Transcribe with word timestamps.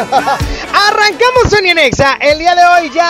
Arrancamos 0.90 1.50
Sony 1.50 1.74
Nexa 1.74 2.16
el 2.20 2.38
día 2.38 2.54
de 2.54 2.64
hoy 2.64 2.90
ya. 2.94 3.04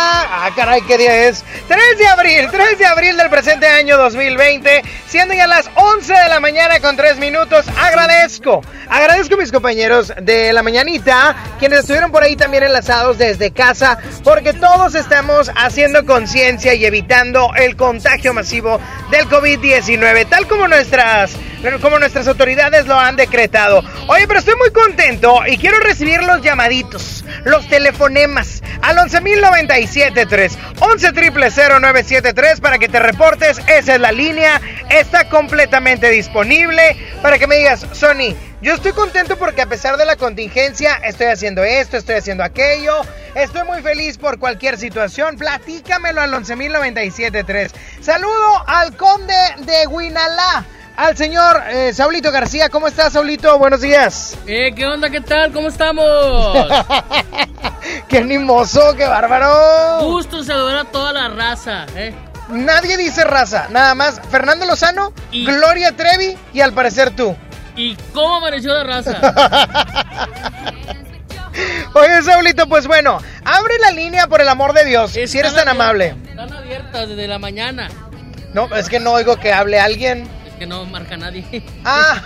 Ah, 0.45 0.51
caray, 0.57 0.83
¿qué 0.83 0.99
día 0.99 1.29
es? 1.29 1.45
3 1.69 1.99
de 1.99 2.07
abril, 2.09 2.49
3 2.51 2.79
de 2.79 2.87
abril 2.87 3.17
del 3.17 3.31
presente 3.31 3.67
año 3.67 3.97
2020, 3.97 4.83
siendo 5.07 5.35
ya 5.35 5.47
las 5.47 5.71
11 5.75 6.13
de 6.13 6.29
la 6.29 6.41
mañana 6.41 6.81
con 6.81 6.97
3 6.97 7.19
minutos. 7.19 7.67
Agradezco, 7.81 8.63
agradezco 8.89 9.35
a 9.35 9.39
mis 9.39 9.53
compañeros 9.53 10.13
de 10.21 10.53
la 10.53 10.63
mañanita, 10.65 11.37
quienes 11.59 11.81
estuvieron 11.81 12.11
por 12.11 12.25
ahí 12.25 12.35
también 12.35 12.65
enlazados 12.65 13.19
desde 13.19 13.53
casa, 13.53 13.99
porque 14.25 14.53
todos 14.53 14.97
estamos 14.97 15.51
haciendo 15.55 16.05
conciencia 16.05 16.75
y 16.75 16.85
evitando 16.85 17.53
el 17.57 17.77
contagio 17.77 18.35
masivo 18.35 18.81
del 19.11 19.29
COVID-19, 19.29 20.29
tal 20.29 20.49
como 20.49 20.67
nuestras, 20.67 21.37
como 21.81 21.99
nuestras 21.99 22.27
autoridades 22.27 22.87
lo 22.87 22.99
han 22.99 23.17
decretado. 23.17 23.83
Oye, 24.07 24.27
pero 24.27 24.41
estoy 24.41 24.55
muy 24.57 24.71
contento 24.71 25.41
y 25.47 25.59
quiero 25.59 25.79
recibir 25.79 26.23
los 26.23 26.43
llamaditos, 26.43 27.25
los 27.45 27.69
telefonemas 27.69 28.63
al 28.83 28.97
11.097.3, 28.97 30.57
11 30.81 31.13
0973 31.13 32.61
para 32.61 32.79
que 32.79 32.89
te 32.89 32.99
reportes. 32.99 33.59
Esa 33.67 33.95
es 33.95 34.01
la 34.01 34.13
línea, 34.13 34.61
está 34.89 35.29
completamente 35.29 36.09
disponible 36.11 36.97
para 37.23 37.39
que 37.39 37.47
me 37.47 37.57
digas, 37.57 37.87
Sony. 37.93 38.35
Yo 38.63 38.75
estoy 38.75 38.93
contento 38.93 39.39
porque 39.39 39.63
a 39.63 39.67
pesar 39.67 39.97
de 39.97 40.05
la 40.05 40.17
contingencia 40.17 40.97
estoy 40.97 41.29
haciendo 41.29 41.65
esto, 41.65 41.97
estoy 41.97 42.17
haciendo 42.17 42.45
aquello, 42.45 43.01
estoy 43.35 43.65
muy 43.65 43.81
feliz 43.81 44.19
por 44.19 44.39
cualquier 44.39 44.77
situación. 44.77 45.39
Platícamelo 45.39 46.21
al 46.21 46.33
11.097.3. 46.35 47.71
Saludo 48.03 48.65
al 48.67 48.95
conde 48.99 49.35
de 49.61 49.87
Huinalá, 49.87 50.67
al 51.01 51.17
señor 51.17 51.63
eh, 51.71 51.93
Saulito 51.95 52.31
García. 52.31 52.69
¿Cómo 52.69 52.87
estás, 52.87 53.15
Saulito? 53.15 53.59
Buenos 53.59 53.81
días. 53.81 54.37
Eh, 54.47 54.73
¿qué 54.77 54.87
onda? 54.87 55.09
¿Qué 55.09 55.23
tal? 55.23 55.51
¿Cómo 55.51 55.69
estamos? 55.69 56.05
¡Qué 58.09 58.19
animoso, 58.19 58.95
qué 58.97 59.07
bárbaro! 59.07 60.05
Gusto 60.05 60.45
saludar 60.45 60.77
a 60.79 60.85
toda 60.85 61.13
la 61.15 61.29
raza, 61.29 61.87
¿eh? 61.97 62.15
Nadie 62.51 62.99
dice 62.99 63.25
raza, 63.25 63.69
nada 63.71 63.95
más. 63.95 64.21
Fernando 64.31 64.67
Lozano, 64.67 65.13
Y- 65.31 65.47
Gloria 65.47 65.97
Trevi 65.97 66.37
y 66.53 66.61
al 66.61 66.75
parecer 66.75 67.11
tú. 67.17 67.35
¿Y 67.77 67.97
cómo 68.13 68.37
amaneció 68.37 68.75
la 68.75 68.85
raza? 68.85 69.19
Oye, 71.95 72.23
Saulito, 72.23 72.69
pues 72.69 72.87
bueno, 72.87 73.19
abre 73.45 73.79
la 73.81 73.91
línea 73.93 74.27
por 74.27 74.41
el 74.43 74.49
amor 74.49 74.75
de 74.75 74.85
Dios, 74.85 75.13
si 75.13 75.39
eres 75.39 75.55
tan 75.55 75.69
amable. 75.69 76.15
Están 76.29 76.53
abiertas 76.53 77.09
desde 77.09 77.27
la 77.27 77.39
mañana. 77.39 77.89
No, 78.53 78.75
es 78.75 78.89
que 78.89 79.01
no 79.01 79.13
oigo 79.13 79.37
que 79.37 79.53
hable 79.53 79.81
alguien. 79.81 80.29
Que 80.61 80.67
no 80.67 80.85
marca 80.85 81.17
nadie. 81.17 81.63
Ah, 81.87 82.21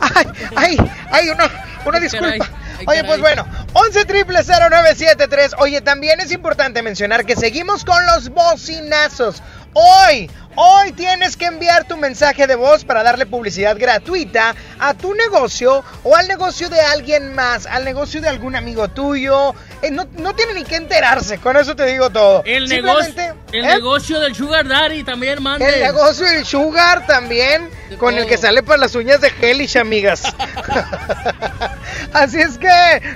ay, 0.14 0.26
ay, 0.54 0.76
ay, 1.10 1.28
una, 1.28 1.50
una 1.84 1.98
disculpa. 1.98 2.26
caray, 2.26 2.40
Oye, 2.86 3.04
pues 3.04 3.20
bueno, 3.20 3.46
11 3.72 4.04
triple 4.04 4.38
0973. 4.42 5.56
Oye, 5.58 5.80
también 5.80 6.20
es 6.20 6.32
importante 6.32 6.82
mencionar 6.82 7.24
que 7.24 7.36
seguimos 7.36 7.84
con 7.84 8.04
los 8.06 8.30
bocinazos. 8.30 9.42
Hoy, 9.72 10.28
hoy 10.56 10.92
tienes 10.92 11.36
que 11.36 11.44
enviar 11.44 11.86
tu 11.86 11.96
mensaje 11.96 12.48
de 12.48 12.56
voz 12.56 12.84
para 12.84 13.04
darle 13.04 13.24
publicidad 13.24 13.76
gratuita 13.78 14.56
a 14.80 14.94
tu 14.94 15.14
negocio 15.14 15.84
o 16.02 16.16
al 16.16 16.26
negocio 16.26 16.68
de 16.68 16.80
alguien 16.80 17.34
más, 17.36 17.66
al 17.66 17.84
negocio 17.84 18.20
de 18.20 18.28
algún 18.28 18.56
amigo 18.56 18.88
tuyo. 18.88 19.54
Eh, 19.82 19.92
no, 19.92 20.08
no 20.18 20.34
tiene 20.34 20.54
ni 20.54 20.64
que 20.64 20.74
enterarse, 20.74 21.38
con 21.38 21.56
eso 21.56 21.76
te 21.76 21.86
digo 21.86 22.10
todo. 22.10 22.42
El, 22.44 22.68
negocio, 22.68 23.36
el 23.52 23.64
¿eh? 23.64 23.68
negocio 23.68 24.18
del 24.18 24.34
Sugar 24.34 24.66
Daddy 24.66 25.04
también 25.04 25.40
mande. 25.40 25.68
El 25.68 25.80
negocio 25.80 26.26
del 26.26 26.44
sugar 26.44 27.06
también, 27.06 27.70
De 27.88 27.96
con 27.96 28.18
el 28.18 28.26
que 28.26 28.36
sale 28.36 28.64
para 28.64 28.78
las 28.78 28.94
uñas 28.96 29.20
de 29.20 29.32
Hellish, 29.40 29.78
amigas. 29.78 30.24
Así 32.12 32.40
es 32.40 32.58
que 32.58 32.68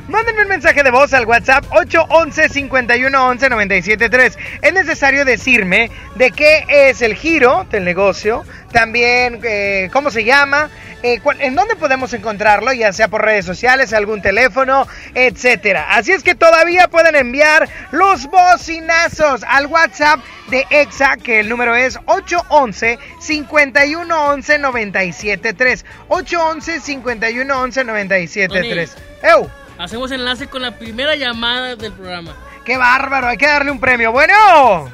mándenme 0.09 0.43
un 0.43 0.49
mensaje 0.49 0.83
de 0.83 0.91
voz 0.91 1.13
al 1.13 1.27
WhatsApp 1.27 1.65
811 1.71 2.49
5111 2.49 3.49
973. 3.49 4.39
Es 4.63 4.73
necesario 4.73 5.25
decirme 5.25 5.91
de 6.15 6.31
qué 6.31 6.65
es 6.69 7.03
el 7.03 7.15
giro 7.15 7.67
del 7.71 7.85
negocio, 7.85 8.45
también 8.75 9.41
eh, 9.45 9.89
cómo 9.93 10.11
se 10.11 10.25
llama, 10.25 10.69
eh, 11.05 11.21
en 11.39 11.55
dónde 11.55 11.77
podemos 11.77 12.13
encontrarlo, 12.13 12.73
ya 12.73 12.93
sea 12.93 13.07
por 13.07 13.25
redes 13.25 13.47
sociales, 13.47 13.93
algún 13.93 14.21
teléfono, 14.21 14.89
etcétera. 15.15 15.87
Así 15.91 16.11
es 16.11 16.25
que 16.25 16.35
todavía 16.35 16.89
pueden 16.89 17.15
enviar 17.15 17.69
los 17.93 18.27
bocinazos 18.27 19.45
al 19.45 19.67
WhatsApp 19.67 20.19
de 20.49 20.67
EXA, 20.71 21.17
que 21.19 21.41
el 21.41 21.49
número 21.49 21.77
es 21.77 21.99
811 22.07 22.99
5111 23.21 24.59
973. 24.59 25.85
811 26.09 26.81
5111 26.81 27.85
973. 27.85 28.97
¡Ew! 29.23 29.49
Hacemos 29.79 30.11
enlace 30.11 30.49
con 30.49 30.63
la 30.63 30.73
primera 30.73 31.15
llamada 31.15 31.77
del 31.77 31.93
programa. 31.93 32.35
¡Qué 32.65 32.77
bárbaro! 32.77 33.29
Hay 33.29 33.37
que 33.37 33.47
darle 33.47 33.71
un 33.71 33.79
premio. 33.79 34.11
¡Bueno! 34.11 34.91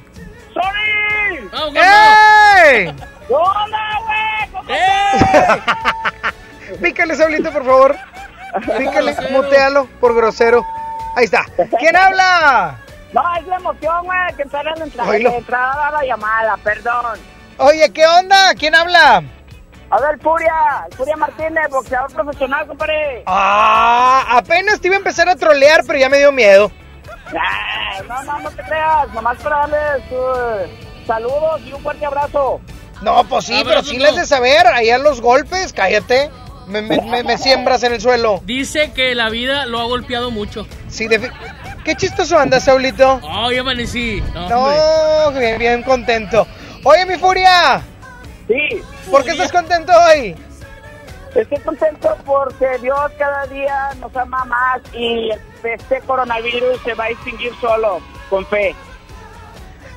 ¡Sony! 0.52 1.48
¡Vamos, 1.50 1.74
¡Ey! 1.76 2.94
¿Qué 3.30 3.36
onda, 3.36 3.78
güey? 4.06 4.50
¿Cómo 4.50 4.74
¡Eh! 4.74 6.76
Pícale, 6.82 7.14
Saulito, 7.14 7.52
por 7.52 7.64
favor. 7.64 7.96
Pícale, 8.76 9.14
mutealo 9.30 9.86
por 10.00 10.16
grosero. 10.16 10.66
Ahí 11.14 11.26
está. 11.26 11.44
¿Quién 11.78 11.94
habla? 11.94 12.76
No, 13.12 13.22
es 13.36 13.46
la 13.46 13.54
emoción, 13.56 14.04
güey, 14.04 14.18
que 14.36 14.44
la 14.46 14.84
entrada, 14.84 15.12
la 15.16 15.36
entrada 15.36 15.88
a 15.88 15.92
la 15.92 16.04
llamada, 16.04 16.56
perdón. 16.56 17.20
Oye, 17.58 17.92
¿qué 17.92 18.04
onda? 18.04 18.52
¿Quién 18.58 18.74
habla? 18.74 19.22
A 19.90 20.00
ver, 20.00 20.18
Furia, 20.20 20.88
Furia 20.96 21.16
Martínez, 21.16 21.68
boxeador 21.70 22.12
profesional, 22.12 22.66
compadre. 22.66 23.22
Ah, 23.26 24.24
apenas 24.30 24.80
te 24.80 24.88
iba 24.88 24.96
a 24.96 24.98
empezar 24.98 25.28
a 25.28 25.36
trolear, 25.36 25.82
pero 25.86 26.00
ya 26.00 26.08
me 26.08 26.18
dio 26.18 26.32
miedo. 26.32 26.72
Ay, 27.26 28.04
no, 28.08 28.24
no, 28.24 28.40
no 28.40 28.50
te 28.50 28.62
creas, 28.64 29.08
nomás 29.14 29.38
para 29.38 29.68
darles 29.68 30.02
uh, 30.10 31.06
saludos 31.06 31.60
y 31.64 31.72
un 31.72 31.80
fuerte 31.80 32.04
abrazo. 32.04 32.60
No, 33.02 33.24
pues 33.24 33.46
sí, 33.46 33.52
pero 33.58 33.70
Abrazo, 33.78 33.90
sí 33.90 33.96
no. 33.98 34.04
les 34.04 34.16
de 34.16 34.26
saber. 34.26 34.66
Allá 34.66 34.98
los 34.98 35.20
golpes, 35.20 35.72
cállate. 35.72 36.30
Me, 36.66 36.82
me- 36.82 37.00
me- 37.00 37.22
me 37.24 37.38
siembras 37.38 37.82
en 37.82 37.94
el 37.94 38.00
suelo. 38.00 38.40
Dice 38.44 38.92
que 38.92 39.14
la 39.14 39.28
vida 39.30 39.66
lo 39.66 39.80
ha 39.80 39.84
golpeado 39.84 40.30
mucho. 40.30 40.66
Sí, 40.88 41.08
de... 41.08 41.30
Qué 41.84 41.94
chistoso 41.96 42.38
andas, 42.38 42.64
Saulito. 42.64 43.18
¡Oh, 43.22 43.50
ya 43.50 43.62
amanecí! 43.62 44.22
No. 44.34 44.48
No, 44.50 45.32
bien, 45.32 45.58
bien 45.58 45.82
contento. 45.82 46.46
Oye, 46.84 47.06
mi 47.06 47.16
furia, 47.16 47.80
Sí, 48.46 48.82
¿por 49.10 49.24
qué 49.24 49.30
estás 49.30 49.50
contento 49.52 49.92
hoy? 50.08 50.34
estoy 51.34 51.58
contento 51.60 52.16
porque 52.26 52.66
Dios 52.82 52.98
cada 53.16 53.46
día 53.46 53.90
nos 54.00 54.14
ama 54.16 54.44
más 54.46 54.80
y 54.92 55.30
este 55.62 56.00
coronavirus 56.00 56.80
se 56.84 56.94
va 56.94 57.04
a 57.04 57.10
extinguir 57.10 57.52
solo, 57.60 58.00
con 58.28 58.44
fe. 58.46 58.74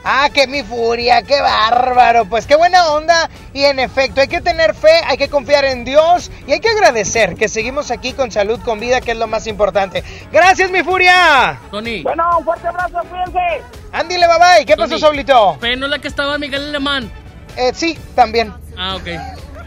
Ah, 0.04 0.30
que 0.34 0.48
mi 0.48 0.64
furia, 0.64 1.22
qué 1.22 1.40
bárbaro. 1.40 2.26
Pues 2.26 2.46
qué 2.46 2.56
buena 2.56 2.92
onda. 2.92 3.30
Y 3.54 3.64
en 3.64 3.80
efecto, 3.80 4.20
hay 4.22 4.28
que 4.28 4.42
tener 4.42 4.74
fe, 4.76 4.92
hay 5.08 5.18
que 5.18 5.30
confiar 5.30 5.64
en 5.66 5.86
Dios 5.86 6.30
y 6.46 6.52
hay 6.52 6.60
que 6.60 6.70
agradecer 6.70 7.36
que 7.36 7.48
seguimos 7.48 7.90
aquí 7.92 8.14
con 8.14 8.32
salud, 8.32 8.60
con 8.60 8.80
vida, 8.80 9.00
que 9.00 9.12
es 9.12 9.18
lo 9.18 9.28
más 9.28 9.48
importante. 9.48 10.04
Gracias, 10.32 10.70
mi 10.72 10.84
furia. 10.84 11.60
Tony, 11.72 12.04
Bueno, 12.04 12.38
un 12.40 12.44
fuerte 12.44 12.68
abrazo, 12.68 13.00
cuídense. 13.10 13.62
Ándile, 13.94 14.28
bye 14.28 14.38
bye. 14.40 14.66
¿Qué 14.66 14.76
pasó. 14.76 14.98
Saulito? 15.00 15.58
pero 15.62 15.78
no 15.78 15.86
es 15.86 15.92
la 15.92 16.00
que 16.00 16.08
estaba 16.08 16.38
Miguel 16.38 16.70
Alemán. 16.70 17.12
Eh, 17.56 17.72
sí, 17.74 17.98
también. 18.16 18.54
Ah, 18.78 18.96
ok. 18.96 19.06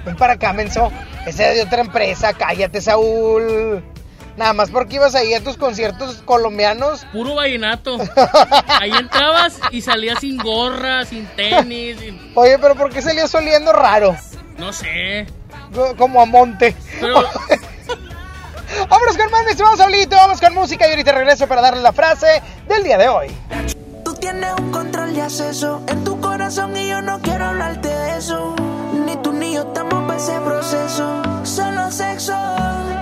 Ven 0.05 0.17
para 0.17 0.35
acá, 0.35 0.53
menso. 0.53 0.93
Ese 1.27 1.51
es 1.51 1.57
de 1.57 1.63
otra 1.63 1.81
empresa. 1.81 2.33
Cállate, 2.33 2.81
Saúl. 2.81 3.83
Nada 4.37 4.53
más 4.53 4.71
porque 4.71 4.97
ibas 4.97 5.15
ahí 5.15 5.33
a 5.35 5.43
tus 5.43 5.57
conciertos 5.57 6.17
colombianos. 6.25 7.07
Puro 7.13 7.35
vallenato. 7.37 7.97
Ahí 8.81 8.91
entrabas 8.91 9.59
y 9.71 9.81
salías 9.81 10.19
sin 10.21 10.37
gorra, 10.37 11.05
sin 11.07 11.27
tenis, 11.29 11.99
sin- 11.99 12.33
Oye, 12.35 12.59
pero 12.59 12.75
¿por 12.75 12.93
qué 12.93 13.01
salías 13.01 13.35
oliendo 13.35 13.73
raro? 13.73 14.15
no 14.59 14.73
sé. 14.73 15.27
como 15.97 16.21
a 16.21 16.27
monte. 16.27 16.75
Pero- 17.01 17.23
Vámonos 18.91 19.17
con 19.17 19.31
más, 19.31 19.45
mi 19.45 19.51
estimado 19.53 19.77
Saulito. 19.77 20.17
Vamos 20.17 20.41
con 20.41 20.53
música 20.53 20.87
y 20.87 20.91
ahorita 20.91 21.13
regreso 21.13 21.47
para 21.47 21.63
darle 21.63 21.81
la 21.83 21.93
frase 21.93 22.43
del 22.69 22.83
día 22.83 22.99
de 22.99 23.09
hoy. 23.09 23.29
Tú 24.07 24.15
tienes 24.15 24.55
un 24.61 24.71
control 24.71 25.15
de 25.15 25.23
acceso 25.23 25.83
en 25.89 26.05
tu 26.05 26.21
corazón 26.21 26.77
y 26.77 26.87
yo 26.87 27.03
no 27.03 27.19
quiero 27.19 27.47
hablarte 27.47 27.89
de 27.89 28.19
eso. 28.19 28.55
Ni 29.05 29.17
tú 29.17 29.33
ni 29.33 29.55
yo 29.55 29.63
estamos 29.63 30.05
para 30.05 30.17
ese 30.17 30.39
proceso. 30.43 31.23
Solo 31.43 31.91
sexo. 31.91 32.33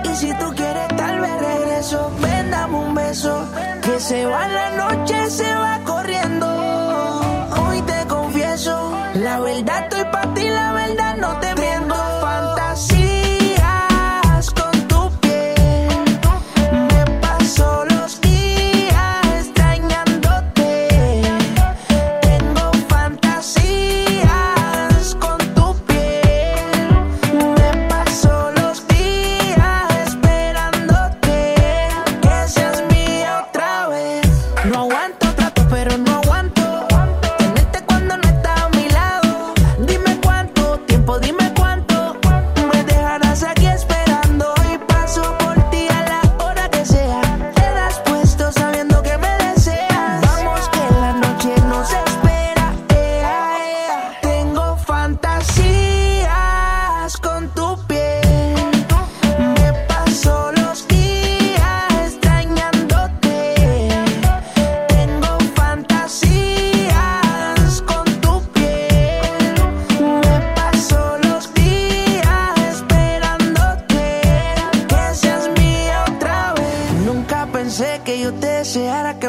Y 0.03 0.15
si 0.15 0.33
tú 0.39 0.47
quieres, 0.55 0.87
tal 0.97 1.19
vez 1.19 1.39
regreso. 1.39 2.11
Ven, 2.19 2.49
dame 2.49 2.77
un 2.77 2.95
beso. 2.95 3.47
Que 3.83 3.99
se 3.99 4.25
va 4.25 4.47
la 4.47 4.71
noche, 4.71 5.29
se 5.29 5.53
va 5.53 5.79
corriendo. 5.85 6.47
Hoy 7.67 7.83
te 7.83 8.07
confieso. 8.07 8.91
La 9.13 9.39
verdad 9.41 9.83
estoy 9.83 10.05
para 10.11 10.33
ti, 10.33 10.49
la 10.49 10.73
verdad 10.73 10.84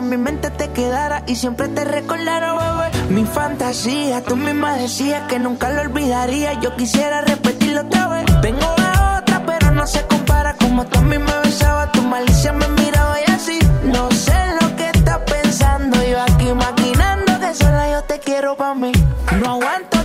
mi 0.06 0.16
mente 0.16 0.50
te 0.50 0.70
quedara 0.70 1.22
y 1.26 1.34
siempre 1.36 1.68
te 1.68 1.84
recordara, 1.84 2.54
bebé. 2.54 3.08
Mi 3.08 3.24
fantasía, 3.24 4.22
tú 4.22 4.36
misma 4.36 4.74
decías 4.74 5.22
que 5.28 5.38
nunca 5.38 5.70
lo 5.70 5.82
olvidaría. 5.82 6.52
Yo 6.60 6.76
quisiera 6.76 7.20
repetirlo 7.22 7.82
otra 7.82 8.08
vez. 8.08 8.24
Tengo 8.40 8.74
la 8.78 9.18
otra, 9.18 9.42
pero 9.44 9.72
no 9.72 9.86
se 9.86 10.06
compara. 10.06 10.54
Como 10.54 10.84
tú 10.86 10.98
a 10.98 11.02
mí 11.02 11.18
me 11.18 11.38
besaba, 11.44 11.90
tu 11.92 12.02
malicia 12.02 12.52
me 12.52 12.68
miraba 12.68 13.16
y 13.20 13.30
así. 13.30 13.58
No 13.84 14.10
sé 14.12 14.38
lo 14.60 14.76
que 14.76 14.90
estás 14.90 15.18
pensando. 15.26 15.96
Yo 16.04 16.20
aquí 16.20 16.52
maquinando 16.52 17.40
que 17.40 17.54
sola 17.54 17.90
yo 17.90 18.02
te 18.02 18.20
quiero 18.20 18.56
pa' 18.56 18.74
mí. 18.74 18.92
No 19.40 19.50
aguanto 19.52 19.95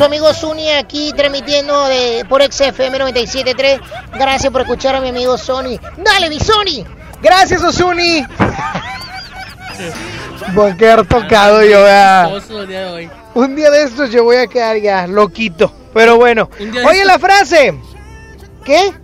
Su 0.00 0.06
amigo 0.06 0.32
Suni 0.32 0.70
aquí 0.70 1.12
transmitiendo 1.14 1.84
de, 1.84 2.24
por 2.26 2.42
XFM 2.42 2.98
97.3. 3.00 3.80
Gracias 4.14 4.50
por 4.50 4.62
escuchar 4.62 4.94
a 4.94 5.00
mi 5.02 5.10
amigo 5.10 5.36
Sony. 5.36 5.78
¡Dale, 5.98 6.30
mi 6.30 6.40
Sony! 6.40 6.86
Gracias, 7.20 7.62
Osuni. 7.62 8.26
Voy 10.54 10.70
a 10.70 10.76
quedar 10.78 11.06
tocado 11.06 11.62
yo. 11.62 11.84
Un 13.34 13.54
día 13.54 13.70
de 13.70 13.82
estos 13.82 14.10
yo 14.10 14.24
voy 14.24 14.36
a 14.36 14.46
quedar 14.46 14.78
ya 14.78 15.06
loquito. 15.06 15.70
Pero 15.92 16.16
bueno. 16.16 16.48
Oye 16.58 17.04
la 17.04 17.18
frase. 17.18 17.78
¿Qué? 18.64 18.94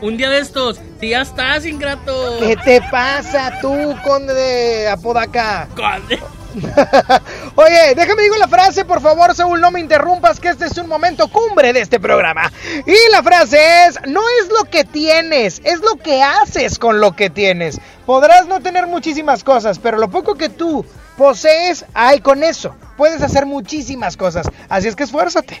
Un 0.00 0.16
día 0.16 0.30
de 0.30 0.40
estos, 0.40 0.80
si 0.98 1.10
ya 1.10 1.20
estás, 1.20 1.64
ingrato. 1.64 2.38
¿Qué 2.40 2.56
te 2.56 2.82
pasa 2.90 3.60
tú, 3.60 3.94
conde 4.02 4.34
de 4.34 4.88
Apodaca? 4.88 5.68
Conde. 5.76 6.18
Oye, 7.54 7.94
déjame 7.94 8.22
digo 8.22 8.36
la 8.36 8.48
frase, 8.48 8.84
por 8.84 9.00
favor, 9.00 9.34
Saúl, 9.34 9.60
no 9.60 9.70
me 9.70 9.80
interrumpas, 9.80 10.40
que 10.40 10.48
este 10.48 10.66
es 10.66 10.76
un 10.78 10.88
momento 10.88 11.28
cumbre 11.28 11.72
de 11.72 11.80
este 11.80 12.00
programa. 12.00 12.50
Y 12.86 13.12
la 13.12 13.22
frase 13.22 13.86
es, 13.86 13.98
no 14.06 14.20
es 14.40 14.48
lo 14.48 14.68
que 14.70 14.84
tienes, 14.84 15.60
es 15.64 15.80
lo 15.80 15.96
que 15.96 16.22
haces 16.22 16.78
con 16.78 17.00
lo 17.00 17.14
que 17.14 17.30
tienes. 17.30 17.80
Podrás 18.06 18.46
no 18.46 18.60
tener 18.60 18.86
muchísimas 18.86 19.44
cosas, 19.44 19.78
pero 19.78 19.98
lo 19.98 20.10
poco 20.10 20.34
que 20.34 20.48
tú 20.48 20.84
posees, 21.16 21.84
hay 21.94 22.20
con 22.20 22.42
eso. 22.42 22.74
Puedes 22.96 23.22
hacer 23.22 23.46
muchísimas 23.46 24.16
cosas, 24.16 24.48
así 24.68 24.88
es 24.88 24.96
que 24.96 25.04
esfuérzate. 25.04 25.60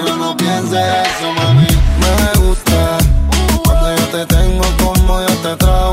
Pero 0.00 0.16
no 0.16 0.36
pienses 0.36 0.78
eso, 0.78 1.32
mami. 1.32 1.66
Me 1.98 2.46
gusta 2.46 2.98
cuando 3.64 3.96
yo 3.96 4.06
te 4.06 4.26
tengo 4.26 4.64
como 4.80 5.20
yo 5.20 5.34
te 5.42 5.56
trago 5.56 5.87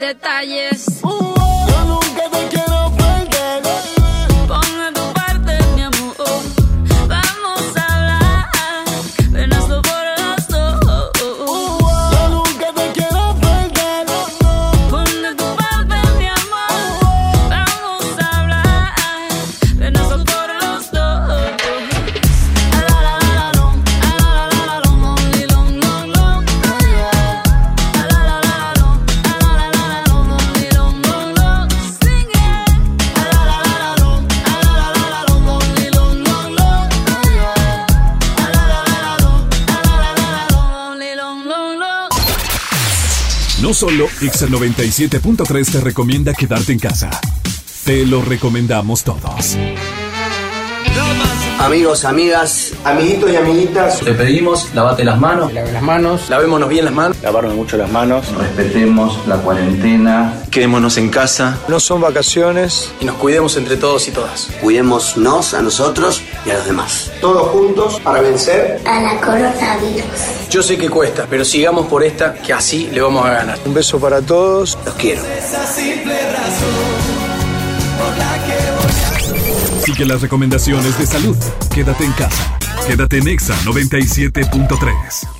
detalles. 0.00 0.69
Solo 43.80 44.08
Exa 44.20 44.46
97.3 44.46 45.72
te 45.72 45.80
recomienda 45.80 46.34
quedarte 46.34 46.70
en 46.70 46.78
casa. 46.78 47.08
Te 47.86 48.04
lo 48.04 48.20
recomendamos 48.20 49.04
todos. 49.04 49.56
Amigos, 51.60 52.04
amigas, 52.04 52.72
amiguitos 52.84 53.30
y 53.30 53.36
amiguitas, 53.36 54.00
Te 54.00 54.12
pedimos, 54.12 54.74
lavate 54.74 55.04
las 55.04 55.18
manos. 55.18 55.52
Lave 55.52 55.72
las 55.72 55.82
manos. 55.82 56.28
Lavémonos 56.28 56.68
bien 56.68 56.86
las 56.86 56.94
manos. 56.94 57.16
Lavarnos 57.22 57.54
mucho 57.54 57.76
las 57.76 57.90
manos. 57.90 58.26
Respetemos 58.36 59.18
la 59.26 59.36
cuarentena. 59.36 60.42
Quedémonos 60.50 60.96
en 60.96 61.08
casa. 61.08 61.58
No 61.68 61.80
son 61.80 62.00
vacaciones. 62.00 62.90
Y 63.00 63.04
nos 63.04 63.16
cuidemos 63.16 63.56
entre 63.56 63.76
todos 63.76 64.08
y 64.08 64.10
todas. 64.10 64.48
cuidémonos 64.60 65.54
a 65.54 65.62
nosotros 65.62 66.22
y 66.44 66.50
a 66.50 66.54
los 66.54 66.64
demás. 66.66 67.12
Todos 67.20 67.48
juntos 67.50 68.00
para 68.00 68.20
vencer. 68.20 68.80
a 68.84 69.00
la 69.00 69.20
coronavirus. 69.20 70.48
Yo 70.50 70.62
sé 70.62 70.76
que 70.76 70.88
cuesta, 70.88 71.26
pero 71.28 71.44
sigamos 71.44 71.86
por 71.86 72.02
esta, 72.02 72.34
que 72.34 72.52
así 72.52 72.88
le 72.92 73.00
vamos 73.00 73.24
a 73.24 73.30
ganar. 73.30 73.58
Un 73.64 73.74
beso 73.74 73.98
para 74.00 74.20
todos. 74.20 74.78
Los 74.84 74.94
quiero. 74.94 75.22
Sigue 79.84 80.04
las 80.06 80.20
recomendaciones 80.20 80.98
de 80.98 81.06
salud. 81.06 81.36
Quédate 81.72 82.04
en 82.04 82.12
casa. 82.12 82.58
Quédate 82.86 83.18
en 83.18 83.28
Exa 83.28 83.54
97.3. 83.64 85.39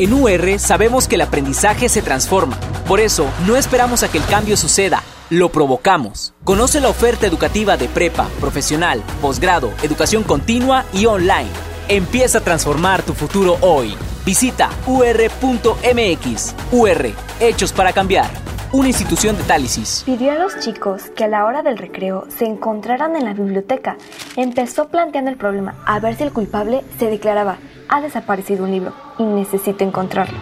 En 0.00 0.14
UR 0.14 0.58
sabemos 0.58 1.06
que 1.06 1.16
el 1.16 1.20
aprendizaje 1.20 1.90
se 1.90 2.00
transforma. 2.00 2.58
Por 2.88 3.00
eso, 3.00 3.26
no 3.46 3.54
esperamos 3.54 4.02
a 4.02 4.10
que 4.10 4.16
el 4.16 4.24
cambio 4.24 4.56
suceda, 4.56 5.02
lo 5.28 5.52
provocamos. 5.52 6.32
Conoce 6.42 6.80
la 6.80 6.88
oferta 6.88 7.26
educativa 7.26 7.76
de 7.76 7.86
prepa, 7.86 8.26
profesional, 8.40 9.02
posgrado, 9.20 9.70
educación 9.82 10.22
continua 10.22 10.86
y 10.94 11.04
online. 11.04 11.50
Empieza 11.88 12.38
a 12.38 12.40
transformar 12.40 13.02
tu 13.02 13.12
futuro 13.12 13.58
hoy. 13.60 13.94
Visita 14.24 14.68
ur.mx. 14.86 16.54
UR, 16.72 17.10
Hechos 17.40 17.72
para 17.72 17.92
Cambiar. 17.92 18.26
Una 18.72 18.88
institución 18.88 19.36
de 19.36 19.42
Tálisis. 19.44 20.02
Pidió 20.04 20.32
a 20.32 20.34
los 20.36 20.60
chicos 20.60 21.10
que 21.16 21.24
a 21.24 21.28
la 21.28 21.46
hora 21.46 21.62
del 21.62 21.78
recreo 21.78 22.26
se 22.28 22.44
encontraran 22.44 23.16
en 23.16 23.24
la 23.24 23.32
biblioteca. 23.32 23.96
Empezó 24.36 24.88
planteando 24.88 25.30
el 25.30 25.38
problema 25.38 25.74
a 25.86 25.98
ver 26.00 26.16
si 26.16 26.22
el 26.22 26.32
culpable 26.32 26.84
se 26.98 27.06
declaraba, 27.06 27.56
ha 27.88 28.00
desaparecido 28.00 28.64
un 28.64 28.70
libro 28.70 28.92
y 29.18 29.24
necesito 29.24 29.82
encontrarlo. 29.84 30.38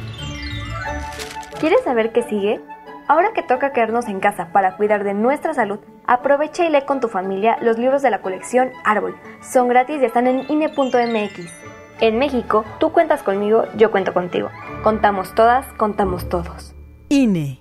¿Quieres 1.60 1.82
saber 1.84 2.12
qué 2.12 2.22
sigue? 2.24 2.60
Ahora 3.06 3.32
que 3.32 3.42
toca 3.42 3.72
quedarnos 3.72 4.08
en 4.08 4.20
casa 4.20 4.48
para 4.52 4.76
cuidar 4.76 5.04
de 5.04 5.14
nuestra 5.14 5.54
salud, 5.54 5.78
aprovecha 6.06 6.66
y 6.66 6.70
lee 6.70 6.82
con 6.84 7.00
tu 7.00 7.08
familia 7.08 7.56
los 7.62 7.78
libros 7.78 8.02
de 8.02 8.10
la 8.10 8.20
colección 8.20 8.72
Árbol. 8.84 9.16
Son 9.40 9.68
gratis 9.68 10.02
y 10.02 10.04
están 10.04 10.26
en 10.26 10.44
INE.mx. 10.50 11.77
En 12.00 12.18
México, 12.18 12.64
tú 12.78 12.92
cuentas 12.92 13.22
conmigo, 13.24 13.64
yo 13.76 13.90
cuento 13.90 14.14
contigo. 14.14 14.50
Contamos 14.84 15.34
todas, 15.34 15.66
contamos 15.74 16.28
todos. 16.28 16.74
INE. 17.08 17.60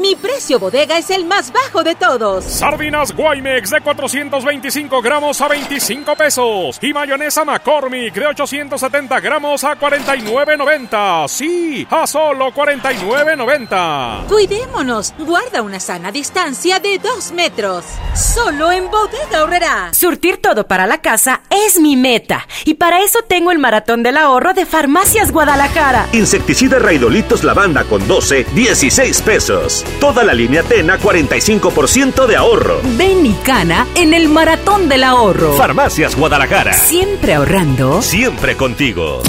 Mi 0.00 0.16
precio 0.16 0.58
bodega 0.58 0.96
es 0.96 1.10
el 1.10 1.26
más 1.26 1.52
bajo 1.52 1.82
de 1.84 1.94
todos. 1.94 2.42
Sardinas 2.46 3.14
Guaymex 3.14 3.68
de 3.68 3.82
425 3.82 5.02
gramos 5.02 5.38
a 5.42 5.48
25 5.48 6.16
pesos. 6.16 6.78
Y 6.80 6.94
mayonesa 6.94 7.44
McCormick 7.44 8.14
de 8.14 8.26
870 8.28 9.20
gramos 9.20 9.62
a 9.62 9.78
49.90. 9.78 11.28
Sí, 11.28 11.86
a 11.90 12.06
solo 12.06 12.46
49.90. 12.46 14.26
Cuidémonos. 14.26 15.12
Guarda 15.18 15.60
una 15.60 15.78
sana 15.78 16.10
distancia 16.10 16.80
de 16.80 16.98
2 16.98 17.32
metros. 17.32 17.84
Solo 18.14 18.72
en 18.72 18.90
bodega 18.90 19.42
horrera. 19.44 19.92
Surtir 19.92 20.40
todo 20.40 20.66
para 20.66 20.86
la 20.86 21.02
casa 21.02 21.42
es 21.50 21.78
mi 21.78 21.96
meta. 21.96 22.46
Y 22.64 22.74
para 22.74 23.02
eso 23.02 23.18
tengo 23.28 23.50
el 23.50 23.58
maratón 23.58 24.02
del 24.02 24.16
ahorro 24.16 24.54
de 24.54 24.64
Farmacias 24.64 25.30
Guadalajara. 25.30 26.08
Insecticida 26.12 26.78
Raidolitos 26.78 27.44
Lavanda 27.44 27.84
con 27.84 28.08
12, 28.08 28.46
16 28.54 29.20
pesos. 29.20 29.84
Toda 29.98 30.24
la 30.24 30.32
línea 30.34 30.62
Tena, 30.62 30.98
45% 30.98 32.26
de 32.26 32.36
ahorro. 32.36 32.80
Ven 32.96 33.26
y 33.26 33.32
cana 33.44 33.86
en 33.94 34.14
el 34.14 34.28
maratón 34.28 34.88
del 34.88 35.04
ahorro. 35.04 35.56
Farmacias 35.56 36.14
Guadalajara. 36.16 36.72
Siempre 36.72 37.34
ahorrando. 37.34 38.00
Siempre 38.02 38.56
contigo. 38.56 39.22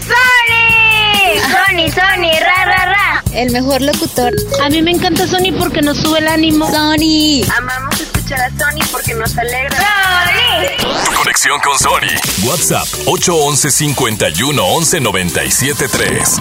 ¡Sony! 0.00 1.40
¡Sony, 1.40 1.90
Sony! 1.90 2.40
¡Ra, 2.40 2.64
ra, 2.64 2.84
ra! 2.86 3.24
El 3.32 3.50
mejor 3.52 3.82
locutor. 3.82 4.32
A 4.62 4.68
mí 4.70 4.82
me 4.82 4.92
encanta 4.92 5.26
Sony 5.26 5.52
porque 5.58 5.82
nos 5.82 5.98
sube 5.98 6.18
el 6.20 6.28
ánimo. 6.28 6.70
Sony. 6.70 7.42
Amamos 7.56 8.00
escuchar 8.00 8.40
a 8.40 8.50
Sony 8.50 8.86
porque 8.90 9.14
nos 9.14 9.36
alegra. 9.36 9.76
¡Sony! 9.76 11.14
Conexión 11.16 11.60
con 11.60 11.78
Sony. 11.78 12.46
WhatsApp 12.48 12.86
811 13.06 13.70
51 13.70 14.64
11 14.64 15.00
97 15.00 15.88
3. 15.88 16.36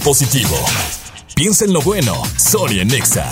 Positivo. 0.00 0.56
Piensa 1.34 1.64
en 1.64 1.72
lo 1.72 1.80
bueno, 1.80 2.22
Sony 2.36 2.84
Nexa. 2.84 3.30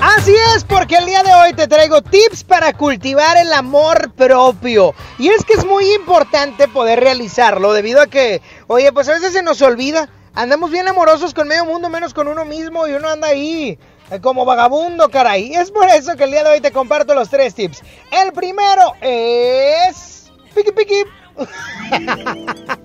Así 0.00 0.34
es, 0.54 0.64
porque 0.64 0.96
el 0.96 1.06
día 1.06 1.22
de 1.22 1.32
hoy 1.34 1.52
te 1.54 1.66
traigo 1.66 2.02
tips 2.02 2.44
para 2.44 2.72
cultivar 2.74 3.36
el 3.36 3.52
amor 3.52 4.12
propio. 4.12 4.94
Y 5.18 5.28
es 5.28 5.44
que 5.44 5.54
es 5.54 5.64
muy 5.64 5.92
importante 5.94 6.68
poder 6.68 7.00
realizarlo 7.00 7.72
debido 7.72 8.00
a 8.00 8.06
que, 8.06 8.42
oye, 8.66 8.92
pues 8.92 9.08
a 9.08 9.12
veces 9.12 9.32
se 9.32 9.42
nos 9.42 9.62
olvida. 9.62 10.08
Andamos 10.34 10.70
bien 10.70 10.88
amorosos 10.88 11.32
con 11.32 11.48
medio 11.48 11.64
mundo, 11.64 11.88
menos 11.88 12.12
con 12.12 12.28
uno 12.28 12.44
mismo, 12.44 12.86
y 12.86 12.92
uno 12.92 13.08
anda 13.08 13.28
ahí 13.28 13.78
eh, 14.10 14.20
como 14.20 14.44
vagabundo, 14.44 15.08
caray. 15.08 15.54
Es 15.54 15.70
por 15.70 15.88
eso 15.88 16.16
que 16.16 16.24
el 16.24 16.30
día 16.30 16.44
de 16.44 16.50
hoy 16.50 16.60
te 16.60 16.72
comparto 16.72 17.14
los 17.14 17.30
tres 17.30 17.54
tips. 17.54 17.82
El 18.10 18.32
primero 18.32 18.92
es... 19.00 20.30
Piqui, 20.54 20.72
piqui. 20.72 21.04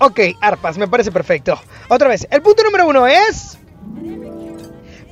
ok, 0.00 0.20
arpas, 0.40 0.76
me 0.78 0.88
parece 0.88 1.12
perfecto. 1.12 1.60
Otra 1.88 2.08
vez, 2.08 2.26
el 2.30 2.42
punto 2.42 2.64
número 2.64 2.88
uno 2.88 3.06
es... 3.06 3.59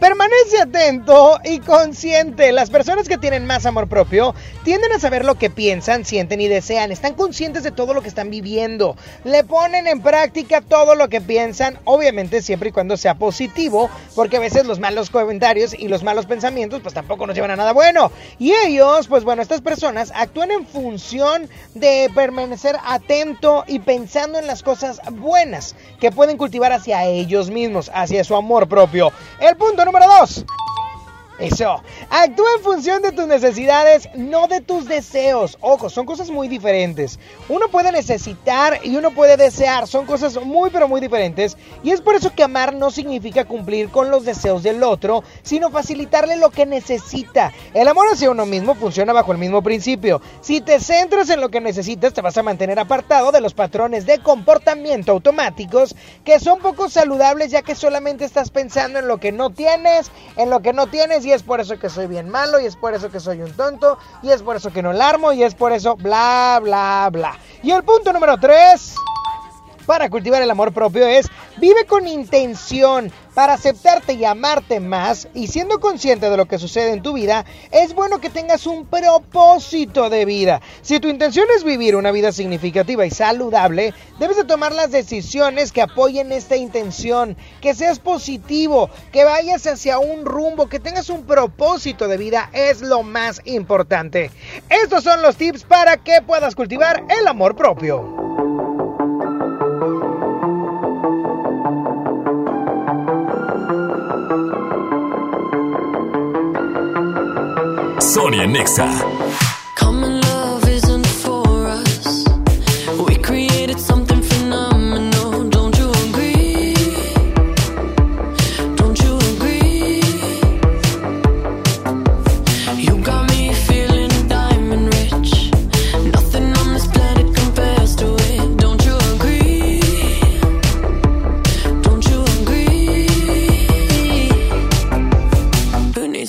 Permanece 0.01 0.61
atento 0.63 1.41
y 1.43 1.59
consciente. 1.59 2.53
Las 2.53 2.71
personas 2.71 3.09
que 3.09 3.19
tienen 3.19 3.47
más 3.47 3.67
amor 3.67 3.89
propio 3.89 4.33
tienden 4.63 4.93
a 4.93 5.01
saber 5.01 5.25
lo 5.25 5.35
que 5.35 5.51
piensan, 5.51 6.05
sienten 6.05 6.41
y 6.41 6.47
desean. 6.47 6.93
Están 6.93 7.15
conscientes 7.15 7.65
de 7.65 7.73
todo 7.73 7.95
lo 7.95 8.01
que 8.01 8.09
están 8.09 8.31
viviendo. 8.31 8.95
Le 9.25 9.43
ponen 9.43 9.89
en 9.89 10.01
práctica 10.01 10.61
todo 10.61 10.95
lo 10.95 11.09
que 11.09 11.21
piensan, 11.21 11.81
obviamente 11.83 12.43
siempre 12.43 12.69
y 12.69 12.73
cuando 12.73 12.97
sea 12.97 13.17
positivo, 13.17 13.91
porque 14.15 14.37
a 14.37 14.41
veces 14.41 14.67
los 14.67 14.79
malos 14.79 15.11
comentarios 15.11 15.75
y 15.77 15.89
los 15.89 16.05
malos 16.05 16.27
pensamientos 16.27 16.81
pues 16.81 16.95
tampoco 16.95 17.27
nos 17.27 17.35
llevan 17.35 17.51
a 17.51 17.57
nada 17.57 17.73
bueno. 17.73 18.13
Y 18.39 18.53
ellos, 18.53 19.09
pues 19.09 19.25
bueno, 19.25 19.43
estas 19.43 19.63
personas 19.63 20.13
actúan 20.15 20.53
en 20.53 20.65
función 20.65 21.49
de 21.75 22.09
permanecer 22.15 22.77
atento 22.85 23.65
y 23.67 23.81
pensando 23.81 24.39
en 24.39 24.47
las 24.47 24.63
cosas 24.63 25.01
buenas 25.11 25.75
que 25.99 26.13
pueden 26.13 26.37
cultivar 26.37 26.73
hacia 26.73 27.05
ellos 27.05 27.51
mismos, 27.51 27.91
hacia 27.93 28.23
su 28.23 28.37
amor 28.37 28.69
propio. 28.69 29.11
El 29.41 29.57
punto 29.57 29.88
número 29.89 30.07
dos. 30.21 30.45
Eso. 31.39 31.83
Actúa 32.11 32.49
en 32.57 32.65
función 32.65 33.01
de 33.01 33.13
tus 33.13 33.29
necesidades, 33.29 34.09
no 34.17 34.49
de 34.49 34.61
tus 34.61 34.87
deseos. 34.87 35.57
Ojo, 35.61 35.89
son 35.89 36.05
cosas 36.05 36.31
muy 36.31 36.49
diferentes. 36.49 37.21
Uno 37.49 37.69
puede 37.69 37.93
necesitar 37.93 38.81
y 38.83 38.97
uno 38.97 39.13
puede 39.13 39.37
desear. 39.37 39.87
Son 39.87 40.05
cosas 40.05 40.37
muy 40.45 40.71
pero 40.71 40.89
muy 40.89 41.01
diferentes. 41.01 41.57
Y 41.85 41.93
es 41.93 42.01
por 42.01 42.17
eso 42.17 42.35
que 42.35 42.43
amar 42.43 42.75
no 42.75 42.91
significa 42.91 43.45
cumplir 43.45 43.89
con 43.89 44.11
los 44.11 44.25
deseos 44.25 44.65
del 44.65 44.83
otro, 44.83 45.23
sino 45.43 45.71
facilitarle 45.71 46.37
lo 46.37 46.51
que 46.51 46.67
necesita. 46.67 47.53
El 47.73 47.87
amor 47.87 48.09
hacia 48.13 48.31
uno 48.31 48.45
mismo 48.45 48.75
funciona 48.75 49.13
bajo 49.13 49.31
el 49.31 49.39
mismo 49.39 49.63
principio. 49.63 50.21
Si 50.41 50.61
te 50.61 50.81
centras 50.81 51.31
en 51.31 51.41
lo 51.41 51.51
que 51.51 51.61
necesitas, 51.61 52.15
te 52.15 52.21
vas 52.21 52.37
a 52.37 52.43
mantener 52.43 52.81
apartado 52.81 53.31
de 53.31 53.41
los 53.41 53.55
patrones 53.55 54.07
de 54.07 54.19
comportamiento 54.19 55.13
automáticos 55.13 55.95
que 56.25 56.41
son 56.41 56.59
poco 56.59 56.89
saludables 56.89 57.53
ya 57.53 57.63
que 57.63 57.77
solamente 57.77 58.25
estás 58.25 58.51
pensando 58.51 58.99
en 58.99 59.07
lo 59.07 59.19
que 59.19 59.31
no 59.31 59.51
tienes, 59.51 60.11
en 60.37 60.51
lo 60.51 60.61
que 60.61 60.73
no 60.73 60.89
tienes 60.89 61.28
es 61.33 61.43
por 61.43 61.61
eso 61.61 61.79
que 61.79 61.89
soy 61.89 62.07
bien 62.07 62.29
malo 62.29 62.61
y 62.61 62.67
es 62.67 62.77
por 62.77 62.95
eso 62.95 63.11
que 63.11 63.21
soy 63.21 63.43
un 63.43 63.53
tonto 63.53 63.99
y 64.23 64.31
es 64.31 64.43
por 64.43 64.57
eso 64.57 64.71
que 64.73 64.83
no 64.83 64.93
la 64.93 65.09
armo 65.09 65.33
y 65.33 65.43
es 65.43 65.55
por 65.55 65.73
eso 65.73 65.97
bla 65.97 66.61
bla 66.63 67.09
bla. 67.13 67.37
Y 67.63 67.71
el 67.71 67.83
punto 67.83 68.13
número 68.13 68.39
3 68.39 68.95
para 69.87 70.11
cultivar 70.11 70.43
el 70.43 70.51
amor 70.51 70.73
propio 70.73 71.07
es 71.07 71.29
vive 71.57 71.87
con 71.87 72.07
intención 72.07 73.11
para 73.39 73.53
aceptarte 73.53 74.15
y 74.15 74.25
amarte 74.25 74.81
más 74.81 75.29
y 75.33 75.47
siendo 75.47 75.79
consciente 75.79 76.29
de 76.29 76.37
lo 76.37 76.47
que 76.47 76.59
sucede 76.59 76.93
en 76.93 77.03
tu 77.03 77.13
vida, 77.13 77.45
es 77.71 77.95
bueno 77.95 78.21
que 78.21 78.31
tengas 78.31 78.67
un 78.67 78.85
propósito 78.85 80.11
de 80.11 80.25
vida. 80.25 80.61
Si 80.83 80.99
tu 80.99 81.07
intención 81.07 81.47
es 81.57 81.63
vivir 81.63 81.95
una 81.95 82.11
vida 82.11 82.33
significativa 82.33 83.07
y 83.07 83.13
saludable, 83.13 83.95
debes 84.19 84.39
de 84.39 84.45
tomar 84.45 84.73
las 84.73 84.91
decisiones 84.91 85.71
que 85.71 85.83
apoyen 85.83 86.33
esta 86.33 86.57
intención, 86.57 87.37
que 87.61 87.75
seas 87.75 88.01
positivo, 88.01 88.91
que 89.13 89.23
vayas 89.23 89.69
hacia 89.69 90.01
un 90.01 90.25
rumbo, 90.25 90.69
que 90.69 90.81
tengas 90.81 91.09
un 91.09 91.23
propósito 91.23 92.09
de 92.09 92.17
vida, 92.17 92.51
es 92.53 92.83
lo 92.83 93.05
más 93.05 93.41
importante. 93.45 94.33
Estos 94.69 95.05
son 95.05 95.23
los 95.23 95.37
tips 95.37 95.63
para 95.63 95.97
que 95.97 96.23
puedas 96.27 96.57
cultivar 96.57 97.05
el 97.09 97.29
amor 97.29 97.55
propio. 97.55 98.48
Sonia 108.15 108.47
Nexa. 108.47 108.89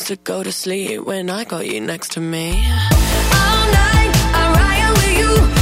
To 0.10 0.16
go 0.16 0.42
to 0.42 0.52
sleep 0.52 1.06
when 1.06 1.30
I 1.30 1.44
got 1.44 1.68
you 1.68 1.80
next 1.80 2.14
to 2.14 2.20
me? 2.20 2.50
All 2.50 3.66
night, 3.82 4.12
I 4.34 4.44
ride 4.58 4.92
with 4.98 5.18
you. 5.20 5.59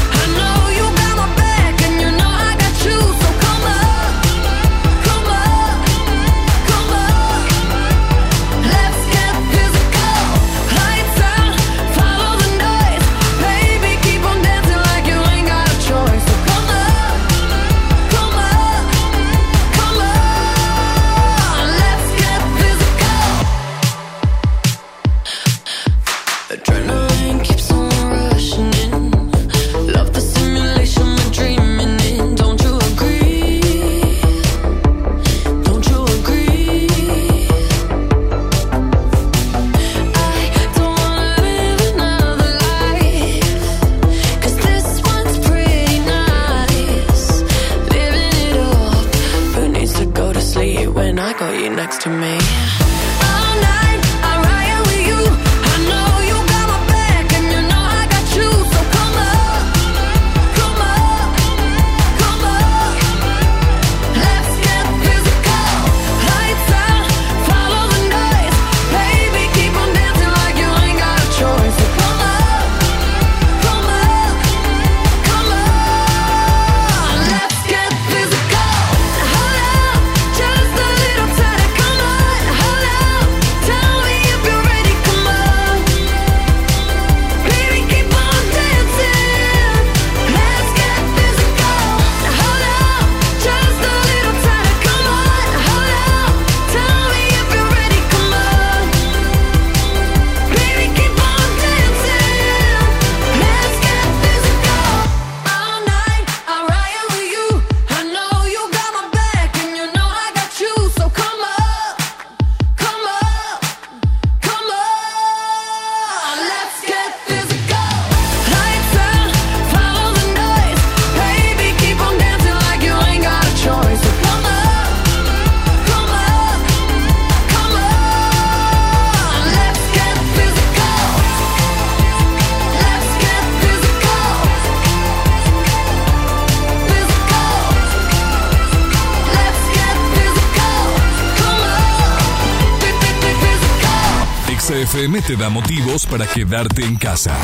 Te 145.28 145.36
da 145.36 145.50
motivos 145.50 146.06
para 146.06 146.26
quedarte 146.26 146.86
en 146.86 146.96
casa. 146.96 147.36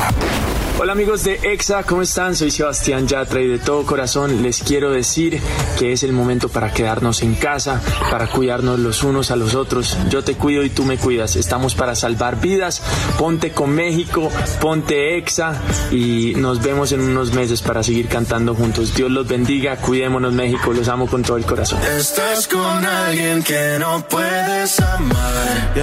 Hola 0.80 0.92
amigos 0.92 1.22
de 1.22 1.38
EXA, 1.42 1.82
¿cómo 1.82 2.00
están? 2.00 2.34
Soy 2.34 2.50
Sebastián 2.50 3.06
Yatra 3.06 3.42
y 3.42 3.46
de 3.46 3.58
todo 3.58 3.84
corazón 3.84 4.42
les 4.42 4.62
quiero 4.62 4.90
decir 4.90 5.38
que 5.78 5.92
es 5.92 6.02
el 6.02 6.14
momento 6.14 6.48
para 6.48 6.72
quedarnos 6.72 7.22
en 7.22 7.34
casa, 7.34 7.82
para 8.10 8.28
cuidarnos 8.28 8.78
los 8.78 9.02
unos 9.04 9.30
a 9.30 9.36
los 9.36 9.54
otros. 9.54 9.98
Yo 10.08 10.24
te 10.24 10.34
cuido 10.34 10.62
y 10.62 10.70
tú 10.70 10.84
me 10.84 10.96
cuidas. 10.96 11.36
Estamos 11.36 11.74
para 11.74 11.94
salvar 11.94 12.40
vidas. 12.40 12.80
Ponte 13.18 13.52
con 13.52 13.74
México, 13.74 14.30
ponte 14.62 15.18
EXA 15.18 15.60
y 15.90 16.32
nos 16.36 16.62
vemos 16.62 16.90
en 16.92 17.00
unos 17.00 17.34
meses 17.34 17.60
para 17.60 17.82
seguir 17.82 18.08
cantando 18.08 18.54
juntos. 18.54 18.94
Dios 18.94 19.10
los 19.10 19.28
bendiga, 19.28 19.76
cuidémonos 19.76 20.32
México, 20.32 20.72
los 20.72 20.88
amo 20.88 21.06
con 21.06 21.22
todo 21.22 21.36
el 21.36 21.44
corazón. 21.44 21.80
Estás 21.98 22.48
con 22.48 22.82
alguien 22.82 23.42
que 23.42 23.76
no 23.78 24.02
puedes 24.08 24.80
amar. 24.80 25.74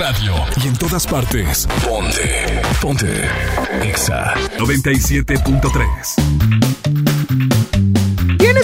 Radio 0.00 0.34
y 0.64 0.68
en 0.68 0.76
todas 0.78 1.06
partes. 1.06 1.68
Ponte. 1.84 2.62
Ponte. 2.80 3.28
Exa 3.82 4.32
97.3. 4.56 6.59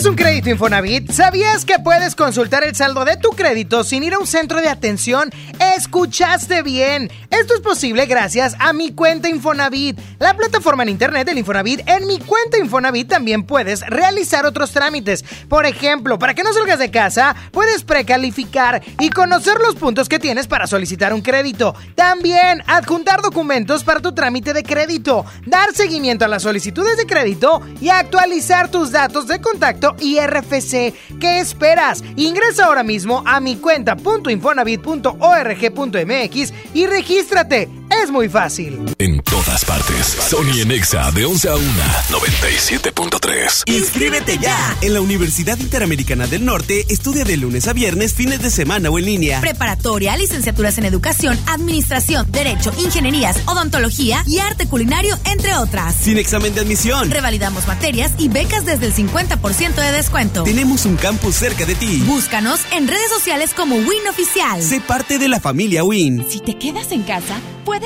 ¿Tienes 0.06 0.20
un 0.20 0.24
crédito 0.24 0.50
Infonavit? 0.50 1.10
¿Sabías 1.10 1.64
que 1.64 1.80
puedes 1.80 2.14
consultar 2.14 2.62
el 2.62 2.76
saldo 2.76 3.04
de 3.04 3.16
tu 3.16 3.30
crédito 3.30 3.82
sin 3.82 4.04
ir 4.04 4.14
a 4.14 4.20
un 4.20 4.26
centro 4.28 4.60
de 4.60 4.68
atención? 4.68 5.30
Escuchaste 5.76 6.62
bien. 6.62 7.10
Esto 7.30 7.54
es 7.54 7.60
posible 7.60 8.06
gracias 8.06 8.54
a 8.60 8.72
mi 8.72 8.92
cuenta 8.92 9.28
Infonavit, 9.28 9.98
la 10.20 10.36
plataforma 10.36 10.84
en 10.84 10.90
internet 10.90 11.26
del 11.26 11.38
Infonavit. 11.38 11.80
En 11.88 12.06
mi 12.06 12.20
cuenta 12.20 12.56
Infonavit 12.56 13.08
también 13.08 13.42
puedes 13.42 13.80
realizar 13.80 14.46
otros 14.46 14.70
trámites. 14.70 15.24
Por 15.48 15.66
ejemplo, 15.66 16.20
para 16.20 16.34
que 16.34 16.44
no 16.44 16.52
salgas 16.52 16.78
de 16.78 16.92
casa, 16.92 17.34
puedes 17.50 17.82
precalificar 17.82 18.82
y 19.00 19.10
conocer 19.10 19.58
los 19.58 19.74
puntos 19.74 20.08
que 20.08 20.20
tienes 20.20 20.46
para 20.46 20.68
solicitar 20.68 21.14
un 21.14 21.20
crédito. 21.20 21.74
También 21.96 22.62
adjuntar 22.68 23.22
documentos 23.22 23.82
para 23.82 23.98
tu 23.98 24.14
trámite 24.14 24.52
de 24.52 24.62
crédito, 24.62 25.26
dar 25.46 25.74
seguimiento 25.74 26.24
a 26.24 26.28
las 26.28 26.44
solicitudes 26.44 26.96
de 26.96 27.06
crédito 27.06 27.60
y 27.80 27.88
actualizar 27.88 28.70
tus 28.70 28.92
datos 28.92 29.26
de 29.26 29.40
contacto 29.40 29.95
y 30.00 30.18
RFC. 30.20 30.94
¿Qué 31.20 31.40
esperas? 31.40 32.02
Ingresa 32.16 32.64
ahora 32.66 32.82
mismo 32.82 33.22
a 33.26 33.40
mi 33.40 33.56
cuenta.infonavit.org.mx 33.56 36.54
y 36.74 36.86
regístrate. 36.86 37.68
Es 38.02 38.10
muy 38.10 38.28
fácil. 38.28 38.78
En 38.98 39.20
todas 39.22 39.64
partes. 39.64 40.16
Sony 40.28 40.60
en 40.60 40.70
Exa 40.70 41.10
de 41.12 41.24
11 41.24 41.48
a 41.48 41.56
1. 41.56 41.64
97.3. 42.10 43.62
Inscríbete 43.66 44.38
ya. 44.38 44.76
En 44.80 44.94
la 44.94 45.00
Universidad 45.00 45.58
Interamericana 45.58 46.26
del 46.26 46.44
Norte 46.44 46.84
estudia 46.88 47.24
de 47.24 47.36
lunes 47.36 47.66
a 47.68 47.72
viernes, 47.72 48.14
fines 48.14 48.42
de 48.42 48.50
semana 48.50 48.90
o 48.90 48.98
en 48.98 49.06
línea. 49.06 49.40
Preparatoria, 49.40 50.16
licenciaturas 50.16 50.78
en 50.78 50.84
educación, 50.84 51.38
administración, 51.46 52.30
derecho, 52.30 52.72
ingenierías, 52.78 53.38
odontología 53.46 54.22
y 54.26 54.38
arte 54.38 54.66
culinario, 54.66 55.18
entre 55.24 55.56
otras. 55.56 55.94
Sin 55.94 56.18
examen 56.18 56.54
de 56.54 56.60
admisión. 56.60 57.10
Revalidamos 57.10 57.66
materias 57.66 58.12
y 58.18 58.28
becas 58.28 58.64
desde 58.66 58.86
el 58.86 58.94
50% 58.94 59.74
de 59.74 59.92
descuento. 59.92 60.42
Tenemos 60.44 60.84
un 60.84 60.96
campus 60.96 61.36
cerca 61.36 61.64
de 61.64 61.74
ti. 61.74 62.02
Búscanos 62.06 62.60
en 62.72 62.88
redes 62.88 63.10
sociales 63.10 63.52
como 63.54 63.76
Win 63.76 64.06
Oficial. 64.08 64.62
Sé 64.62 64.80
parte 64.80 65.18
de 65.18 65.28
la 65.28 65.40
familia 65.40 65.82
Win. 65.84 66.26
Si 66.28 66.40
te 66.40 66.58
quedas 66.58 66.92
en 66.92 67.02
casa, 67.02 67.38
puedes 67.64 67.85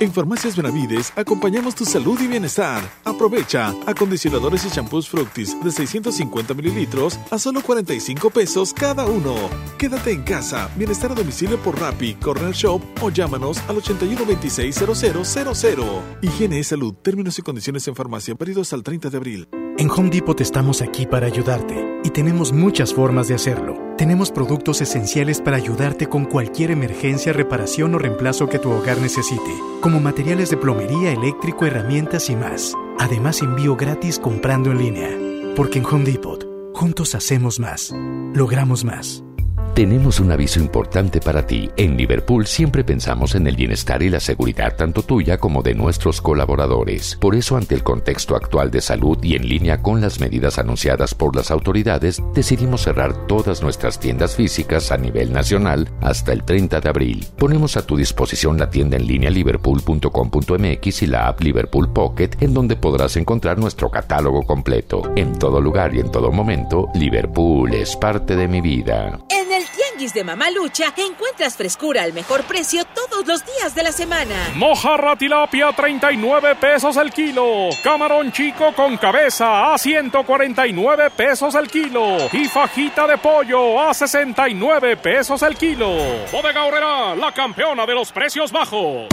En 0.00 0.12
Farmacias 0.12 0.56
Benavides 0.56 1.12
acompañamos 1.14 1.74
tu 1.76 1.84
salud 1.84 2.18
y 2.20 2.26
bienestar. 2.26 2.82
Aprovecha 3.04 3.72
acondicionadores 3.86 4.64
y 4.66 4.70
champús 4.70 5.08
Fructis 5.08 5.56
de 5.62 5.70
650 5.70 6.52
mililitros 6.52 7.18
a 7.30 7.38
solo 7.38 7.62
45 7.62 8.30
pesos 8.30 8.74
cada 8.74 9.06
uno. 9.06 9.34
Quédate 9.78 10.10
en 10.10 10.22
casa, 10.22 10.68
bienestar 10.76 11.12
a 11.12 11.14
domicilio 11.14 11.58
por 11.58 11.78
Rappi, 11.78 12.14
Corner 12.14 12.52
Shop 12.52 12.82
o 13.02 13.10
llámanos 13.10 13.58
al 13.68 13.76
81 13.76 14.26
26 14.26 14.84
0000. 14.94 15.84
Higiene 16.22 16.58
y 16.58 16.64
salud, 16.64 16.94
términos 16.94 17.38
y 17.38 17.42
condiciones 17.42 17.86
en 17.86 17.94
farmacia, 17.94 18.34
válidos 18.36 18.72
al 18.72 18.82
30 18.82 19.10
de 19.10 19.16
abril. 19.16 19.48
En 19.78 19.90
Home 19.90 20.10
Depot 20.10 20.40
estamos 20.40 20.82
aquí 20.82 21.06
para 21.06 21.26
ayudarte 21.26 22.00
y 22.02 22.10
tenemos 22.10 22.52
muchas 22.52 22.92
formas 22.92 23.28
de 23.28 23.34
hacerlo. 23.34 23.83
Tenemos 23.96 24.32
productos 24.32 24.80
esenciales 24.80 25.40
para 25.40 25.56
ayudarte 25.56 26.08
con 26.08 26.24
cualquier 26.24 26.72
emergencia, 26.72 27.32
reparación 27.32 27.94
o 27.94 27.98
reemplazo 27.98 28.48
que 28.48 28.58
tu 28.58 28.72
hogar 28.72 28.98
necesite, 28.98 29.52
como 29.80 30.00
materiales 30.00 30.50
de 30.50 30.56
plomería, 30.56 31.12
eléctrico, 31.12 31.64
herramientas 31.64 32.28
y 32.28 32.34
más. 32.34 32.74
Además, 32.98 33.40
envío 33.40 33.76
gratis 33.76 34.18
comprando 34.18 34.72
en 34.72 34.78
línea. 34.78 35.10
Porque 35.54 35.78
en 35.78 35.86
Home 35.86 36.04
Depot, 36.04 36.44
juntos 36.74 37.14
hacemos 37.14 37.60
más, 37.60 37.94
logramos 38.34 38.84
más. 38.84 39.22
Tenemos 39.74 40.20
un 40.20 40.30
aviso 40.30 40.60
importante 40.60 41.18
para 41.18 41.44
ti. 41.44 41.68
En 41.76 41.96
Liverpool 41.96 42.46
siempre 42.46 42.84
pensamos 42.84 43.34
en 43.34 43.48
el 43.48 43.56
bienestar 43.56 44.04
y 44.04 44.08
la 44.08 44.20
seguridad 44.20 44.76
tanto 44.76 45.02
tuya 45.02 45.38
como 45.38 45.64
de 45.64 45.74
nuestros 45.74 46.20
colaboradores. 46.20 47.16
Por 47.20 47.34
eso, 47.34 47.56
ante 47.56 47.74
el 47.74 47.82
contexto 47.82 48.36
actual 48.36 48.70
de 48.70 48.80
salud 48.80 49.18
y 49.24 49.34
en 49.34 49.48
línea 49.48 49.82
con 49.82 50.00
las 50.00 50.20
medidas 50.20 50.60
anunciadas 50.60 51.12
por 51.12 51.34
las 51.34 51.50
autoridades, 51.50 52.22
decidimos 52.34 52.82
cerrar 52.82 53.26
todas 53.26 53.62
nuestras 53.62 53.98
tiendas 53.98 54.36
físicas 54.36 54.92
a 54.92 54.96
nivel 54.96 55.32
nacional 55.32 55.88
hasta 56.00 56.32
el 56.32 56.44
30 56.44 56.80
de 56.80 56.88
abril. 56.88 57.26
Ponemos 57.36 57.76
a 57.76 57.84
tu 57.84 57.96
disposición 57.96 58.56
la 58.56 58.70
tienda 58.70 58.96
en 58.96 59.08
línea 59.08 59.30
liverpool.com.mx 59.30 61.02
y 61.02 61.06
la 61.08 61.26
app 61.26 61.40
Liverpool 61.40 61.92
Pocket, 61.92 62.30
en 62.38 62.54
donde 62.54 62.76
podrás 62.76 63.16
encontrar 63.16 63.58
nuestro 63.58 63.90
catálogo 63.90 64.44
completo. 64.44 65.02
En 65.16 65.36
todo 65.36 65.60
lugar 65.60 65.96
y 65.96 65.98
en 65.98 66.12
todo 66.12 66.30
momento, 66.30 66.90
Liverpool 66.94 67.74
es 67.74 67.96
parte 67.96 68.36
de 68.36 68.46
mi 68.46 68.60
vida. 68.60 69.18
Tianguis 69.94 70.14
de 70.14 70.24
Mamalucha 70.24 70.92
encuentras 70.96 71.56
frescura 71.56 72.02
al 72.02 72.12
mejor 72.12 72.42
precio 72.44 72.84
todos 72.84 73.26
los 73.26 73.44
días 73.44 73.74
de 73.74 73.82
la 73.82 73.92
semana. 73.92 74.34
Mojarra 74.54 75.16
tilapia 75.16 75.72
39 75.72 76.56
pesos 76.56 76.96
el 76.96 77.12
kilo. 77.12 77.68
Camarón 77.82 78.32
chico 78.32 78.72
con 78.74 78.96
cabeza 78.96 79.72
a 79.72 79.78
149 79.78 81.10
pesos 81.10 81.54
el 81.54 81.68
kilo. 81.68 82.16
Y 82.32 82.48
fajita 82.48 83.06
de 83.06 83.18
pollo 83.18 83.80
a 83.80 83.94
69 83.94 84.96
pesos 84.96 85.42
el 85.42 85.56
kilo. 85.56 85.90
Bodega 86.32 86.64
Horrera, 86.64 87.14
la 87.14 87.32
campeona 87.32 87.86
de 87.86 87.94
los 87.94 88.10
precios 88.10 88.50
bajos. 88.50 89.06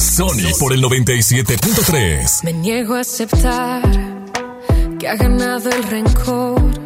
Sony 0.00 0.54
por 0.60 0.72
el 0.72 0.82
97.3. 0.82 2.44
Me 2.44 2.52
niego 2.52 2.94
a 2.94 3.00
aceptar 3.00 3.82
que 4.98 5.08
ha 5.08 5.16
ganado 5.16 5.70
el 5.70 5.82
rencor. 5.84 6.85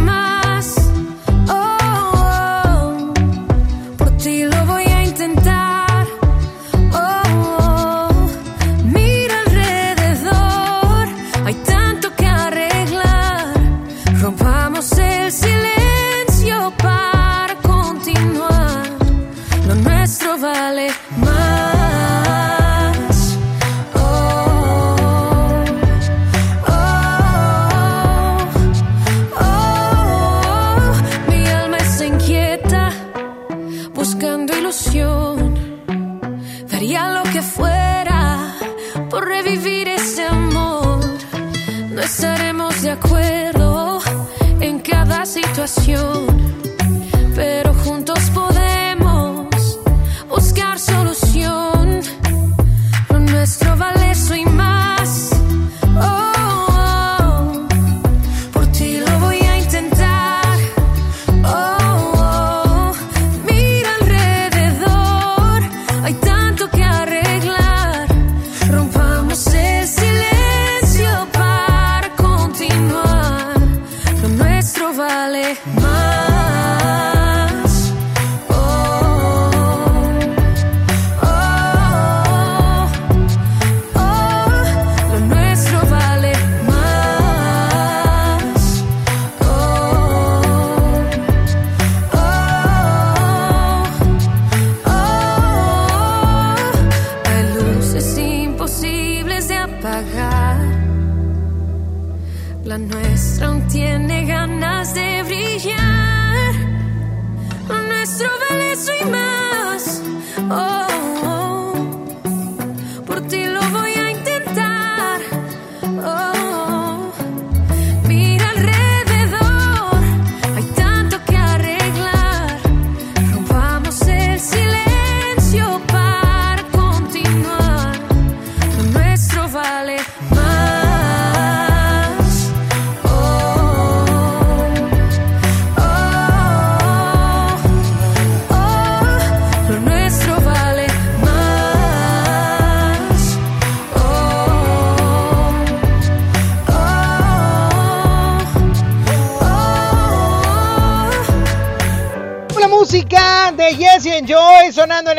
la 45.21 45.25
situación. 45.27 46.70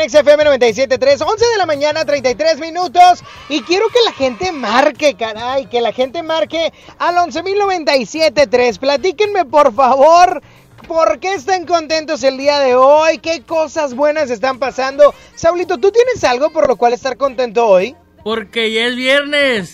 En 0.03 0.09
XFM 0.09 0.43
97.3, 0.43 1.21
11 1.21 1.45
de 1.45 1.57
la 1.57 1.65
mañana, 1.65 2.05
33 2.05 2.59
minutos. 2.59 3.23
Y 3.49 3.61
quiero 3.61 3.87
que 3.87 3.99
la 4.05 4.11
gente 4.11 4.51
marque, 4.51 5.15
caray, 5.15 5.67
que 5.67 5.81
la 5.81 5.93
gente 5.93 6.23
marque 6.23 6.73
al 6.99 7.15
11.097.3. 7.15 8.79
Platíquenme, 8.79 9.45
por 9.45 9.73
favor, 9.73 10.41
¿por 10.87 11.19
qué 11.19 11.33
están 11.33 11.65
contentos 11.65 12.23
el 12.23 12.37
día 12.37 12.59
de 12.59 12.75
hoy? 12.75 13.19
¿Qué 13.19 13.43
cosas 13.43 13.93
buenas 13.93 14.29
están 14.29 14.59
pasando? 14.59 15.13
Saulito, 15.35 15.77
¿tú 15.77 15.91
tienes 15.91 16.23
algo 16.23 16.51
por 16.51 16.67
lo 16.67 16.75
cual 16.75 16.93
estar 16.93 17.17
contento 17.17 17.65
hoy? 17.65 17.95
Porque 18.23 18.71
ya 18.71 18.87
es 18.87 18.95
viernes. 18.95 19.73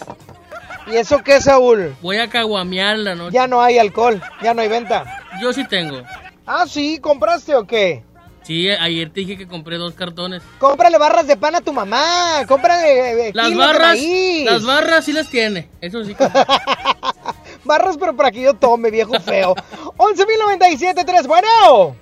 ¿Y 0.87 0.95
eso 0.97 1.23
qué, 1.23 1.41
Saúl? 1.41 1.95
Voy 2.01 2.17
a 2.17 2.29
caguamear 2.29 2.97
la 2.97 3.15
noche. 3.15 3.33
Ya 3.33 3.47
no 3.47 3.61
hay 3.61 3.77
alcohol, 3.77 4.21
ya 4.41 4.53
no 4.53 4.61
hay 4.61 4.67
venta. 4.67 5.05
Yo 5.41 5.53
sí 5.53 5.67
tengo. 5.67 6.01
Ah, 6.45 6.65
sí, 6.67 6.99
¿compraste 6.99 7.55
o 7.55 7.65
qué? 7.65 8.03
Sí, 8.49 8.67
ayer 8.67 9.11
te 9.11 9.19
dije 9.19 9.37
que 9.37 9.47
compré 9.47 9.77
dos 9.77 9.93
cartones. 9.93 10.41
Cómprale 10.57 10.97
barras 10.97 11.27
de 11.27 11.37
pan 11.37 11.53
a 11.53 11.61
tu 11.61 11.71
mamá, 11.71 12.43
cómprale 12.47 13.27
eh, 13.27 13.31
Las 13.31 13.49
kilos 13.49 13.61
de 13.61 13.67
barras, 13.73 13.89
maíz. 13.89 14.45
las 14.45 14.65
barras 14.65 15.05
sí 15.05 15.13
las 15.13 15.29
tiene. 15.29 15.69
Eso 15.81 16.03
sí. 16.03 16.15
Barras, 17.63 17.95
pero 17.99 18.15
para 18.15 18.31
que 18.31 18.41
yo 18.41 18.55
tome, 18.55 18.89
viejo 18.89 19.19
feo. 19.19 19.53
11.097.3, 19.97 21.27
bueno. 21.27 21.95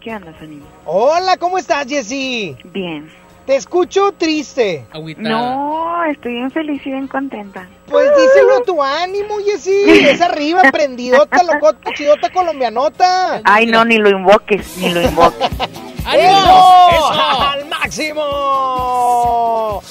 ¿Qué 0.00 0.14
onda, 0.14 0.38
Sonny? 0.38 0.62
Hola, 0.86 1.36
¿cómo 1.36 1.58
estás, 1.58 1.88
Jessy? 1.88 2.56
Bien. 2.66 3.10
Te 3.48 3.56
escucho 3.56 4.12
triste. 4.12 4.86
No, 5.16 6.04
estoy 6.04 6.32
bien 6.34 6.50
feliz 6.50 6.82
y 6.84 6.90
bien 6.90 7.08
contenta. 7.08 7.66
Pues 7.86 8.06
díselo 8.14 8.58
a 8.58 8.62
tu 8.62 8.82
ánimo, 8.82 9.36
Jessy. 9.42 9.84
Es 9.88 10.20
arriba, 10.20 10.60
prendidota, 10.70 11.42
locota, 11.42 11.94
chidota, 11.94 12.30
colombianota. 12.30 13.40
Ay, 13.44 13.64
no, 13.64 13.86
ni 13.86 13.96
lo 13.96 14.10
invoques, 14.10 14.76
ni 14.76 14.90
lo 14.92 15.00
invoques. 15.00 15.48
¡Eso! 16.14 17.10
¡Al 17.10 17.64
máximo! 17.70 18.22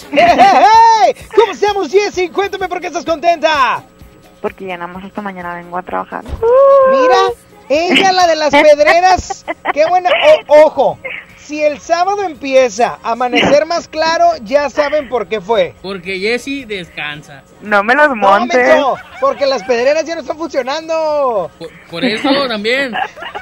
¡Hey, 0.11 0.19
hey, 0.37 0.37
hey! 0.37 1.15
¿Cómo 1.35 1.51
estamos, 1.51 1.91
Jessy? 1.91 2.29
Cuéntame 2.29 2.69
por 2.69 2.79
qué 2.79 2.85
estás 2.87 3.05
contenta. 3.05 3.81
Porque 4.39 4.67
ya 4.67 4.77
nada 4.77 4.93
más 4.93 5.03
esta 5.03 5.23
mañana 5.23 5.55
vengo 5.55 5.79
a 5.79 5.81
trabajar. 5.81 6.23
Mira, 6.91 7.17
ella, 7.69 8.11
la 8.11 8.27
de 8.27 8.35
las 8.35 8.51
pedreras. 8.51 9.45
Qué 9.73 9.83
buena. 9.87 10.11
O- 10.47 10.65
ojo, 10.67 10.99
si 11.47 11.63
el 11.63 11.79
sábado 11.79 12.23
empieza 12.23 12.99
a 13.01 13.11
amanecer 13.13 13.65
más 13.65 13.87
claro, 13.87 14.25
ya 14.43 14.69
saben 14.69 15.07
por 15.07 15.27
qué 15.27 15.39
fue. 15.39 15.73
Porque 15.81 16.19
Jessy 16.19 16.65
descansa. 16.65 17.43
No 17.61 17.83
me 17.83 17.95
los 17.95 18.09
No, 18.09 18.15
montes. 18.17 18.57
menso, 18.57 18.97
porque 19.21 19.45
las 19.45 19.63
pedreras 19.63 20.03
ya 20.05 20.15
no 20.15 20.21
están 20.21 20.37
funcionando. 20.37 21.49
Por, 21.57 21.69
por 21.89 22.03
eso 22.05 22.29
también. 22.49 22.93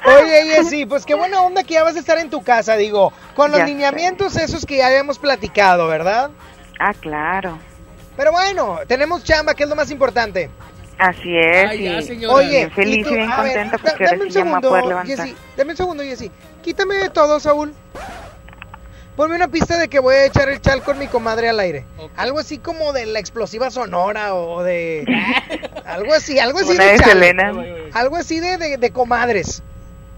Oye, 0.06 0.44
Jessy, 0.56 0.86
pues 0.86 1.04
qué 1.06 1.16
buena 1.16 1.42
onda 1.42 1.64
que 1.64 1.74
ya 1.74 1.84
vas 1.84 1.96
a 1.96 2.00
estar 2.00 2.20
en 2.20 2.30
tu 2.30 2.44
casa, 2.44 2.76
digo, 2.76 3.12
con 3.36 3.50
los 3.50 3.60
Ya 3.62 3.66
lineamientos 3.66 4.36
esos 4.36 4.66
que 4.66 4.78
ya 4.78 4.88
habíamos 4.88 5.18
platicado, 5.18 5.88
¿verdad? 5.88 6.30
Ah, 6.80 6.94
claro. 6.94 7.58
Pero 8.16 8.32
bueno, 8.32 8.80
tenemos 8.88 9.24
chamba, 9.24 9.56
que 9.56 9.64
es 9.64 9.70
lo 9.70 9.76
más 9.76 9.90
importante. 9.92 10.50
Así 10.98 11.38
es. 11.38 11.70
Ay, 11.70 11.84
ya, 11.84 12.02
señora. 12.02 12.34
Oye, 12.36 12.50
bien 12.50 12.72
feliz 12.72 12.98
y 13.00 13.04
tú- 13.04 13.10
y 13.10 13.16
bien 13.16 13.30
ver, 13.30 13.38
contenta 13.38 13.78
porque 13.78 14.06
ahora 14.06 14.10
sí 14.10 14.10
ya 14.10 14.16
me 14.16 14.18
voy 14.18 14.28
a 14.28 14.32
segundo, 14.32 14.70
poder 14.70 14.86
levantar. 14.86 15.18
Jessy, 15.18 15.36
dame 15.58 15.72
un 15.72 15.78
segundo, 15.78 16.04
Jessy. 16.04 16.32
Quítame 16.64 16.96
de 16.96 17.10
todo, 17.10 17.40
Saúl. 17.40 17.74
Ponme 19.16 19.36
una 19.36 19.48
pista 19.48 19.78
de 19.78 19.88
que 19.88 20.00
voy 20.00 20.16
a 20.16 20.26
echar 20.26 20.50
el 20.50 20.60
chal 20.62 20.82
con 20.84 20.98
mi 21.00 21.08
comadre 21.08 21.48
al 21.48 21.60
aire. 21.62 21.86
Algo 22.18 22.40
así 22.40 22.58
como 22.58 22.92
de 22.92 23.06
la 23.06 23.20
explosiva 23.20 23.72
sonora 23.72 24.36
o 24.36 24.62
de... 24.62 25.06
algo 25.86 26.14
así, 26.14 26.38
algo 26.38 26.60
así 26.60 26.72
Una 26.76 26.84
de 26.86 26.98
chal. 27.00 27.10
Selena. 27.12 27.54
Algo 27.94 28.18
así 28.18 28.42
de, 28.42 28.58
de, 28.58 28.78
de 28.78 28.92
comadres. 28.92 29.64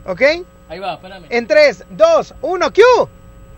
¿Ok? 0.06 0.22
Ahí 0.70 0.80
va, 0.80 0.96
espérame. 0.96 1.26
En 1.30 1.46
3, 1.48 1.86
2, 1.92 2.34
1, 2.42 2.74
¡Q! 2.74 2.82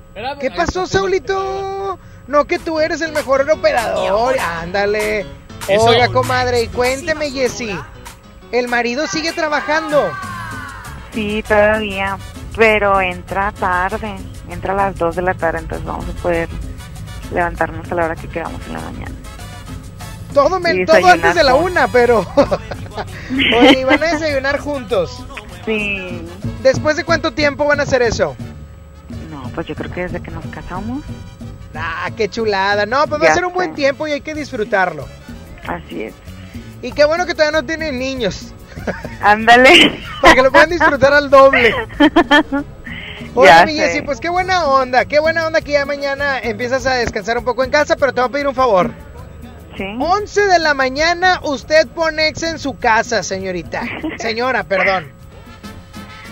Espérame. 0.10 0.39
¿Qué 0.39 0.51
pasó, 0.51 0.86
Saulito? 0.86 1.97
No, 2.27 2.45
que 2.45 2.60
tú 2.60 2.79
eres 2.82 2.99
el 3.01 3.13
mejor 3.13 3.49
operador. 3.49 4.36
Ándale. 4.39 5.25
Eso. 5.69 5.86
Oiga, 5.86 6.08
comadre, 6.10 6.63
y 6.63 6.67
cuénteme, 6.67 7.32
Jessy. 7.32 7.77
¿El 8.51 8.67
marido 8.67 9.05
sigue 9.08 9.32
trabajando? 9.34 10.12
Sí, 11.13 11.43
todavía. 11.47 12.17
Pero 12.55 12.99
entra 13.01 13.51
tarde. 13.51 14.15
Entra 14.49 14.73
a 14.73 14.75
las 14.75 14.95
2 14.97 15.15
de 15.17 15.21
la 15.21 15.34
tarde, 15.36 15.60
entonces 15.60 15.86
vamos 15.86 16.05
a 16.10 16.21
poder 16.21 16.49
levantarnos 17.32 17.91
a 17.91 17.95
la 17.95 18.05
hora 18.05 18.15
que 18.15 18.27
quedamos 18.27 18.60
en 18.67 18.73
la 18.73 18.79
mañana. 18.82 19.12
Todo, 20.34 20.60
me- 20.60 20.86
todo 20.86 21.08
antes 21.08 21.36
de 21.36 21.43
la 21.43 21.55
una, 21.55 21.88
pero... 21.88 22.25
Oye, 23.60 23.79
¿y 23.79 23.84
van 23.84 24.01
a 24.03 24.08
desayunar 24.13 24.60
juntos? 24.60 25.23
Sí. 25.65 26.21
¿Después 26.63 26.97
de 26.97 27.03
cuánto 27.03 27.32
tiempo 27.34 27.65
van 27.65 27.79
a 27.79 27.84
hacer 27.84 28.01
eso? 28.01 28.36
No, 29.32 29.43
pues 29.53 29.67
yo 29.67 29.75
creo 29.75 29.91
que 29.91 30.01
desde 30.01 30.21
que 30.21 30.32
nos 30.32 30.45
casamos. 30.47 31.03
Ah, 31.75 32.10
qué 32.17 32.27
chulada. 32.29 32.86
No, 32.86 33.05
pues 33.08 33.21
va 33.21 33.27
a 33.29 33.34
ser 33.34 33.45
un 33.45 33.53
buen 33.53 33.69
sé. 33.71 33.75
tiempo 33.75 34.08
y 34.08 34.12
hay 34.13 34.21
que 34.21 34.34
disfrutarlo. 34.34 35.08
Así 35.75 36.03
es. 36.03 36.13
Y 36.82 36.91
qué 36.91 37.03
bueno 37.05 37.25
que 37.25 37.34
todavía 37.34 37.60
no 37.62 37.65
tienen 37.67 37.99
niños. 37.99 38.53
Ándale. 39.21 39.99
Para 40.21 40.34
que 40.36 40.41
lo 40.43 40.51
puedan 40.51 40.69
disfrutar 40.69 41.13
al 41.13 41.29
doble. 41.29 41.73
Mi 43.36 43.45
sé. 43.45 43.73
Jessy, 43.73 44.01
pues 44.01 44.19
qué 44.19 44.29
buena 44.29 44.65
onda, 44.65 45.05
qué 45.05 45.19
buena 45.19 45.45
onda 45.45 45.62
que 45.62 45.73
ya 45.73 45.86
mañana 45.86 46.39
empiezas 46.39 46.86
a 46.86 46.95
descansar 46.95 47.38
un 47.38 47.43
poco 47.45 47.63
en 47.63 47.69
casa, 47.71 47.95
pero 47.95 48.13
te 48.13 48.21
voy 48.21 48.29
a 48.29 48.32
pedir 48.32 48.47
un 48.47 48.55
favor. 48.55 48.91
Sí. 49.77 49.84
11 49.99 50.47
de 50.47 50.60
la 50.60 50.73
mañana 50.73 51.39
usted 51.43 51.88
pone 51.89 52.27
ex 52.27 52.43
en 52.43 52.60
su 52.60 52.77
casa, 52.77 53.23
señorita. 53.23 53.84
Señora, 54.17 54.63
perdón. 54.63 55.08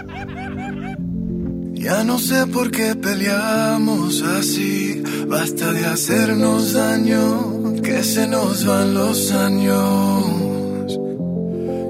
Ya 1.74 2.04
no 2.04 2.20
sé 2.20 2.46
por 2.48 2.70
qué 2.72 2.94
peleamos 2.96 4.22
así, 4.22 5.02
basta 5.28 5.72
de 5.72 5.86
hacernos 5.86 6.74
daño, 6.74 7.82
que 7.82 8.04
se 8.04 8.28
nos 8.28 8.66
van 8.66 8.94
los 8.94 9.32
años. 9.32 10.59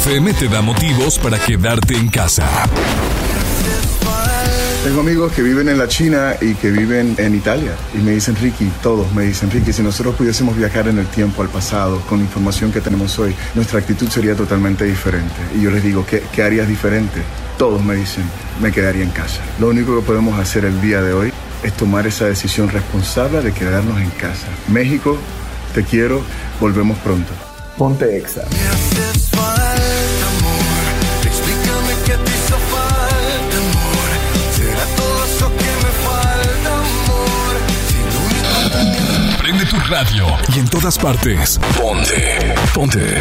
XFM 0.00 0.32
te 0.32 0.48
da 0.48 0.62
motivos 0.62 1.18
para 1.18 1.38
quedarte 1.38 1.94
en 1.94 2.08
casa. 2.08 2.48
Tengo 4.82 5.00
amigos 5.00 5.32
que 5.32 5.42
viven 5.42 5.68
en 5.68 5.76
la 5.76 5.88
China 5.88 6.36
y 6.40 6.54
que 6.54 6.70
viven 6.70 7.14
en 7.18 7.34
Italia 7.34 7.72
y 7.94 7.98
me 7.98 8.12
dicen, 8.12 8.34
Ricky, 8.36 8.70
todos 8.82 9.12
me 9.12 9.24
dicen, 9.24 9.50
Ricky, 9.50 9.74
si 9.74 9.82
nosotros 9.82 10.14
pudiésemos 10.14 10.56
viajar 10.56 10.88
en 10.88 10.98
el 10.98 11.06
tiempo, 11.06 11.42
al 11.42 11.48
pasado, 11.48 12.00
con 12.08 12.18
la 12.18 12.24
información 12.24 12.72
que 12.72 12.80
tenemos 12.80 13.18
hoy, 13.18 13.34
nuestra 13.54 13.80
actitud 13.80 14.08
sería 14.08 14.34
totalmente 14.34 14.84
diferente. 14.84 15.34
Y 15.54 15.62
yo 15.62 15.70
les 15.70 15.82
digo, 15.82 16.06
¿qué, 16.06 16.22
qué 16.32 16.42
harías 16.44 16.66
diferente? 16.66 17.20
Todos 17.58 17.84
me 17.84 17.94
dicen, 17.94 18.24
me 18.62 18.72
quedaría 18.72 19.02
en 19.02 19.10
casa. 19.10 19.42
Lo 19.58 19.68
único 19.68 19.94
que 19.96 20.06
podemos 20.06 20.38
hacer 20.38 20.64
el 20.64 20.80
día 20.80 21.02
de 21.02 21.12
hoy 21.12 21.32
es 21.62 21.74
tomar 21.74 22.06
esa 22.06 22.24
decisión 22.24 22.70
responsable 22.70 23.42
de 23.42 23.52
quedarnos 23.52 24.00
en 24.00 24.10
casa. 24.10 24.46
México, 24.68 25.18
te 25.74 25.84
quiero, 25.84 26.22
volvemos 26.58 26.96
pronto. 26.98 27.32
Ponte 27.76 28.16
Exa. 28.16 28.44
Radio 39.90 40.24
y 40.54 40.60
en 40.60 40.68
todas 40.68 40.96
partes. 40.96 41.58
Ponte. 41.76 42.54
Ponte. 42.72 43.20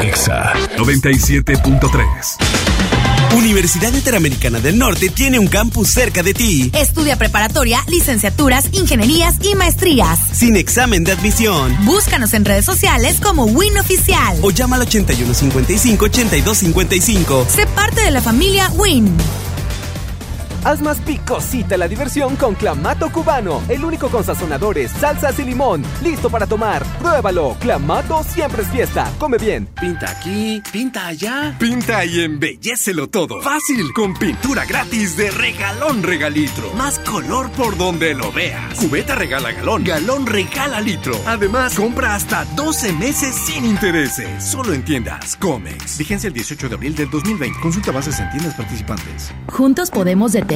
Exa 0.00 0.54
97.3. 0.76 3.36
Universidad 3.36 3.92
Interamericana 3.92 4.60
del 4.60 4.78
Norte 4.78 5.10
tiene 5.10 5.38
un 5.38 5.46
campus 5.46 5.90
cerca 5.90 6.22
de 6.22 6.32
ti. 6.32 6.70
Estudia 6.74 7.16
preparatoria, 7.16 7.84
licenciaturas, 7.86 8.70
ingenierías 8.72 9.34
y 9.42 9.54
maestrías. 9.54 10.18
Sin 10.32 10.56
examen 10.56 11.04
de 11.04 11.12
admisión. 11.12 11.76
Búscanos 11.84 12.32
en 12.32 12.46
redes 12.46 12.64
sociales 12.64 13.18
como 13.22 13.44
Win 13.44 13.76
Oficial. 13.76 14.38
O 14.40 14.50
llama 14.50 14.76
al 14.76 14.88
8155-8255. 14.88 17.46
Sé 17.46 17.66
parte 17.66 18.00
de 18.00 18.10
la 18.10 18.22
familia 18.22 18.70
Win. 18.74 19.14
Haz 20.66 20.82
más 20.82 20.98
picosita 20.98 21.76
la 21.76 21.86
diversión 21.86 22.34
con 22.34 22.56
Clamato 22.56 23.12
Cubano, 23.12 23.62
el 23.68 23.84
único 23.84 24.08
con 24.08 24.24
sazonadores, 24.24 24.90
salsas 24.90 25.38
y 25.38 25.44
limón. 25.44 25.84
Listo 26.02 26.28
para 26.28 26.44
tomar. 26.44 26.82
Pruébalo. 26.98 27.56
Clamato 27.60 28.24
siempre 28.24 28.62
es 28.62 28.68
fiesta. 28.70 29.08
Come 29.16 29.38
bien. 29.38 29.68
Pinta 29.80 30.10
aquí, 30.10 30.60
pinta 30.72 31.06
allá. 31.06 31.54
Pinta 31.60 32.04
y 32.04 32.20
embellecelo 32.20 33.08
todo. 33.08 33.42
Fácil, 33.42 33.92
con 33.92 34.14
pintura 34.14 34.64
gratis 34.64 35.16
de 35.16 35.30
regalón 35.30 36.02
regalitro. 36.02 36.72
Más 36.74 36.98
color 36.98 37.48
por 37.52 37.78
donde 37.78 38.14
lo 38.14 38.32
veas. 38.32 38.74
Cubeta 38.74 39.14
regala 39.14 39.52
galón, 39.52 39.84
galón 39.84 40.26
regala 40.26 40.80
litro. 40.80 41.14
Además, 41.26 41.76
compra 41.76 42.16
hasta 42.16 42.44
12 42.56 42.92
meses 42.94 43.36
sin 43.36 43.64
intereses. 43.64 44.42
Solo 44.42 44.72
en 44.72 44.84
tiendas 44.84 45.36
Comex. 45.36 45.96
Vigencia 45.96 46.26
el 46.26 46.34
18 46.34 46.68
de 46.70 46.74
abril 46.74 46.96
del 46.96 47.08
2020. 47.08 47.60
Consulta 47.60 47.92
bases 47.92 48.18
en 48.18 48.28
tiendas 48.30 48.54
participantes. 48.54 49.32
Juntos 49.46 49.92
podemos 49.92 50.32
detener 50.32 50.55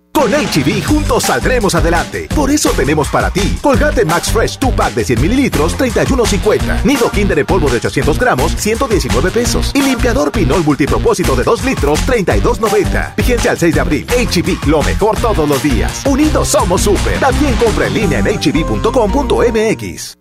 Con 0.13 0.31
HB 0.31 0.85
juntos 0.85 1.23
saldremos 1.23 1.73
adelante. 1.73 2.27
Por 2.35 2.51
eso 2.51 2.69
tenemos 2.71 3.07
para 3.07 3.31
ti 3.31 3.57
Colgate 3.61 4.05
Max 4.05 4.31
Fresh 4.31 4.59
2 4.59 4.73
pack 4.73 4.93
de 4.93 5.03
100 5.03 5.21
mililitros, 5.21 5.77
31.50. 5.77 6.83
Nido 6.83 7.09
Kinder 7.09 7.39
en 7.39 7.45
polvo 7.45 7.69
de 7.69 7.77
800 7.77 8.19
gramos, 8.19 8.55
119 8.55 9.31
pesos. 9.31 9.71
Y 9.73 9.81
limpiador 9.81 10.31
Pinol 10.31 10.63
multipropósito 10.63 11.35
de 11.35 11.43
2 11.43 11.63
litros, 11.63 11.99
32.90. 12.05 13.15
Vigencia 13.15 13.51
al 13.51 13.57
6 13.57 13.73
de 13.75 13.81
abril. 13.81 14.07
HB, 14.07 14.67
lo 14.67 14.83
mejor 14.83 15.17
todos 15.17 15.47
los 15.47 15.63
días. 15.63 16.05
Unidos 16.05 16.49
somos 16.49 16.81
super. 16.81 17.19
También 17.19 17.55
compra 17.55 17.87
en 17.87 17.93
línea 17.93 18.19
en 18.19 18.27
hb.com.mx. 18.27 20.17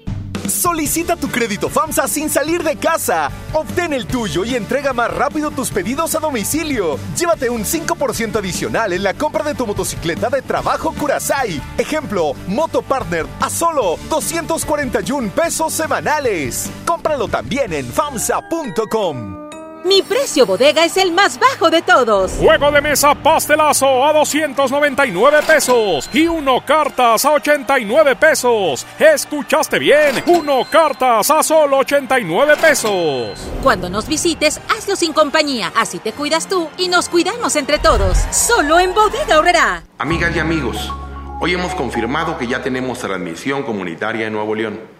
Solicita 0.51 1.17
tu 1.17 1.29
crédito 1.29 1.69
FAMSA 1.69 2.09
sin 2.09 2.29
salir 2.29 2.63
de 2.63 2.77
casa. 2.77 3.31
Obtén 3.53 3.93
el 3.93 4.07
tuyo 4.07 4.45
y 4.45 4.57
entrega 4.57 4.93
más 4.93 5.13
rápido 5.13 5.51
tus 5.51 5.71
pedidos 5.71 6.15
a 6.15 6.19
domicilio. 6.19 6.99
Llévate 7.17 7.51
un 7.51 7.65
5% 7.65 8.37
adicional 8.37 8.93
en 8.93 9.03
la 9.03 9.15
compra 9.15 9.45
de 9.45 9.55
tu 9.55 9.67
motocicleta 9.67 10.29
de 10.29 10.43
trabajo 10.43 10.93
Curasai. 10.93 11.61
Ejemplo, 11.79 12.35
Moto 12.47 12.83
Partner 12.83 13.27
a 13.41 13.49
solo 13.49 13.97
241 14.09 15.31
pesos 15.31 15.73
semanales. 15.73 16.69
Cómpralo 16.85 17.29
también 17.29 17.73
en 17.73 17.87
FAMSA.com. 17.87 19.40
Mi 19.85 20.03
precio 20.03 20.45
bodega 20.45 20.85
es 20.85 20.99
el 20.99 21.11
más 21.11 21.39
bajo 21.39 21.71
de 21.71 21.81
todos. 21.81 22.33
Juego 22.33 22.71
de 22.71 22.83
mesa 22.83 23.15
pastelazo 23.15 24.05
a 24.05 24.13
299 24.13 25.39
pesos 25.47 26.11
y 26.13 26.27
uno 26.27 26.63
cartas 26.65 27.25
a 27.25 27.33
89 27.33 28.15
pesos. 28.17 28.87
¿Escuchaste 28.99 29.79
bien? 29.79 30.23
Uno 30.27 30.67
cartas 30.71 31.31
a 31.31 31.43
solo 31.43 31.79
89 31.79 32.57
pesos. 32.61 33.39
Cuando 33.63 33.89
nos 33.89 34.07
visites, 34.07 34.61
hazlo 34.69 34.97
sin 34.97 35.15
compañía. 35.15 35.73
Así 35.75 35.99
te 35.99 36.13
cuidas 36.13 36.47
tú 36.47 36.69
y 36.77 36.89
nos 36.89 37.09
cuidamos 37.09 37.57
entre 37.57 37.79
todos. 37.79 38.19
Solo 38.31 38.79
en 38.79 38.93
Bodega 38.93 39.39
Horrera. 39.39 39.83
Amigas 39.97 40.37
y 40.37 40.41
amigos, 40.41 40.93
hoy 41.41 41.55
hemos 41.55 41.75
confirmado 41.75 42.37
que 42.37 42.47
ya 42.47 42.63
tenemos 42.63 42.99
transmisión 42.99 43.63
comunitaria 43.63 44.27
en 44.27 44.35
Nuevo 44.35 44.55
León. 44.55 45.00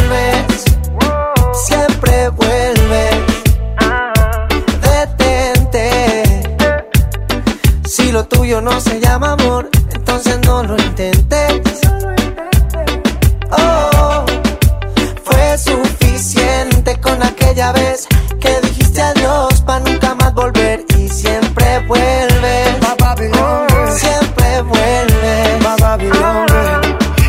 No 8.71 8.79
se 8.79 8.99
llama 9.01 9.33
amor, 9.33 9.69
entonces 9.93 10.39
no 10.45 10.63
lo 10.63 10.77
intentes. 10.77 11.81
Oh, 13.51 14.25
fue 15.23 15.57
suficiente 15.57 16.95
con 17.01 17.21
aquella 17.21 17.73
vez 17.73 18.07
que 18.39 18.61
dijiste 18.61 19.01
adiós 19.01 19.61
para 19.61 19.83
nunca 19.83 20.15
más 20.15 20.33
volver 20.33 20.85
y 20.97 21.09
siempre 21.09 21.79
vuelves. 21.87 22.77
Siempre 23.99 24.61
vuelves. 24.61 25.01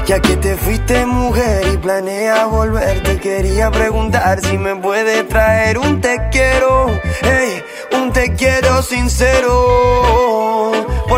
Ya 0.07 0.21
que 0.21 0.37
te 0.37 0.57
fuiste 0.57 1.07
mujer 1.07 1.67
y 1.73 1.77
planea 1.79 2.47
volver, 2.47 3.03
te 3.03 3.19
quería 3.19 3.71
preguntar 3.71 4.41
si 4.41 4.59
me 4.59 4.77
puede 4.77 5.25
traer 5.25 5.79
un 5.79 6.01
te 6.01 6.21
quiero, 6.31 6.87
hey, 7.23 7.63
un 7.97 8.13
te 8.13 8.35
quiero 8.35 8.83
sincero, 8.83 10.02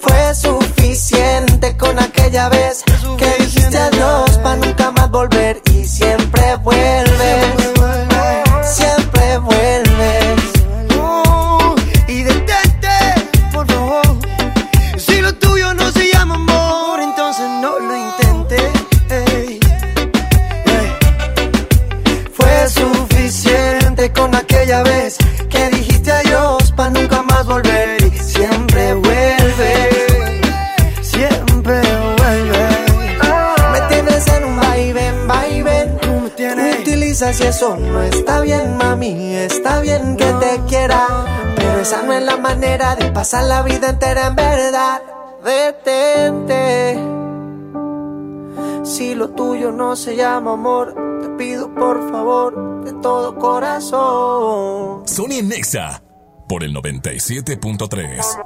Fue 0.00 0.34
suficiente 0.34 1.76
con 1.76 1.98
aquella 1.98 2.48
vez 2.48 2.82
que 3.18 3.42
dijiste 3.42 3.78
adiós 3.78 4.38
para 4.42 4.56
nunca 4.56 4.90
más 4.92 5.10
volver 5.10 5.60
y 5.72 5.84
siempre 5.84 6.56
vuelves. 6.62 7.05
Utilizas 37.26 37.40
y 37.40 37.44
eso 37.44 37.76
no 37.76 38.02
está 38.02 38.40
bien, 38.40 38.76
mami. 38.76 39.34
Está 39.34 39.80
bien 39.80 40.16
que 40.16 40.32
te 40.32 40.60
quiera. 40.68 41.06
Pero 41.56 41.78
esa 41.80 42.02
no 42.02 42.12
es 42.12 42.22
la 42.22 42.36
manera 42.36 42.96
de 42.96 43.10
pasar 43.10 43.44
la 43.44 43.62
vida 43.62 43.90
entera 43.90 44.28
en 44.28 44.36
verdad. 44.36 45.02
Detente. 45.44 46.98
Si 48.84 49.14
lo 49.14 49.30
tuyo 49.30 49.72
no 49.72 49.96
se 49.96 50.16
llama 50.16 50.52
amor, 50.52 50.94
te 51.20 51.28
pido 51.30 51.74
por 51.74 52.10
favor 52.10 52.84
de 52.84 52.92
todo 52.94 53.36
corazón. 53.36 55.06
Sony 55.06 55.42
Nexa 55.42 56.02
por 56.48 56.62
el 56.62 56.74
97.3. 56.74 58.42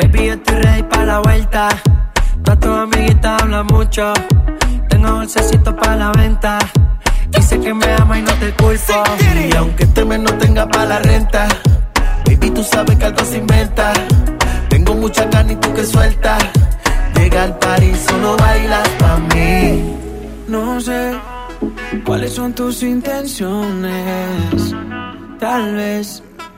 Baby, 0.00 0.26
yo 0.26 0.32
estoy 0.34 0.56
ready 0.56 0.82
para 0.84 1.04
la 1.04 1.20
vuelta. 1.20 1.68
Todas 2.48 2.60
tus 2.60 2.78
amiguitas 2.78 3.42
hablan 3.42 3.66
mucho. 3.66 4.14
Tengo 4.88 5.10
dulcecito 5.10 5.76
para 5.76 5.96
la 5.96 6.12
venta. 6.12 6.58
Dice 7.28 7.60
que 7.60 7.74
me 7.74 7.92
ama 7.92 8.18
y 8.18 8.22
no 8.22 8.32
te 8.40 8.50
culpo. 8.52 9.04
Y 9.50 9.54
aunque 9.54 9.84
este 9.84 10.02
mes 10.06 10.20
no 10.20 10.32
tenga 10.38 10.66
para 10.66 10.86
la 10.86 10.98
renta, 11.00 11.46
baby, 12.24 12.48
tú 12.48 12.62
sabes 12.62 12.96
que 12.96 13.04
algo 13.04 13.22
se 13.22 13.36
inventa. 13.36 13.92
Tengo 14.70 14.94
mucha 14.94 15.28
carne 15.28 15.52
y 15.52 15.56
tú 15.56 15.74
que 15.74 15.84
sueltas. 15.84 16.42
Llega 17.16 17.42
al 17.42 17.58
París, 17.58 18.06
solo 18.08 18.34
bailas 18.38 18.88
pa' 18.98 19.18
mí. 19.34 19.94
No 20.48 20.80
sé 20.80 21.18
cuáles 22.02 22.32
son 22.32 22.54
tus 22.54 22.82
intenciones. 22.82 24.74
Tal 25.38 25.74
vez 25.74 26.22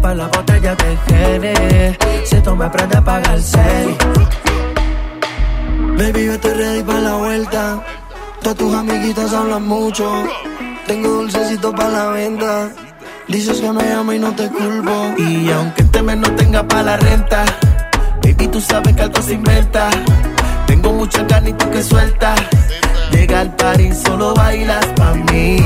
Destapa 0.00 0.14
la 0.14 0.26
botella 0.28 0.74
de 0.76 0.98
Gene. 1.06 1.98
Si 2.24 2.40
tú 2.40 2.56
me 2.56 2.64
aprendes 2.64 2.96
a 2.96 3.04
pagar 3.04 3.34
el 3.34 3.42
serie. 3.42 3.98
Baby, 5.98 6.24
yo 6.24 6.32
estoy 6.32 6.54
ready 6.54 6.82
para 6.82 7.00
la 7.00 7.16
vuelta. 7.16 7.84
Todas 8.40 8.56
tus 8.56 8.74
amiguitas 8.74 9.32
hablan 9.34 9.66
mucho. 9.66 10.10
Tengo 10.86 11.08
dulcecito 11.08 11.74
para 11.74 11.90
la 11.90 12.06
venta. 12.12 12.70
Dices 13.28 13.60
que 13.60 13.70
me 13.70 13.92
amo 13.92 14.12
y 14.14 14.18
no 14.18 14.34
te 14.34 14.48
culpo. 14.48 15.14
Y 15.18 15.50
aunque 15.50 15.82
este 15.82 16.02
mes 16.02 16.16
no 16.16 16.30
tenga 16.34 16.66
para 16.66 16.82
la 16.82 16.96
renta, 16.96 17.44
baby, 18.22 18.48
tú 18.48 18.58
sabes 18.58 18.96
que 18.96 19.02
algo 19.02 19.20
se 19.20 19.34
inventa. 19.34 19.90
Tengo 20.66 20.94
mucha 20.94 21.26
carne 21.26 21.50
y 21.50 21.52
tú 21.52 21.70
que 21.70 21.82
sueltas. 21.82 22.40
Llega 23.12 23.40
al 23.40 23.54
party, 23.54 23.92
solo 23.92 24.32
bailas 24.34 24.86
pa' 24.96 25.12
mí. 25.12 25.58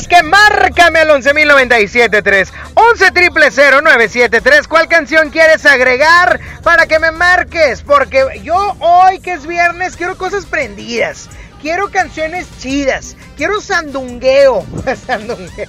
Es 0.00 0.08
que 0.08 0.22
márcame 0.22 1.00
al 1.00 1.10
11.097.3, 1.10 2.50
11.000.973, 2.74 4.66
¿cuál 4.66 4.88
canción 4.88 5.28
quieres 5.28 5.66
agregar 5.66 6.40
para 6.62 6.86
que 6.86 6.98
me 6.98 7.10
marques? 7.10 7.82
Porque 7.82 8.40
yo 8.42 8.76
hoy 8.80 9.20
que 9.20 9.34
es 9.34 9.46
viernes 9.46 9.96
quiero 9.96 10.16
cosas 10.16 10.46
prendidas, 10.46 11.28
quiero 11.60 11.90
canciones 11.90 12.46
chidas, 12.58 13.14
quiero 13.36 13.60
sandungueo, 13.60 14.64
sandungueo. 15.06 15.68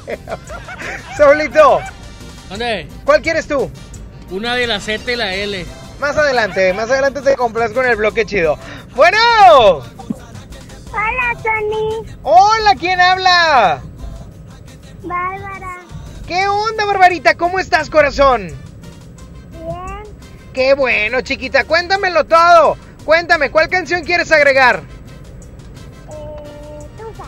Saulito, 1.17 1.81
¿Dónde? 2.49 2.87
¿cuál 3.03 3.21
quieres 3.21 3.47
tú? 3.47 3.69
Una 4.29 4.55
de 4.55 4.65
la 4.65 4.79
Z 4.79 5.11
y 5.11 5.17
la 5.17 5.33
L. 5.33 5.65
Más 5.99 6.15
adelante, 6.15 6.71
más 6.73 6.89
adelante 6.89 7.21
te 7.21 7.35
compras 7.35 7.71
con 7.71 7.85
el 7.85 7.97
bloque 7.97 8.25
chido. 8.25 8.57
Bueno. 8.95 9.83
Hola, 10.93 11.37
Tony. 11.43 12.17
Hola, 12.23 12.75
¿quién 12.79 13.01
habla? 13.01 13.81
Bárbara. 15.03 15.77
¿Qué 16.27 16.47
onda, 16.47 16.85
Barbarita? 16.85 17.35
¿Cómo 17.35 17.59
estás, 17.59 17.89
corazón? 17.89 18.47
Bien. 19.51 20.03
Qué 20.53 20.73
bueno, 20.73 21.21
chiquita. 21.21 21.63
Cuéntamelo 21.65 22.25
todo. 22.25 22.77
Cuéntame, 23.05 23.49
¿cuál 23.49 23.67
canción 23.69 24.03
quieres 24.03 24.31
agregar? 24.31 24.81
Eh, 26.09 26.85
Tusa. 26.97 27.25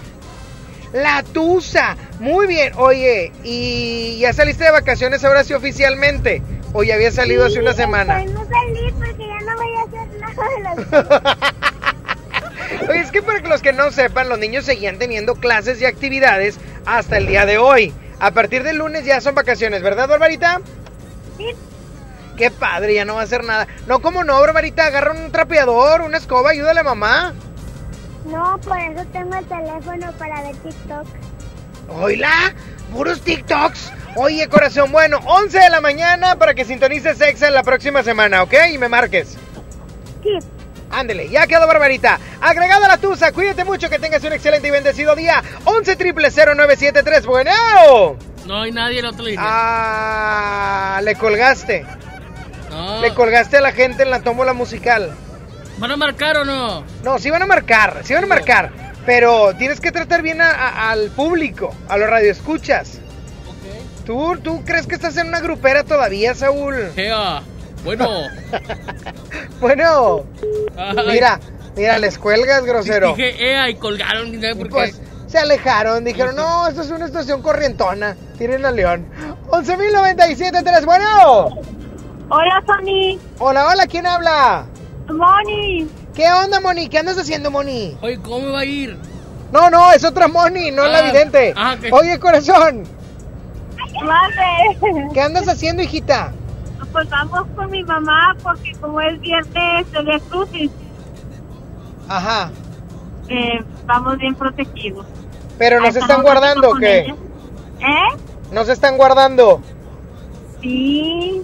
La 0.94 1.24
Tusa. 1.24 1.98
Muy 2.20 2.48
bien. 2.48 2.74
Oye, 2.78 3.32
¿y 3.44 4.20
ya 4.20 4.34
saliste 4.34 4.66
de 4.66 4.72
vacaciones 4.72 5.24
ahora 5.24 5.44
sí 5.44 5.54
oficialmente? 5.54 6.42
¿O 6.74 6.84
ya 6.84 6.96
había 6.96 7.12
salido 7.12 7.46
hace 7.46 7.60
una 7.60 7.74
semana? 7.74 8.20
Pues 8.22 8.32
no 8.32 8.46
salí 8.46 8.92
porque 8.94 9.28
ya 9.28 9.40
no 9.46 9.56
voy 9.58 9.76
a 9.76 9.82
hacer 9.84 10.08
nada 10.20 10.44
de 10.56 10.62
las 10.64 11.54
Oye, 12.90 13.00
es 13.00 13.12
que 13.12 13.22
para 13.22 13.40
los 13.40 13.62
que 13.62 13.74
no 13.74 13.92
sepan, 13.92 14.30
los 14.30 14.40
niños 14.40 14.66
seguían 14.66 14.98
teniendo 14.98 15.36
clases 15.36 15.82
y 15.82 15.86
actividades 15.86 16.60
hasta 16.86 17.18
el 17.18 17.28
día 17.28 17.46
de 17.46 17.58
hoy. 17.58 17.94
A 18.20 18.32
partir 18.32 18.64
del 18.64 18.78
lunes 18.78 19.06
ya 19.06 19.22
son 19.22 19.36
vacaciones, 19.36 19.82
¿verdad, 19.82 20.08
Barbarita? 20.08 20.62
Sí. 21.38 21.48
Qué 22.38 22.50
padre, 22.50 22.96
ya 22.96 23.06
no 23.06 23.16
va 23.16 23.22
a 23.22 23.24
hacer 23.26 23.44
nada. 23.44 23.68
No, 23.86 24.02
¿cómo 24.02 24.24
no, 24.24 24.40
Barbarita? 24.40 24.86
Agarra 24.86 25.12
un 25.12 25.32
trapeador, 25.32 26.02
una 26.02 26.18
escoba, 26.18 26.52
ayúdale 26.52 26.80
a 26.80 26.84
mamá. 26.84 27.34
No, 28.26 28.60
por 28.62 28.80
eso 28.80 29.06
tengo 29.12 29.36
el 29.36 29.46
teléfono 29.46 30.12
para 30.18 30.42
ver 30.42 30.56
TikTok. 30.58 31.08
Oila, 31.90 32.54
puros 32.94 33.22
TikToks. 33.22 33.92
Oye, 34.16 34.48
corazón, 34.48 34.92
bueno, 34.92 35.20
11 35.26 35.60
de 35.60 35.70
la 35.70 35.82
mañana 35.82 36.38
para 36.38 36.54
que 36.54 36.66
sintonices 36.66 37.20
Exa 37.20 37.48
en 37.48 37.54
la 37.54 37.64
próxima 37.64 38.04
semana, 38.04 38.44
¿ok? 38.44 38.54
Y 38.72 38.78
me 38.78 38.88
marques. 38.88 39.38
Sí. 40.24 40.40
Ándele, 40.94 41.30
ya 41.30 41.48
quedó 41.48 41.66
Barbarita. 41.68 42.20
Agregada 42.42 42.88
la 42.88 42.98
tusa, 42.98 43.32
cuídate 43.32 43.64
mucho, 43.66 43.90
que 43.90 44.00
tengas 44.00 44.24
un 44.24 44.34
excelente 44.34 44.68
y 44.68 44.72
bendecido 44.72 45.16
día. 45.16 45.42
11 45.66 45.96
triple 45.96 46.30
0973, 46.32 47.26
bueno. 47.26 47.52
No 48.46 48.62
hay 48.62 48.72
nadie 48.72 49.00
en 49.00 49.06
la 49.06 49.12
otra 49.12 49.24
línea. 49.24 49.42
Ah, 49.46 51.02
le 51.04 51.16
colgaste. 51.16 51.86
No. 52.70 53.02
Le 53.02 53.14
colgaste 53.14 53.58
a 53.58 53.62
la 53.62 53.72
gente 53.72 54.04
en 54.04 54.10
la 54.10 54.22
tómbola 54.22 54.54
musical. 54.54 55.12
¿Van 55.78 55.92
a 55.92 55.98
marcar 55.98 56.38
o 56.38 56.46
no? 56.46 56.84
No, 57.04 57.20
sí 57.20 57.30
van 57.30 57.42
a 57.42 57.46
marcar, 57.46 58.02
sí 58.04 58.14
van 58.14 58.24
a 58.24 58.28
marcar. 58.28 58.72
Pero 59.06 59.54
tienes 59.58 59.80
que 59.82 59.92
tratar 59.92 60.22
bien 60.22 60.42
a- 60.42 60.52
a- 60.52 60.92
al 60.92 61.10
público, 61.12 61.74
a 61.90 61.98
los 61.98 62.10
radioescuchas. 62.10 63.00
¿Tú, 64.06 64.38
¿Tú 64.44 64.64
crees 64.66 64.86
que 64.88 64.96
estás 64.96 65.16
en 65.18 65.28
una 65.30 65.40
grupera 65.40 65.84
todavía, 65.84 66.36
Saúl? 66.36 66.92
Gea, 66.96 67.42
bueno. 67.84 68.08
Bueno, 69.60 70.26
Ay. 70.78 70.96
mira, 71.12 71.40
mira, 71.76 71.98
les 71.98 72.18
cuelgas, 72.18 72.66
grosero. 72.66 73.16
Dije 73.16 73.52
ea 73.52 73.70
y 73.70 73.76
colgaron, 73.76 74.30
ni 74.32 74.42
sabe 74.42 74.56
por 74.56 74.68
qué. 74.68 74.74
Pues 74.74 75.02
se 75.28 75.38
alejaron, 75.40 76.04
dijeron, 76.04 76.36
no, 76.36 76.68
esto 76.68 76.82
es 76.82 76.92
una 76.92 77.06
estación 77.06 77.42
corrientona. 77.42 78.18
Tienen 78.38 78.66
a 78.66 78.72
León. 78.72 79.08
11.097.3, 79.50 80.86
bueno. 80.86 81.46
Hola, 82.30 82.64
Tony. 82.68 83.18
Hola, 83.40 83.68
hola, 83.68 83.88
¿quién 83.88 84.06
habla? 84.06 84.66
Moni. 85.08 85.88
¿Qué 86.14 86.30
onda, 86.32 86.60
Moni? 86.60 86.90
¿Qué 86.90 86.98
andas 87.00 87.18
haciendo, 87.18 87.50
Moni? 87.50 87.98
Oye, 88.02 88.20
¿cómo 88.22 88.40
me 88.48 88.52
va 88.52 88.60
a 88.60 88.66
ir? 88.66 88.98
No, 89.52 89.70
no, 89.70 89.92
es 89.94 90.04
otra 90.04 90.28
Moni, 90.28 90.72
no 90.72 90.86
la 90.88 91.00
Ah, 91.00 91.02
vidente. 91.04 91.54
ah. 91.56 91.76
Oye, 91.92 92.20
corazón, 92.20 92.84
Mande. 94.04 95.10
¿qué 95.14 95.22
andas 95.22 95.48
haciendo, 95.48 95.84
hijita? 95.84 96.34
Pues 96.94 97.10
vamos 97.10 97.44
con 97.56 97.70
mi 97.72 97.84
mamá 97.84 98.36
porque 98.44 98.72
como 98.80 99.02
es 99.02 99.20
viernes 99.20 99.92
de 99.92 100.04
Via 100.04 100.20
Crucis, 100.30 100.72
Ajá. 102.08 102.52
eh, 103.30 103.64
vamos 103.86 104.18
bien 104.20 104.36
protegidos. 104.36 105.06
¿Pero 105.58 105.80
nos 105.82 105.96
están 105.96 106.22
guardando 106.22 106.70
o 106.70 106.76
qué? 106.76 107.00
ella. 107.02 107.16
¿Eh? 107.80 108.18
¿Nos 108.52 108.70
están 108.70 108.96
guardando? 108.98 109.60
Sí. 110.62 111.42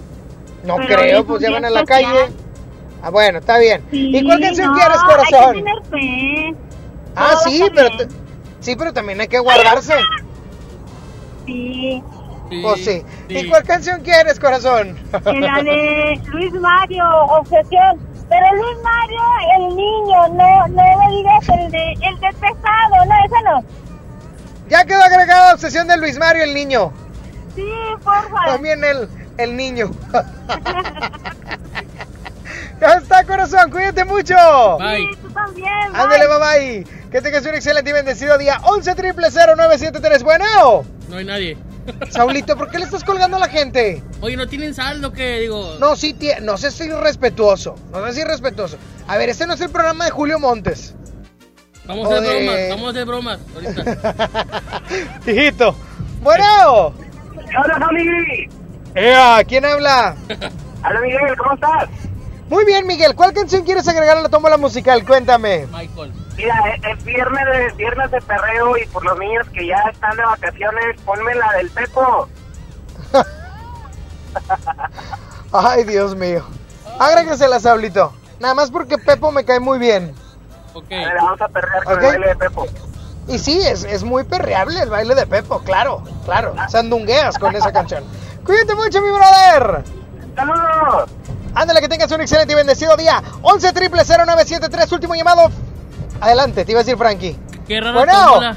No 0.64 0.76
creo, 0.76 1.26
pues 1.26 1.40
ya 1.42 1.48
día 1.48 1.56
van 1.56 1.64
a 1.64 1.70
la 1.70 1.80
especial. 1.80 2.12
calle. 2.14 2.32
Ah, 3.02 3.10
bueno, 3.10 3.38
está 3.38 3.58
bien. 3.58 3.82
¿Y 3.90 4.24
cuál 4.24 4.40
canción 4.40 4.68
no, 4.68 4.74
quieres, 4.74 4.98
Hay 4.98 5.08
que 5.08 5.14
corazón? 5.14 5.54
tener 5.54 5.82
fe. 5.90 6.54
Ah, 7.16 7.34
sí, 7.44 7.64
pero 7.74 7.88
sí, 8.60 8.76
pero 8.76 8.92
también 8.92 9.20
hay 9.20 9.28
que 9.28 9.38
guardarse. 9.40 9.94
Sí. 11.46 12.02
Pues 12.62 12.84
sí. 12.84 13.04
¿Y 13.28 13.48
cuál 13.48 13.62
canción 13.62 14.00
quieres, 14.02 14.40
corazón? 14.40 14.98
La 15.12 15.62
de 15.62 16.20
Luis 16.26 16.52
Mario, 16.54 17.04
Obsesión. 17.26 18.00
Pero 18.28 18.46
Luis 18.54 18.76
Mario, 18.84 19.22
el 19.56 19.68
niño, 19.76 20.28
no, 20.28 20.68
no 20.68 20.82
me 20.98 21.08
digas 21.16 21.48
el 21.48 21.70
de, 21.70 21.92
el 21.92 22.20
de 22.20 22.28
pesado, 22.40 23.04
no, 23.06 23.14
ese 23.24 23.42
no. 23.44 23.64
Ya 24.68 24.84
quedó 24.84 25.02
agregada 25.02 25.54
obsesión 25.54 25.88
de 25.88 25.96
Luis 25.96 26.16
Mario, 26.16 26.44
el 26.44 26.54
niño. 26.54 26.92
Sí, 27.56 27.66
por 28.04 28.22
favor. 28.30 28.46
También 28.46 28.84
el, 28.84 29.08
el 29.36 29.56
niño. 29.56 29.90
ya 32.80 32.94
está, 32.94 33.24
corazón, 33.24 33.68
cuídate 33.72 34.04
mucho. 34.04 34.36
Bye. 34.78 35.08
Tú 35.22 35.28
también, 35.30 35.92
bye. 35.92 36.00
Ándale, 36.00 36.28
bye 36.28 36.38
bye. 36.38 36.86
Que 37.10 37.20
tengas 37.20 37.44
un 37.44 37.54
excelente 37.56 37.90
y 37.90 37.92
bendecido 37.92 38.38
día. 38.38 38.60
11 38.62 38.94
triple 38.94 39.28
0973. 39.32 40.22
Bueno. 40.22 40.84
No 41.08 41.16
hay 41.16 41.24
nadie. 41.24 41.58
Saulito, 42.10 42.56
¿por 42.56 42.70
qué 42.70 42.78
le 42.78 42.84
estás 42.84 43.04
colgando 43.04 43.36
a 43.36 43.40
la 43.40 43.48
gente? 43.48 44.02
Oye, 44.20 44.36
¿no 44.36 44.46
tienen 44.48 44.74
saldo 44.74 45.12
que 45.12 45.40
digo? 45.40 45.76
No, 45.78 45.96
sí, 45.96 46.14
tie- 46.18 46.40
no 46.40 46.56
sé 46.58 46.70
si 46.70 46.84
irrespetuoso. 46.84 47.74
No 47.92 48.04
sé 48.06 48.12
si 48.14 48.20
irrespetuoso. 48.20 48.76
A 49.08 49.16
ver, 49.16 49.28
este 49.28 49.46
no 49.46 49.54
es 49.54 49.60
el 49.60 49.70
programa 49.70 50.04
de 50.04 50.10
Julio 50.10 50.38
Montes. 50.38 50.94
Vamos 51.86 52.10
a 52.10 52.18
hacer 52.18 52.22
de- 52.30 52.44
bromas, 52.44 52.68
vamos 52.70 52.86
a 52.86 52.90
hacer 52.90 53.06
bromas 53.06 53.40
ahorita. 53.54 54.50
Hijito. 55.26 55.74
Bueno. 56.22 56.94
Hola, 57.58 57.78
Tony. 57.80 58.48
Ea, 58.94 59.42
¿quién 59.46 59.64
habla? 59.64 60.16
Hola, 60.28 61.00
Miguel, 61.00 61.36
¿cómo 61.36 61.54
estás? 61.54 61.88
Muy 62.48 62.64
bien, 62.64 62.86
Miguel. 62.86 63.14
¿Cuál 63.14 63.32
canción 63.32 63.64
quieres 63.64 63.86
agregar 63.88 64.16
a 64.18 64.22
la 64.22 64.28
tómbola 64.28 64.56
musical? 64.56 65.04
Cuéntame. 65.06 65.66
Michael. 65.72 66.12
Mira, 66.40 66.54
es, 66.74 66.98
es 66.98 67.04
viernes 67.04 67.44
de, 67.44 67.72
viernes 67.76 68.10
de 68.10 68.20
perreo 68.22 68.76
y 68.78 68.86
por 68.86 69.04
los 69.04 69.18
niños 69.18 69.46
que 69.52 69.66
ya 69.66 69.76
están 69.92 70.16
de 70.16 70.24
vacaciones, 70.24 70.98
ponme 71.04 71.34
la 71.34 71.52
del 71.52 71.68
Pepo. 71.70 72.28
Ay, 75.52 75.84
Dios 75.84 76.16
mío. 76.16 76.42
Agréguesela, 76.98 77.60
Saulito. 77.60 78.14
Nada 78.38 78.54
más 78.54 78.70
porque 78.70 78.96
Pepo 78.96 79.30
me 79.32 79.44
cae 79.44 79.60
muy 79.60 79.78
bien. 79.78 80.14
Ok. 80.72 80.88
Vamos 81.18 81.42
a 81.42 81.48
perrear 81.48 81.84
con 81.84 81.92
el 81.92 82.06
baile 82.06 82.28
de 82.28 82.36
Pepo. 82.36 82.66
Y 83.28 83.38
sí, 83.38 83.60
es, 83.60 83.84
es 83.84 84.02
muy 84.02 84.24
perreable 84.24 84.80
el 84.80 84.88
baile 84.88 85.14
de 85.14 85.26
Pepo, 85.26 85.60
claro, 85.60 86.02
claro. 86.24 86.54
Sandungueas 86.70 87.38
con 87.38 87.54
esa 87.54 87.70
canción. 87.70 88.02
Cuídate 88.46 88.74
mucho, 88.74 89.02
mi 89.02 89.10
brother. 89.10 89.84
¡Saludos! 90.34 91.10
Ándale, 91.54 91.80
que 91.82 91.88
tengas 91.88 92.10
un 92.12 92.22
excelente 92.22 92.54
y 92.54 92.56
bendecido 92.56 92.96
día. 92.96 93.22
11 93.42 93.72
triple 93.74 94.04
0973, 94.04 94.92
último 94.92 95.14
llamado. 95.14 95.50
Adelante, 96.20 96.64
te 96.64 96.72
iba 96.72 96.80
a 96.80 96.84
decir 96.84 96.98
Frankie. 96.98 97.36
Qué 97.66 97.80
rara 97.80 97.92
Bueno. 97.92 98.12
tómbola. 98.12 98.56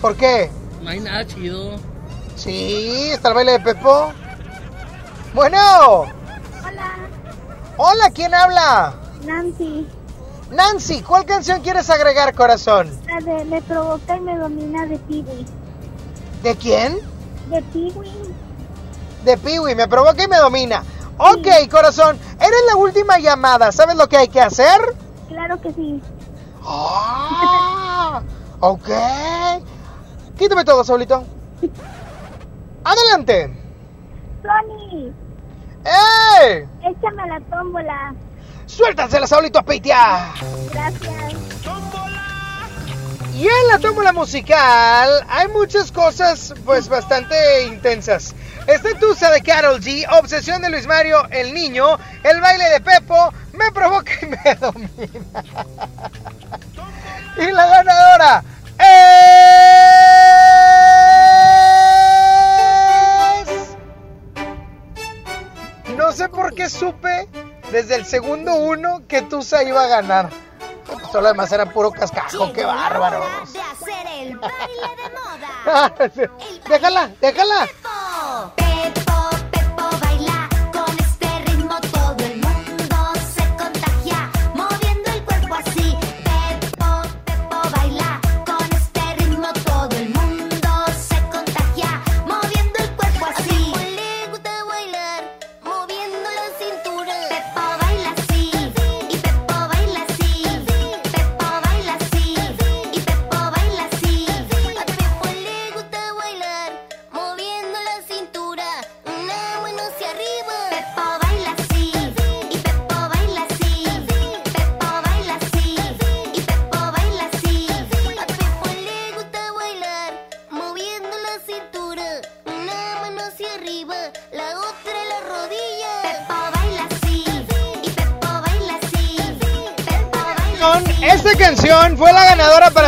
¿Por 0.00 0.16
qué? 0.16 0.50
No 0.82 0.90
hay 0.90 1.00
nada 1.00 1.26
chido. 1.26 1.76
Sí, 2.36 3.10
está 3.12 3.28
el 3.28 3.34
baile 3.34 3.52
de 3.52 3.60
Pepo. 3.60 4.12
Bueno. 5.34 5.58
Hola, 6.00 6.92
Hola, 7.76 8.10
¿quién 8.14 8.34
habla? 8.34 8.94
Nancy. 9.24 9.86
Nancy, 10.50 11.02
¿cuál 11.02 11.24
canción 11.26 11.60
quieres 11.60 11.88
agregar, 11.90 12.34
corazón? 12.34 12.90
La 13.06 13.20
de 13.20 13.44
Me 13.44 13.62
provoca 13.62 14.16
y 14.16 14.20
me 14.20 14.36
domina 14.36 14.86
de 14.86 14.98
Piwi. 14.98 15.46
¿De 16.42 16.56
quién? 16.56 16.98
De 17.48 17.62
Piwi. 17.62 18.10
De 19.24 19.36
Piwi, 19.36 19.74
me 19.74 19.86
provoca 19.86 20.24
y 20.24 20.28
me 20.28 20.38
domina. 20.38 20.82
Ok, 21.18 21.46
corazón, 21.70 22.18
eres 22.38 22.60
la 22.68 22.76
última 22.76 23.18
llamada. 23.18 23.70
¿Sabes 23.70 23.94
lo 23.96 24.08
que 24.08 24.16
hay 24.16 24.28
que 24.28 24.40
hacer? 24.40 24.80
Claro 25.28 25.60
que 25.60 25.70
sí. 25.74 26.00
Ah, 26.64 28.22
ok. 28.60 28.88
Quítame 30.38 30.64
todo, 30.64 30.84
Saulito. 30.84 31.24
Adelante. 32.84 33.56
Tony, 34.42 35.12
¡Eh! 35.84 36.66
échame 36.82 37.26
la 37.26 37.40
tómbola. 37.50 38.14
¡Suéltasela, 38.66 39.26
Saulito, 39.26 39.58
a! 39.58 40.34
Gracias. 40.72 41.34
Y 43.34 43.44
en 43.44 43.68
la 43.68 43.78
tómbola 43.78 44.12
musical 44.12 45.24
hay 45.28 45.48
muchas 45.48 45.90
cosas 45.92 46.54
pues 46.64 46.88
bastante 46.88 47.64
intensas. 47.66 48.34
Está 48.70 48.94
Tusa 49.00 49.30
de 49.32 49.42
Carol 49.42 49.80
G, 49.80 50.06
Obsesión 50.12 50.62
de 50.62 50.70
Luis 50.70 50.86
Mario, 50.86 51.26
El 51.30 51.52
Niño, 51.52 51.98
El 52.22 52.40
Baile 52.40 52.70
de 52.70 52.80
Pepo, 52.80 53.34
Me 53.52 53.72
Provoca 53.72 54.12
y 54.22 54.26
Me 54.26 54.38
Domina. 54.60 55.44
y 57.36 57.50
la 57.50 57.66
ganadora 57.66 58.44
es... 58.78 58.86
No 65.96 66.12
sé 66.12 66.28
por 66.28 66.54
qué 66.54 66.70
supe 66.70 67.26
desde 67.72 67.96
el 67.96 68.06
segundo 68.06 68.54
uno 68.54 69.02
que 69.08 69.22
Tusa 69.22 69.64
iba 69.64 69.82
a 69.82 69.88
ganar. 69.88 70.30
Todo 71.10 71.22
lo 71.22 71.28
demás 71.28 71.50
era 71.52 71.66
puro 71.66 71.90
cascajo, 71.90 72.52
qué 72.52 72.64
bárbaro. 72.64 73.24
De 73.52 73.60
hacer 73.60 74.06
el 74.20 74.36
baile 74.36 74.96
de 74.96 75.08
moda. 75.10 76.30
déjala, 76.68 77.10
déjala. 77.20 77.68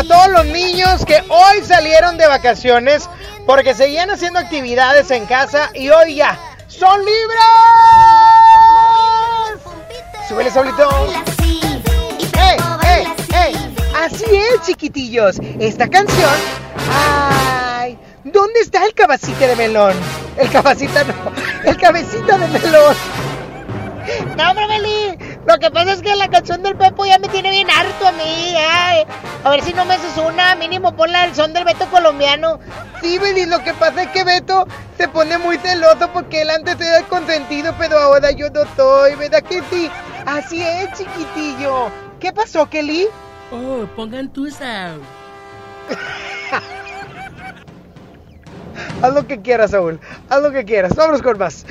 Todos 0.04 0.28
los 0.28 0.46
niños 0.46 1.04
que 1.04 1.22
hoy 1.28 1.64
salieron 1.64 2.16
de 2.16 2.26
vacaciones 2.26 3.08
porque 3.46 3.74
seguían 3.74 4.10
haciendo 4.10 4.38
actividades 4.38 5.10
en 5.10 5.26
casa 5.26 5.70
y 5.74 5.88
hoy 5.90 6.16
ya 6.16 6.38
son 6.68 6.98
libres. 7.00 7.38
Súbele, 10.28 10.50
Saulito. 10.50 10.88
¡Ey! 12.34 12.56
Así 13.94 14.24
es, 14.24 14.62
chiquitillos. 14.66 15.38
Esta 15.60 15.88
canción. 15.88 16.30
¡Ay! 16.90 17.98
¿Dónde 18.24 18.60
está 18.60 18.84
el 18.84 18.94
cabacite 18.94 19.46
de 19.46 19.56
melón? 19.56 19.94
El 20.36 20.50
cabacita 20.50 21.04
no. 21.04 21.14
El 21.64 21.76
cabecita 21.76 22.38
de 22.38 22.46
melón. 22.58 22.96
No, 24.36 24.54
Meli. 24.54 25.31
Lo 25.46 25.58
que 25.58 25.70
pasa 25.70 25.92
es 25.92 26.02
que 26.02 26.14
la 26.14 26.28
canción 26.28 26.62
del 26.62 26.76
Pepo 26.76 27.04
ya 27.04 27.18
me 27.18 27.28
tiene 27.28 27.50
bien 27.50 27.68
harto 27.70 28.06
a 28.06 28.12
mí. 28.12 28.54
ay. 28.56 29.04
A 29.44 29.50
ver 29.50 29.62
si 29.62 29.72
no 29.72 29.84
me 29.84 29.94
haces 29.94 30.16
una. 30.16 30.54
Mínimo 30.54 30.94
ponla 30.94 31.24
el 31.24 31.34
son 31.34 31.52
del 31.52 31.64
Beto 31.64 31.86
colombiano. 31.86 32.60
Sí, 33.00 33.18
Beli, 33.18 33.46
lo 33.46 33.62
que 33.64 33.74
pasa 33.74 34.02
es 34.02 34.08
que 34.10 34.22
Beto 34.22 34.66
se 34.96 35.08
pone 35.08 35.38
muy 35.38 35.58
celoso 35.58 36.08
porque 36.12 36.42
él 36.42 36.50
antes 36.50 36.80
era 36.80 36.98
el 36.98 37.04
consentido, 37.06 37.74
pero 37.76 37.98
ahora 37.98 38.30
yo 38.30 38.50
no 38.50 38.62
estoy, 38.62 39.16
¿verdad 39.16 39.42
que 39.42 39.62
sí? 39.70 39.90
Así 40.26 40.62
es, 40.62 40.92
chiquitillo. 40.96 41.90
¿Qué 42.20 42.32
pasó, 42.32 42.68
Kelly? 42.70 43.08
Oh, 43.50 43.84
pongan 43.96 44.32
tu 44.32 44.46
esa. 44.46 44.92
Haz 49.02 49.14
lo 49.14 49.26
que 49.26 49.40
quieras, 49.40 49.72
Saúl. 49.72 50.00
Haz 50.28 50.42
lo 50.42 50.50
que 50.52 50.64
quieras. 50.64 50.94
Vámonos 50.94 51.22
con 51.22 51.38
más. 51.38 51.64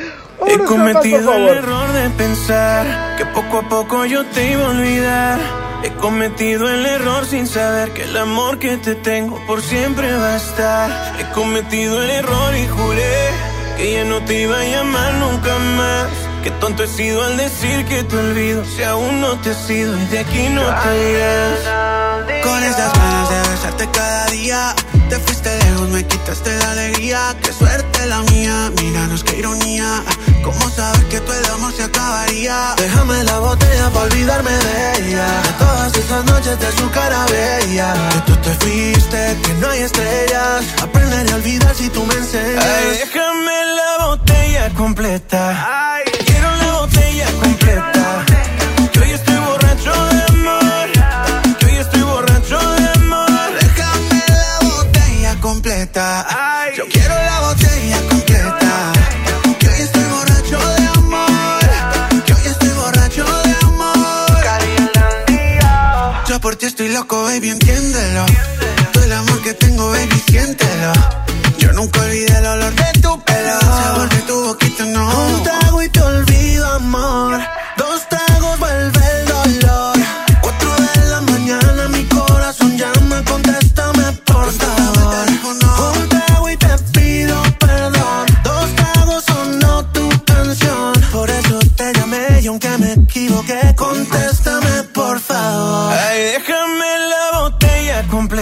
He 0.47 0.57
Vámonos 0.57 0.67
con 0.67 0.83
más, 0.83 0.93
por 0.93 1.01
cometido 1.01 1.33
el 1.33 1.47
error 1.47 1.91
de 1.91 2.09
pensar 2.11 3.15
que 3.17 3.25
poco 3.27 3.59
a 3.59 3.69
poco 3.69 4.05
yo 4.05 4.25
te 4.25 4.51
iba 4.51 4.65
a 4.65 4.69
olvidar. 4.69 5.39
He 5.83 5.89
cometido 5.93 6.69
el 6.69 6.85
error 6.85 7.25
sin 7.25 7.47
saber 7.47 7.89
que 7.91 8.03
el 8.03 8.15
amor 8.15 8.59
que 8.59 8.77
te 8.77 8.93
tengo 8.93 9.39
por 9.47 9.61
siempre 9.61 10.13
va 10.13 10.33
a 10.33 10.37
estar. 10.37 11.19
He 11.19 11.33
cometido 11.33 12.03
el 12.03 12.09
error 12.11 12.55
y 12.55 12.67
juré 12.67 13.29
que 13.77 13.93
ya 13.93 14.03
no 14.03 14.23
te 14.25 14.41
iba 14.41 14.59
a 14.59 14.63
llamar 14.63 15.13
nunca 15.15 15.57
más. 15.57 16.07
Qué 16.43 16.51
tonto 16.51 16.83
he 16.83 16.87
sido 16.87 17.23
al 17.23 17.35
decir 17.37 17.85
que 17.85 18.03
te 18.03 18.15
olvido 18.15 18.63
si 18.65 18.83
aún 18.83 19.21
no 19.21 19.39
te 19.41 19.51
he 19.51 19.53
sido 19.55 19.97
y 19.97 20.05
de 20.05 20.19
aquí 20.19 20.49
no 20.49 20.61
te 20.61 21.11
irás. 21.11 22.43
Con 22.43 22.63
esas 22.63 22.93
ganas 22.93 23.29
de 23.29 23.49
besarte 23.49 23.89
cada 23.91 24.25
día 24.27 24.75
Te 25.11 25.19
fuiste 25.19 25.49
lejos, 25.65 25.89
me 25.89 26.07
quitaste 26.07 26.57
la 26.59 26.71
alegría. 26.71 27.35
Qué 27.43 27.51
suerte 27.51 28.05
la 28.05 28.21
mía, 28.31 28.71
míranos 28.77 29.25
qué 29.25 29.39
ironía. 29.39 30.01
¿Cómo 30.41 30.69
saber 30.69 31.05
que 31.09 31.19
tu 31.19 31.33
el 31.33 31.45
amor 31.47 31.73
se 31.73 31.83
acabaría? 31.83 32.75
Déjame 32.77 33.21
la 33.25 33.39
botella 33.39 33.89
para 33.89 34.05
olvidarme 34.05 34.51
de 34.51 35.09
ella. 35.09 35.27
De 35.41 35.53
todas 35.59 35.97
esas 35.97 36.23
noches 36.23 36.57
de 36.57 36.71
su 36.71 36.89
cara 36.91 37.25
bella. 37.25 37.93
Que 38.13 38.31
tú 38.31 38.35
te 38.37 38.53
fuiste, 38.55 39.37
que 39.43 39.53
no 39.55 39.67
hay 39.67 39.81
estrellas. 39.81 40.63
Aprenderé 40.81 41.29
a 41.29 41.35
olvidar 41.35 41.75
si 41.75 41.89
tú 41.89 42.05
me 42.05 42.13
enseñas. 42.13 42.63
Ay, 42.63 42.99
déjame 43.03 43.65
la 43.75 44.05
botella 44.05 44.69
completa. 44.75 45.99
Quiero 46.25 46.55
la 46.55 46.71
botella 46.71 47.25
completa. 47.43 47.90
Loco, 66.91 67.23
baby, 67.23 67.49
entiéndelo. 67.49 68.25
Todo 68.91 69.03
el 69.03 69.13
amor 69.13 69.41
que 69.41 69.53
tengo, 69.53 69.89
baby, 69.89 70.23
siéntelo. 70.27 70.93
Yo 71.57 71.71
nunca 71.73 72.01
olvidé 72.01 72.37
el 72.37 72.45
olor 72.45 72.73
de 72.73 73.01
tu 73.01 73.21
pelo. 73.23 73.53
El 73.53 73.61
sabor 73.61 74.09
de 74.09 74.21
tu 74.21 74.43
boquita, 74.43 74.85
no 74.85 75.60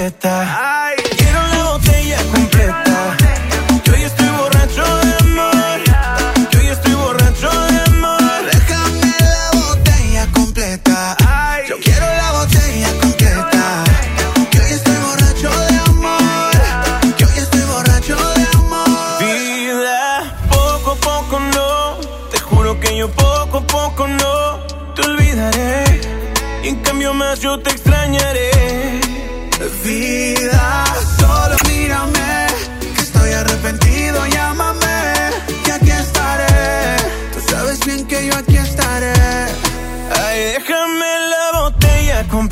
botella 0.10 0.40
completa. 0.40 0.79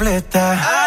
Completa. 0.07 0.86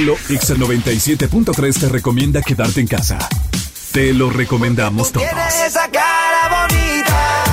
Solo 0.00 0.16
Exa 0.30 0.54
97.3 0.54 1.80
te 1.80 1.88
recomienda 1.88 2.40
quedarte 2.42 2.80
en 2.80 2.86
casa. 2.86 3.18
Te 3.92 4.14
lo 4.14 4.30
recomendamos 4.30 5.12
todos. 5.12 5.26
Esa 5.66 5.90
cara 5.90 6.66
bonita 6.66 7.44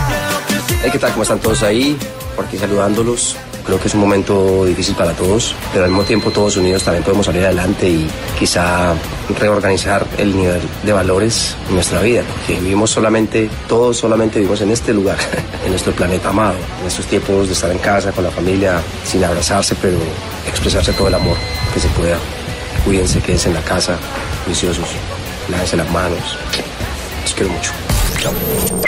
Hey, 0.83 0.89
¿qué 0.91 0.99
tal? 0.99 1.11
¿Cómo 1.11 1.23
están 1.23 1.39
todos 1.39 1.63
ahí? 1.63 1.97
Por 2.35 2.45
aquí 2.45 2.57
saludándolos. 2.57 3.35
Creo 3.65 3.81
que 3.81 3.89
es 3.89 3.93
un 3.95 3.99
momento 3.99 4.63
difícil 4.63 4.95
para 4.95 5.11
todos, 5.11 5.53
pero 5.73 5.83
al 5.83 5.89
mismo 5.89 6.05
tiempo 6.05 6.31
todos 6.31 6.55
unidos 6.55 6.83
también 6.83 7.03
podemos 7.03 7.25
salir 7.25 7.43
adelante 7.43 7.89
y 7.89 8.07
quizá 8.39 8.93
reorganizar 9.37 10.05
el 10.17 10.37
nivel 10.37 10.61
de 10.83 10.93
valores 10.93 11.57
en 11.67 11.75
nuestra 11.75 12.01
vida, 12.01 12.23
porque 12.23 12.61
vivimos 12.61 12.91
solamente, 12.91 13.49
todos 13.67 13.97
solamente 13.97 14.39
vivimos 14.39 14.61
en 14.61 14.71
este 14.71 14.93
lugar, 14.93 15.17
en 15.65 15.71
nuestro 15.71 15.91
planeta 15.91 16.29
amado, 16.29 16.55
en 16.79 16.87
estos 16.87 17.07
tiempos 17.07 17.47
de 17.47 17.53
estar 17.53 17.69
en 17.69 17.79
casa 17.79 18.13
con 18.13 18.23
la 18.23 18.31
familia, 18.31 18.81
sin 19.03 19.21
abrazarse, 19.21 19.75
pero 19.81 19.97
expresarse 20.47 20.93
todo 20.93 21.09
el 21.09 21.15
amor 21.15 21.35
que 21.73 21.81
se 21.81 21.89
pueda. 21.89 22.17
Cuídense, 22.87 23.19
quédense 23.21 23.49
en 23.49 23.55
la 23.55 23.61
casa, 23.61 23.99
juiciosos, 24.45 24.87
lávense 25.49 25.75
las 25.75 25.91
manos. 25.91 26.37
Los 27.21 27.33
quiero 27.33 27.51
mucho. 27.51 27.86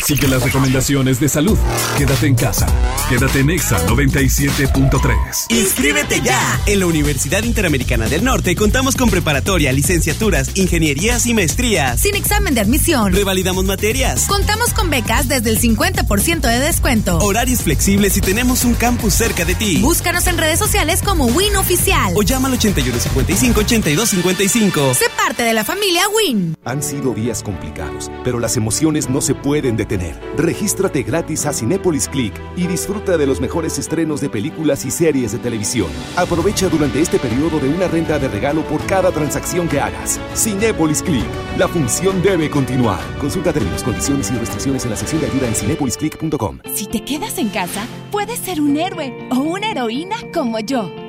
Sigue 0.06 0.28
las 0.28 0.44
recomendaciones 0.44 1.20
de 1.20 1.30
salud. 1.30 1.58
Quédate 1.98 2.28
en 2.28 2.36
casa. 2.36 2.68
Quédate 3.10 3.40
en 3.40 3.50
Exa 3.52 3.78
97.3. 3.86 5.48
Inscríbete 5.50 6.22
ya. 6.22 6.40
En 6.66 6.80
la 6.80 6.88
Universidad 6.88 7.44
Interamericana 7.44 8.08
del 8.08 8.24
Norte 8.24 8.56
contamos 8.56 8.96
con 8.96 9.10
preparatoria, 9.10 9.72
licenciaturas, 9.72 10.52
ingenierías 10.56 11.26
y 11.28 11.34
maestrías. 11.34 12.02
Sin 12.02 12.16
examen 12.16 12.56
de 12.56 12.62
admisión. 12.62 13.14
Revalidamos 13.14 13.66
materias. 13.66 14.26
Contamos 14.28 14.74
con 14.74 14.90
becas 14.90 15.28
desde 15.28 15.52
el 15.52 15.60
50% 15.60 16.42
de 16.42 16.60
descuento. 16.60 17.18
Horarios 17.20 17.62
flexibles 17.62 18.18
y 18.18 18.22
tenemos 18.22 18.64
un 18.66 18.74
campus 18.74 19.14
cerca 19.14 19.46
de 19.46 19.54
ti. 19.56 19.78
Búscanos 19.78 20.26
en 20.28 20.38
redes 20.38 20.58
sociales 20.58 21.02
como 21.04 21.26
Win 21.28 21.56
Oficial. 21.56 22.14
O 22.16 22.24
llama 22.24 22.48
al 22.48 22.58
8155-8255. 22.58 24.94
Sé 24.96 25.06
parte 25.18 25.44
de 25.44 25.54
la 25.54 25.64
familia 25.64 26.02
Win. 26.16 26.56
Han 26.66 26.82
sido 26.82 27.14
días 27.14 27.44
complicados, 27.44 28.10
pero 28.24 28.40
las 28.40 28.58
emociones 28.58 29.10
no 29.10 29.19
se 29.22 29.36
pueden 29.36 29.78
detener. 29.78 30.20
Regístrate 30.38 31.04
gratis 31.04 31.46
a 31.46 31.54
Cinépolis 31.54 32.08
Click 32.08 32.34
y 32.56 32.68
disfruta 32.68 33.18
de 33.18 33.26
los 33.26 33.42
mejores 33.42 33.78
estrenos 33.78 34.22
de 34.22 34.30
películas 34.30 34.86
y 34.86 34.92
series 34.92 35.32
de 35.32 35.40
televisión. 35.40 35.90
Aprovecha 36.16 36.70
durante 36.70 37.02
este 37.02 37.20
periodo 37.20 37.60
de 37.60 37.70
una 37.70 37.88
renta 37.88 38.20
de 38.20 38.28
regalo 38.28 38.62
por 38.64 38.86
cada 38.86 39.12
transacción 39.12 39.68
que 39.68 39.80
hagas. 39.80 40.20
Cinépolis 40.36 41.02
Click. 41.04 41.26
La 41.58 41.68
función 41.68 42.22
debe 42.22 42.50
continuar. 42.50 43.00
Consulta 43.20 43.52
términos, 43.52 43.84
condiciones 43.84 44.32
y 44.32 44.36
restricciones 44.36 44.84
en 44.86 44.92
la 44.92 44.98
sección 44.98 45.22
de 45.22 45.28
ayuda 45.28 45.48
en 45.48 45.56
cinépolisclick.com. 45.56 46.60
Si 46.74 46.86
te 46.86 47.04
quedas 47.04 47.38
en 47.38 47.50
casa, 47.50 47.86
puedes 48.12 48.40
ser 48.40 48.62
un 48.62 48.78
héroe 48.78 49.14
o 49.32 49.40
una 49.40 49.72
heroína 49.72 50.16
como 50.34 50.60
yo. 50.60 51.09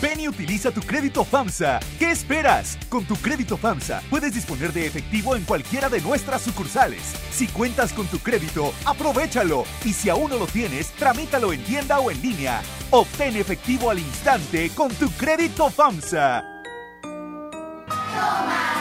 Ven 0.00 0.20
y 0.20 0.28
utiliza 0.28 0.70
tu 0.70 0.80
crédito 0.80 1.24
FAMSA. 1.24 1.80
¿Qué 1.98 2.10
esperas? 2.10 2.78
Con 2.88 3.04
tu 3.04 3.16
crédito 3.16 3.56
FAMSA 3.56 4.02
puedes 4.08 4.32
disponer 4.34 4.72
de 4.72 4.86
efectivo 4.86 5.34
en 5.34 5.44
cualquiera 5.44 5.88
de 5.88 6.00
nuestras 6.00 6.42
sucursales. 6.42 7.02
Si 7.30 7.48
cuentas 7.48 7.92
con 7.92 8.06
tu 8.06 8.18
crédito, 8.18 8.72
aprovechalo. 8.84 9.64
Y 9.84 9.92
si 9.92 10.08
aún 10.08 10.30
no 10.30 10.38
lo 10.38 10.46
tienes, 10.46 10.92
tramítalo 10.92 11.52
en 11.52 11.62
tienda 11.64 11.98
o 11.98 12.10
en 12.10 12.22
línea. 12.22 12.60
Obtén 12.90 13.36
efectivo 13.36 13.90
al 13.90 13.98
instante 13.98 14.70
con 14.70 14.92
tu 14.94 15.10
crédito 15.10 15.68
FAMSA. 15.70 16.44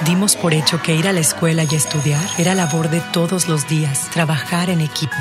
Dimos 0.06 0.36
por 0.36 0.54
hecho 0.54 0.82
que 0.82 0.96
ir 0.96 1.08
a 1.08 1.14
la 1.14 1.20
escuela 1.20 1.64
y 1.64 1.76
estudiar 1.76 2.24
era 2.38 2.54
labor 2.54 2.90
de 2.90 3.02
todos 3.12 3.50
los 3.50 3.68
días, 3.68 4.08
trabajar 4.12 4.70
en 4.70 4.82
equipo. 4.82 5.16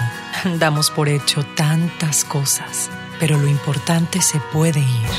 Damos 0.58 0.90
por 0.90 1.08
hecho 1.08 1.44
tantas 1.56 2.24
cosas, 2.24 2.90
pero 3.18 3.38
lo 3.38 3.48
importante 3.48 4.20
se 4.20 4.38
puede 4.52 4.80
ir, 4.80 5.10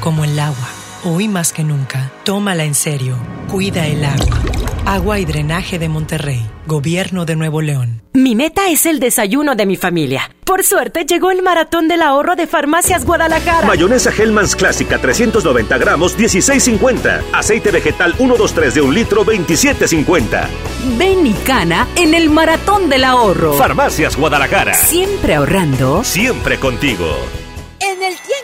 como 0.00 0.24
el 0.24 0.38
agua. 0.38 0.68
Hoy 1.04 1.28
más 1.28 1.52
que 1.52 1.62
nunca, 1.62 2.10
tómala 2.24 2.64
en 2.64 2.74
serio, 2.74 3.16
cuida 3.48 3.86
el 3.86 4.04
agua. 4.04 4.40
Agua 4.84 5.18
y 5.18 5.24
Drenaje 5.24 5.78
de 5.78 5.88
Monterrey, 5.88 6.44
Gobierno 6.66 7.24
de 7.24 7.36
Nuevo 7.36 7.60
León. 7.60 8.02
Mi 8.14 8.34
meta 8.34 8.68
es 8.68 8.86
el 8.86 8.98
desayuno 9.00 9.54
de 9.54 9.66
mi 9.66 9.76
familia. 9.76 10.30
Por 10.44 10.64
suerte 10.64 11.04
llegó 11.04 11.30
el 11.30 11.42
maratón 11.42 11.88
del 11.88 12.02
ahorro 12.02 12.34
de 12.36 12.46
Farmacias 12.46 13.04
Guadalajara. 13.04 13.66
Mayonesa 13.66 14.10
Hellmann's 14.10 14.56
Clásica 14.56 14.98
390 14.98 15.78
gramos 15.78 16.18
16.50. 16.18 17.22
Aceite 17.32 17.70
vegetal 17.70 18.14
123 18.14 18.74
de 18.74 18.80
un 18.80 18.94
litro 18.94 19.24
27.50. 19.24 20.46
Ven 20.98 21.26
y 21.26 21.34
cana 21.34 21.86
en 21.94 22.14
el 22.14 22.30
maratón 22.30 22.88
del 22.88 23.04
ahorro. 23.04 23.54
Farmacias 23.54 24.16
Guadalajara. 24.16 24.74
Siempre 24.74 25.34
ahorrando. 25.34 26.02
Siempre 26.02 26.58
contigo. 26.58 27.06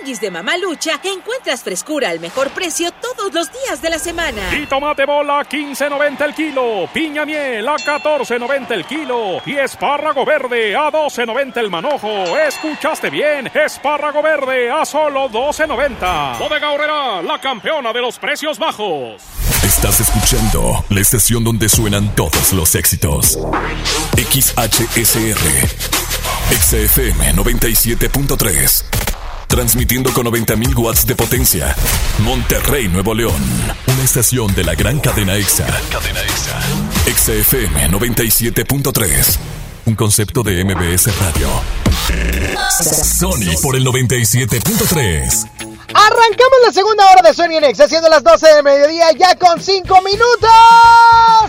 Tianguis 0.04 0.20
de 0.20 0.30
Mamalucha 0.30 1.00
encuentras 1.02 1.62
frescura 1.62 2.10
al 2.10 2.20
mejor 2.20 2.50
precio 2.50 2.90
todos 2.92 3.32
los 3.32 3.50
días 3.50 3.80
de 3.80 3.88
la 3.88 3.98
semana. 3.98 4.54
Y 4.54 4.66
tomate 4.66 5.06
bola 5.06 5.40
a 5.40 5.48
15.90 5.48 6.20
el 6.26 6.34
kilo, 6.34 6.86
piña 6.92 7.24
miel 7.24 7.66
a 7.66 7.76
14.90 7.76 8.70
el 8.72 8.84
kilo 8.84 9.40
y 9.46 9.52
espárrago 9.56 10.26
verde 10.26 10.76
a 10.76 10.90
12.90 10.90 11.56
el 11.56 11.70
manojo. 11.70 12.36
¿Escuchaste 12.38 13.08
bien? 13.08 13.50
Espárrago 13.54 14.20
verde 14.22 14.70
a 14.70 14.84
solo 14.84 15.30
12.90. 15.30 16.38
Bodega 16.38 16.70
Horrera, 16.72 17.22
la 17.22 17.40
campeona 17.40 17.90
de 17.94 18.02
los 18.02 18.18
precios 18.18 18.58
bajos. 18.58 19.22
Estás 19.64 20.00
escuchando 20.00 20.84
la 20.90 21.00
estación 21.00 21.44
donde 21.44 21.70
suenan 21.70 22.14
todos 22.14 22.52
los 22.52 22.74
éxitos. 22.74 23.38
XHSR. 24.18 25.94
XFM 26.50 27.32
97.3. 27.36 29.03
Transmitiendo 29.48 30.12
con 30.12 30.26
90.000 30.26 30.76
watts 30.76 31.06
de 31.06 31.14
potencia. 31.14 31.74
Monterrey, 32.20 32.88
Nuevo 32.88 33.14
León. 33.14 33.40
Una 33.86 34.02
estación 34.02 34.54
de 34.54 34.64
la 34.64 34.74
gran 34.74 34.98
cadena 35.00 35.36
EXA. 35.36 35.66
cadena 35.90 36.20
EXA. 36.20 36.60
XFM 37.14 37.90
97.3. 37.90 39.38
Un 39.86 39.94
concepto 39.94 40.42
de 40.42 40.64
MBS 40.64 41.06
Radio. 41.20 41.48
Sony 42.70 43.56
por 43.62 43.76
el 43.76 43.84
97.3. 43.84 45.50
Arrancamos 45.94 46.58
la 46.66 46.72
segunda 46.72 47.08
hora 47.10 47.22
de 47.22 47.34
Sony 47.34 47.60
Next, 47.60 47.80
haciendo 47.80 48.08
las 48.08 48.24
12 48.24 48.54
de 48.54 48.62
mediodía 48.62 49.12
ya 49.16 49.36
con 49.36 49.62
5 49.62 50.02
minutos. 50.02 50.50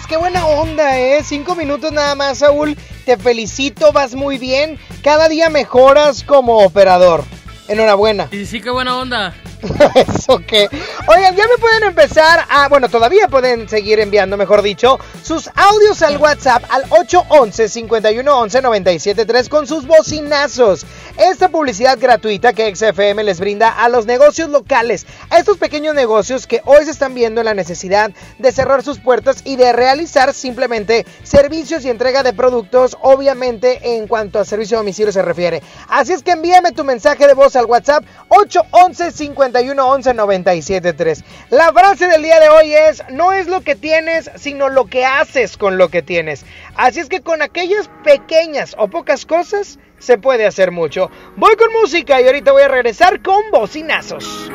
¡Qué 0.08 0.18
buena 0.18 0.46
onda, 0.46 1.00
eh! 1.00 1.24
5 1.24 1.56
minutos 1.56 1.92
nada 1.92 2.14
más, 2.14 2.40
Saúl. 2.40 2.78
Te 3.06 3.18
felicito, 3.18 3.92
vas 3.92 4.14
muy 4.14 4.38
bien. 4.38 4.78
Cada 5.02 5.30
día 5.30 5.50
mejoras 5.50 6.24
como 6.24 6.60
operador. 6.60 7.24
Enhorabuena. 7.68 8.28
Y 8.32 8.46
sí, 8.46 8.62
qué 8.62 8.70
buena 8.70 8.98
onda. 8.98 9.34
Eso 9.96 10.40
que. 10.40 10.70
Oigan, 11.08 11.36
ya 11.36 11.48
me 11.48 11.58
pueden 11.60 11.84
empezar 11.84 12.46
a. 12.50 12.68
Bueno, 12.70 12.90
todavía 12.90 13.28
pueden 13.28 13.70
seguir 13.70 14.00
enviando, 14.00 14.38
mejor 14.38 14.62
dicho, 14.62 15.00
sus 15.24 15.50
audios 15.56 16.02
al 16.02 16.18
WhatsApp 16.18 16.64
al 16.70 16.86
811-511-973 16.90 19.50
con 19.50 19.68
sus 19.68 19.86
bocinazos. 19.88 20.86
Esta 21.18 21.50
publicidad 21.50 21.98
gratuita 22.00 22.54
que 22.54 22.74
XFM 22.76 23.24
les 23.24 23.40
brinda 23.40 23.70
a 23.70 23.90
los 23.90 24.06
negocios 24.06 24.50
locales, 24.50 25.08
a 25.30 25.40
estos 25.40 25.58
pequeños 25.58 25.96
negocios 25.96 26.46
que 26.48 26.62
hoy 26.66 26.86
se 26.86 26.92
están 26.92 27.14
viendo 27.14 27.42
en 27.42 27.46
la 27.46 27.54
necesidad 27.54 28.12
de 28.38 28.52
cerrar 28.52 28.84
sus 28.84 29.00
puertas 29.00 29.42
y 29.46 29.56
de 29.56 29.72
realizar 29.74 30.34
simplemente 30.34 31.06
servicios 31.24 31.86
y 31.86 31.90
entrega 31.90 32.24
de 32.24 32.34
productos, 32.34 32.98
obviamente 33.02 33.96
en 33.96 34.08
cuanto 34.08 34.40
a 34.40 34.46
servicio 34.46 34.78
a 34.78 34.82
domicilio 34.82 35.12
se 35.12 35.22
refiere. 35.22 35.62
Así 35.88 36.14
es 36.14 36.24
que 36.24 36.32
envíame 36.32 36.72
tu 36.72 36.84
mensaje 36.84 37.28
de 37.28 37.34
voz 37.34 37.56
al 37.56 37.66
WhatsApp 37.66 38.04
811 38.30 39.14
511 39.14 39.55
973. 39.64 41.24
La 41.50 41.72
frase 41.72 42.08
del 42.08 42.24
día 42.24 42.40
de 42.40 42.50
hoy 42.50 42.74
es, 42.74 43.04
no 43.12 43.34
es 43.34 43.48
lo 43.48 43.62
que 43.62 43.76
tienes, 43.76 44.30
sino 44.36 44.70
lo 44.70 44.86
que 44.86 45.06
haces 45.06 45.58
con 45.58 45.78
lo 45.78 45.90
que 45.90 46.02
tienes. 46.02 46.46
Así 46.76 47.00
es 47.00 47.10
que 47.10 47.22
con 47.22 47.42
aquellas 47.42 47.90
pequeñas 48.04 48.76
o 48.78 48.88
pocas 48.88 49.26
cosas 49.26 49.80
se 50.00 50.18
puede 50.18 50.46
hacer 50.46 50.72
mucho. 50.72 51.10
Voy 51.36 51.56
con 51.56 51.72
música 51.82 52.22
y 52.22 52.26
ahorita 52.26 52.52
voy 52.52 52.64
a 52.64 52.68
regresar 52.68 53.22
con 53.22 53.42
bocinazos. 53.52 54.52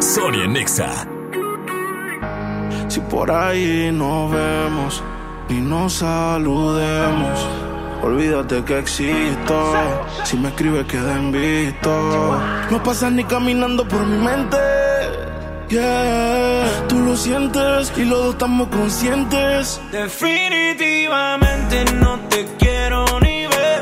Sony 0.00 0.48
Nexa. 0.48 1.06
Si 2.88 3.00
por 3.00 3.30
ahí 3.30 3.90
nos 3.92 4.32
vemos 4.32 5.02
y 5.48 5.54
nos 5.54 5.94
saludemos, 5.94 7.48
olvídate 8.02 8.62
que 8.64 8.78
existo. 8.78 9.74
Si 10.24 10.36
me 10.36 10.48
escribes 10.48 10.84
queda 10.86 11.16
en 11.16 11.32
visto. 11.32 12.40
No 12.70 12.82
pasas 12.82 13.12
ni 13.12 13.24
caminando 13.24 13.86
por 13.86 14.04
mi 14.04 14.18
mente. 14.18 14.58
Yeah, 15.68 16.66
tú 16.86 16.98
lo 16.98 17.16
sientes 17.16 17.92
y 17.96 18.04
los 18.04 18.18
dos 18.18 18.34
estamos 18.34 18.68
conscientes. 18.68 19.80
Definitivamente 19.90 21.84
no 21.94 22.18
te 22.28 22.46
quiero 22.58 23.06
ni 23.20 23.46
ver. 23.46 23.80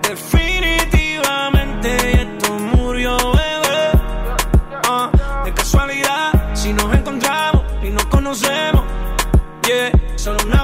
Definitivamente 0.00 2.22
esto 2.22 2.54
murió, 2.54 3.18
bebé. 3.18 3.90
Ah, 4.88 5.10
de 5.44 5.52
casualidad, 5.52 6.54
si 6.54 6.72
nos 6.72 6.94
encontramos 6.94 7.62
y 7.82 7.90
nos 7.90 8.06
conocemos. 8.06 8.84
Yeah, 9.66 9.92
solo 10.16 10.38
una 10.46 10.63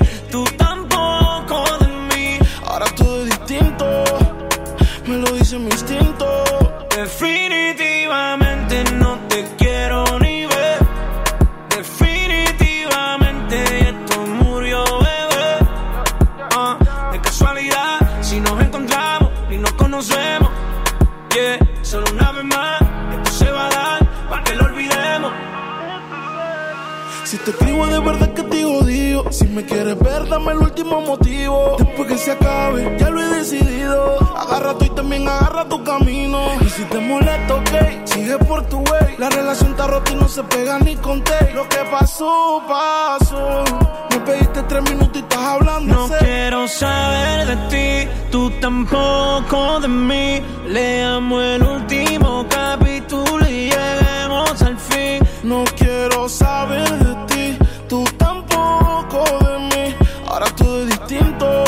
está 39.51 39.87
rota 39.87 40.11
y 40.11 40.15
no 40.15 40.27
se 40.27 40.43
pega 40.43 40.79
ni 40.79 40.95
con 40.95 41.21
té. 41.23 41.51
Lo 41.53 41.67
que 41.67 41.79
pasó, 41.89 42.61
pasó. 42.67 43.63
Me 44.09 44.19
pediste 44.19 44.63
tres 44.63 44.83
minutos 44.83 45.15
y 45.15 45.19
estás 45.19 45.39
hablando. 45.39 46.07
No 46.07 46.09
quiero 46.19 46.67
saber 46.67 47.47
de 47.47 47.55
ti, 47.69 48.09
tú 48.31 48.49
tampoco 48.61 49.79
de 49.81 49.87
mí. 49.87 50.41
Leamos 50.67 51.43
el 51.43 51.63
último 51.63 52.45
capítulo 52.49 53.45
y 53.47 53.71
lleguemos 53.71 54.61
al 54.61 54.77
fin. 54.77 55.19
No 55.43 55.63
quiero 55.75 56.29
saber 56.29 56.89
de 56.89 57.15
ti, 57.27 57.57
tú 57.89 58.03
tampoco 58.17 59.23
de 59.47 59.59
mí. 59.59 59.95
Ahora 60.27 60.45
todo 60.55 60.83
es 60.83 60.87
distinto, 60.87 61.63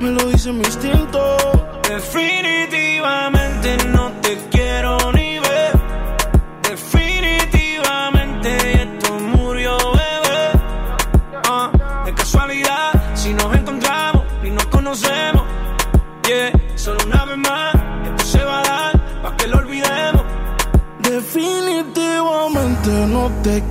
me 0.00 0.10
lo 0.10 0.24
dice 0.26 0.52
mi 0.52 0.64
instinto. 0.64 1.03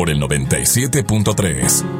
por 0.00 0.08
el 0.08 0.18
97.3. 0.18 1.99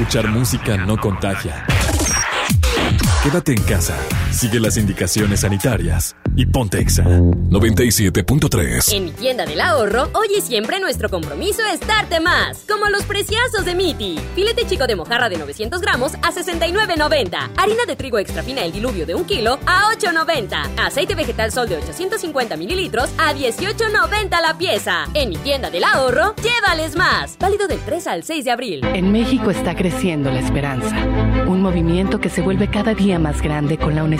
Escuchar 0.00 0.28
música 0.28 0.78
no 0.78 0.96
contagia. 0.96 1.66
Quédate 3.22 3.52
en 3.52 3.62
casa, 3.64 3.98
sigue 4.32 4.60
las 4.60 4.76
indicaciones 4.76 5.40
sanitarias 5.40 6.16
y 6.36 6.46
ponte 6.46 6.78
Exa 6.78 7.04
97.3. 7.04 8.92
En 8.92 9.04
mi 9.04 9.10
tienda 9.10 9.44
del 9.44 9.60
ahorro, 9.60 10.08
hoy 10.14 10.28
y 10.38 10.40
siempre 10.40 10.78
nuestro 10.80 11.08
compromiso 11.08 11.62
es 11.66 11.80
darte 11.80 12.20
más. 12.20 12.64
Como 12.68 12.88
los 12.88 13.02
preciazos 13.04 13.64
de 13.64 13.74
Miti. 13.74 14.18
Filete 14.34 14.66
chico 14.66 14.86
de 14.86 14.96
mojarra 14.96 15.28
de 15.28 15.36
900 15.38 15.80
gramos 15.80 16.14
a 16.14 16.32
69.90. 16.32 17.50
Harina 17.56 17.84
de 17.86 17.96
trigo 17.96 18.18
extra 18.18 18.42
fina 18.42 18.64
el 18.64 18.72
diluvio 18.72 19.06
de 19.06 19.14
un 19.14 19.24
kilo 19.24 19.58
a 19.66 19.90
8.90. 19.94 20.70
Aceite 20.78 21.14
vegetal 21.14 21.50
sol 21.50 21.68
de 21.68 21.76
850 21.76 22.56
mililitros 22.56 23.10
a 23.18 23.34
18.90 23.34 24.40
la 24.40 24.56
pieza. 24.56 25.06
En 25.14 25.30
mi 25.30 25.36
tienda 25.36 25.70
del 25.70 25.84
ahorro, 25.84 26.34
llévales 26.36 26.96
más. 26.96 27.36
Válido 27.38 27.66
del 27.66 27.80
3 27.80 28.06
al 28.06 28.22
6 28.22 28.44
de 28.44 28.50
abril. 28.50 28.84
En 28.94 29.10
México 29.12 29.50
está 29.50 29.74
creciendo 29.74 30.30
la 30.30 30.40
esperanza, 30.40 30.96
un 31.46 31.60
movimiento 31.60 32.20
que 32.20 32.28
se 32.28 32.42
vuelve 32.42 32.68
cada 32.70 32.94
día 32.94 33.18
más 33.18 33.42
grande 33.42 33.78
con 33.78 33.94
la 33.94 34.04
honestidad, 34.04 34.19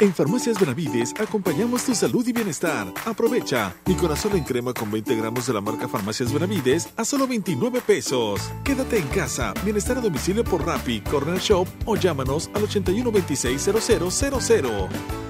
En 0.00 0.14
Farmacias 0.14 0.60
Benavides 0.60 1.12
acompañamos 1.18 1.84
tu 1.84 1.92
salud 1.92 2.24
y 2.28 2.32
bienestar. 2.32 2.86
Aprovecha 3.04 3.74
Nicorazol 3.84 4.36
en 4.36 4.44
crema 4.44 4.72
con 4.72 4.92
20 4.92 5.16
gramos 5.16 5.48
de 5.48 5.52
la 5.52 5.60
marca 5.60 5.88
Farmacias 5.88 6.32
Benavides 6.32 6.88
a 6.96 7.04
solo 7.04 7.26
29 7.26 7.80
pesos. 7.80 8.52
Quédate 8.62 8.98
en 8.98 9.08
casa, 9.08 9.52
bienestar 9.64 9.98
a 9.98 10.00
domicilio 10.00 10.44
por 10.44 10.64
Rappi, 10.64 11.00
Corner 11.00 11.40
Shop 11.40 11.66
o 11.84 11.96
llámanos 11.96 12.48
al 12.54 12.62
81 12.62 13.10
26 13.10 13.70
0000. 13.88 15.27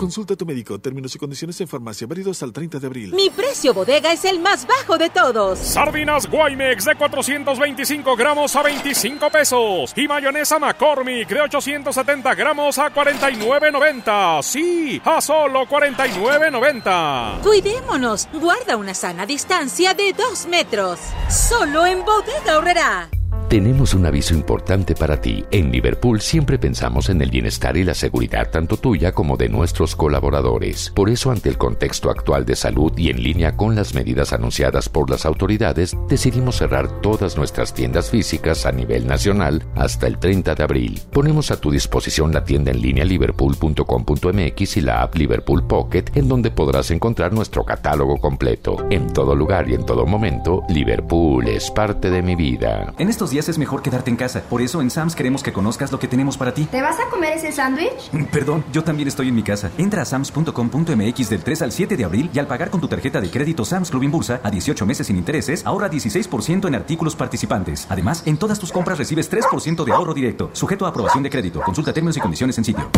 Consulta 0.00 0.32
a 0.32 0.36
tu 0.36 0.46
médico. 0.46 0.78
Términos 0.78 1.14
y 1.14 1.18
condiciones 1.18 1.60
en 1.60 1.68
farmacia 1.68 2.06
válidos 2.06 2.42
al 2.42 2.54
30 2.54 2.78
de 2.78 2.86
abril. 2.86 3.12
Mi 3.12 3.28
precio 3.28 3.74
bodega 3.74 4.10
es 4.10 4.24
el 4.24 4.40
más 4.40 4.66
bajo 4.66 4.96
de 4.96 5.10
todos. 5.10 5.58
Sardinas 5.58 6.26
Guaymex 6.26 6.86
de 6.86 6.94
425 6.94 8.16
gramos 8.16 8.56
a 8.56 8.62
25 8.62 9.28
pesos. 9.28 9.92
Y 9.94 10.08
mayonesa 10.08 10.58
McCormick 10.58 11.28
de 11.28 11.42
870 11.42 12.34
gramos 12.34 12.78
a 12.78 12.90
49.90. 12.90 14.42
Sí, 14.42 15.02
a 15.04 15.20
solo 15.20 15.66
49.90. 15.66 17.42
Cuidémonos. 17.42 18.26
Guarda 18.32 18.78
una 18.78 18.94
sana 18.94 19.26
distancia 19.26 19.92
de 19.92 20.14
dos 20.14 20.46
metros. 20.46 20.98
Solo 21.28 21.84
en 21.84 22.02
bodega 22.06 22.56
horrera. 22.56 23.10
Tenemos 23.50 23.94
un 23.94 24.06
aviso 24.06 24.34
importante 24.34 24.94
para 24.94 25.20
ti. 25.20 25.44
En 25.50 25.72
Liverpool 25.72 26.20
siempre 26.20 26.56
pensamos 26.56 27.08
en 27.08 27.20
el 27.20 27.30
bienestar 27.30 27.76
y 27.76 27.82
la 27.82 27.94
seguridad 27.94 28.48
tanto 28.48 28.76
tuya 28.76 29.10
como 29.10 29.36
de 29.36 29.48
nuestros 29.48 29.96
colaboradores. 29.96 30.92
Por 30.94 31.10
eso, 31.10 31.32
ante 31.32 31.48
el 31.48 31.58
contexto 31.58 32.10
actual 32.10 32.46
de 32.46 32.54
salud 32.54 32.92
y 32.96 33.10
en 33.10 33.22
línea 33.22 33.56
con 33.56 33.74
las 33.74 33.92
medidas 33.92 34.32
anunciadas 34.32 34.88
por 34.88 35.10
las 35.10 35.26
autoridades, 35.26 35.96
decidimos 36.08 36.58
cerrar 36.58 37.00
todas 37.00 37.36
nuestras 37.36 37.74
tiendas 37.74 38.10
físicas 38.10 38.66
a 38.66 38.72
nivel 38.72 39.06
nacional 39.06 39.64
hasta 39.74 40.06
el 40.06 40.18
30 40.18 40.54
de 40.54 40.62
abril. 40.62 41.02
Ponemos 41.12 41.50
a 41.50 41.60
tu 41.60 41.72
disposición 41.72 42.32
la 42.32 42.44
tienda 42.44 42.70
en 42.70 42.80
línea 42.80 43.04
liverpool.com.mx 43.04 44.76
y 44.76 44.80
la 44.80 45.02
app 45.02 45.16
Liverpool 45.16 45.66
Pocket, 45.66 46.04
en 46.14 46.28
donde 46.28 46.52
podrás 46.52 46.92
encontrar 46.92 47.32
nuestro 47.32 47.64
catálogo 47.64 48.18
completo. 48.18 48.86
En 48.90 49.12
todo 49.12 49.34
lugar 49.34 49.68
y 49.68 49.74
en 49.74 49.84
todo 49.84 50.06
momento, 50.06 50.62
Liverpool 50.68 51.48
es 51.48 51.68
parte 51.72 52.10
de 52.10 52.22
mi 52.22 52.36
vida. 52.36 52.94
En 52.96 53.08
estos 53.20 53.32
días 53.32 53.50
es 53.50 53.58
mejor 53.58 53.82
quedarte 53.82 54.08
en 54.08 54.16
casa. 54.16 54.40
Por 54.40 54.62
eso 54.62 54.80
en 54.80 54.88
Sams 54.88 55.14
queremos 55.14 55.42
que 55.42 55.52
conozcas 55.52 55.92
lo 55.92 55.98
que 55.98 56.08
tenemos 56.08 56.38
para 56.38 56.54
ti. 56.54 56.64
¿Te 56.64 56.80
vas 56.80 56.98
a 56.98 57.10
comer 57.10 57.36
ese 57.36 57.52
sándwich? 57.52 58.08
Perdón, 58.32 58.64
yo 58.72 58.82
también 58.82 59.08
estoy 59.08 59.28
en 59.28 59.34
mi 59.34 59.42
casa. 59.42 59.70
Entra 59.76 60.00
a 60.00 60.04
sams.com.mx 60.06 61.28
del 61.28 61.44
3 61.44 61.60
al 61.60 61.70
7 61.70 61.98
de 61.98 62.04
abril 62.06 62.30
y 62.32 62.38
al 62.38 62.46
pagar 62.46 62.70
con 62.70 62.80
tu 62.80 62.88
tarjeta 62.88 63.20
de 63.20 63.28
crédito 63.28 63.66
Sams 63.66 63.90
Club 63.90 64.08
Bursa 64.08 64.40
a 64.42 64.50
18 64.50 64.86
meses 64.86 65.08
sin 65.08 65.18
intereses, 65.18 65.66
ahorra 65.66 65.90
16% 65.90 66.66
en 66.66 66.74
artículos 66.74 67.14
participantes. 67.14 67.86
Además, 67.90 68.22
en 68.24 68.38
todas 68.38 68.58
tus 68.58 68.72
compras 68.72 68.96
recibes 68.96 69.30
3% 69.30 69.84
de 69.84 69.92
ahorro 69.92 70.14
directo, 70.14 70.48
sujeto 70.54 70.86
a 70.86 70.88
aprobación 70.88 71.22
de 71.22 71.28
crédito. 71.28 71.60
Consulta 71.60 71.92
términos 71.92 72.16
y 72.16 72.20
condiciones 72.20 72.56
en 72.56 72.64
sitio. 72.64 72.90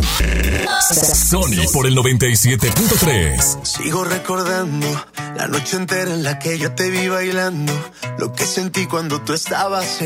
Sony 0.93 1.67
por 1.73 1.89
el 1.89 1.97
97.3. 1.97 3.65
Sigo 3.65 4.05
recordando 4.05 4.87
la 5.37 5.49
noche 5.49 5.77
entera 5.77 6.13
en 6.13 6.23
la 6.23 6.39
que 6.39 6.59
yo 6.59 6.73
te 6.77 6.91
vi 6.91 7.09
bailando. 7.09 7.73
Lo 8.19 8.33
que 8.33 8.45
sentí 8.45 8.87
cuando 8.87 9.21
tú 9.23 9.33
estabas 9.33 9.87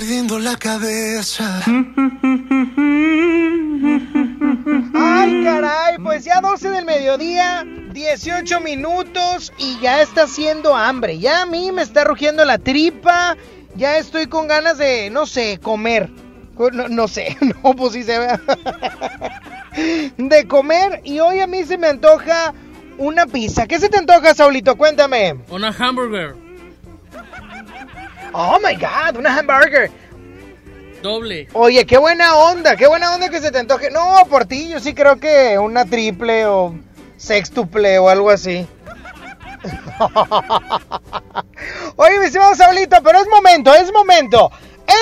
Perdiendo 0.00 0.38
la 0.38 0.56
cabeza. 0.56 1.62
Ay, 4.94 5.44
caray, 5.44 5.98
pues 6.02 6.24
ya 6.24 6.40
12 6.40 6.70
del 6.70 6.86
mediodía, 6.86 7.66
18 7.92 8.60
minutos 8.62 9.52
y 9.58 9.78
ya 9.80 10.00
está 10.00 10.22
haciendo 10.22 10.74
hambre. 10.74 11.18
Ya 11.18 11.42
a 11.42 11.46
mí 11.46 11.70
me 11.70 11.82
está 11.82 12.04
rugiendo 12.04 12.46
la 12.46 12.56
tripa, 12.56 13.36
ya 13.76 13.98
estoy 13.98 14.26
con 14.26 14.48
ganas 14.48 14.78
de, 14.78 15.10
no 15.10 15.26
sé, 15.26 15.60
comer. 15.62 16.08
No, 16.72 16.88
no 16.88 17.06
sé, 17.06 17.36
no, 17.62 17.74
pues 17.76 17.92
sí 17.92 18.02
se 18.02 18.18
ve. 18.18 18.28
De 20.16 20.48
comer 20.48 21.02
y 21.04 21.20
hoy 21.20 21.40
a 21.40 21.46
mí 21.46 21.62
se 21.64 21.76
me 21.76 21.88
antoja 21.88 22.54
una 22.96 23.26
pizza. 23.26 23.66
¿Qué 23.66 23.78
se 23.78 23.90
te 23.90 23.98
antoja, 23.98 24.34
Saulito? 24.34 24.76
Cuéntame. 24.76 25.34
Una 25.50 25.68
hamburger. 25.78 26.49
Oh 28.32 28.58
my 28.62 28.74
god, 28.74 29.16
una 29.16 29.36
hamburger. 29.36 29.90
Doble. 31.02 31.48
Oye, 31.54 31.86
qué 31.86 31.98
buena 31.98 32.36
onda, 32.36 32.76
qué 32.76 32.86
buena 32.86 33.14
onda 33.14 33.30
que 33.30 33.40
se 33.40 33.50
te 33.50 33.58
antoje. 33.58 33.90
No, 33.90 34.26
por 34.28 34.44
ti, 34.44 34.68
yo 34.68 34.80
sí 34.80 34.94
creo 34.94 35.18
que 35.18 35.58
una 35.58 35.86
triple 35.86 36.46
o 36.46 36.74
sextuple 37.16 37.98
o 37.98 38.08
algo 38.08 38.30
así. 38.30 38.66
Oye, 41.96 42.18
mi 42.18 42.26
estimado 42.26 42.54
Saulito, 42.54 43.02
pero 43.02 43.20
es 43.20 43.28
momento, 43.28 43.74
es 43.74 43.92
momento. 43.92 44.50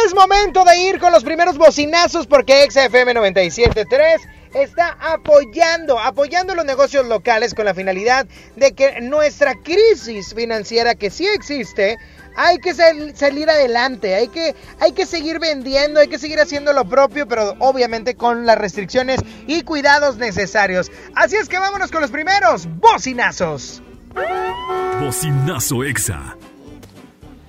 Es 0.07 0.15
momento 0.15 0.65
de 0.65 0.79
ir 0.79 0.99
con 0.99 1.13
los 1.13 1.25
primeros 1.25 1.57
bocinazos 1.57 2.27
porque 2.27 2.67
XFM 2.71 3.15
97.3 3.15 4.21
está 4.55 4.97
apoyando, 5.01 5.99
apoyando 5.99 6.55
los 6.55 6.65
negocios 6.65 7.07
locales 7.07 7.55
con 7.55 7.65
la 7.65 7.75
finalidad 7.75 8.27
de 8.57 8.73
que 8.73 9.01
nuestra 9.01 9.55
crisis 9.55 10.35
financiera 10.35 10.95
que 10.95 11.11
sí 11.11 11.27
existe, 11.27 11.99
hay 12.41 12.59
que 12.59 12.73
sal- 12.73 13.13
salir 13.17 13.51
adelante, 13.51 14.15
hay 14.15 14.29
que, 14.29 14.55
hay 14.79 14.93
que 14.93 15.07
seguir 15.07 15.41
vendiendo, 15.41 15.99
hay 15.99 16.07
que 16.07 16.19
seguir 16.21 16.39
haciendo 16.39 16.73
lo 16.73 16.89
propio, 16.89 17.27
pero 17.27 17.57
obviamente 17.59 18.15
con 18.15 18.47
las 18.47 18.57
restricciones 18.57 19.19
y 19.49 19.63
cuidados 19.63 20.19
necesarios. 20.19 20.91
Así 21.17 21.35
es 21.35 21.49
que 21.49 21.59
vámonos 21.59 21.91
con 21.91 22.01
los 22.01 22.13
primeros 22.13 22.69
bocinazos. 22.79 23.83
Bocinazo 25.01 25.83
Exa. 25.83 26.37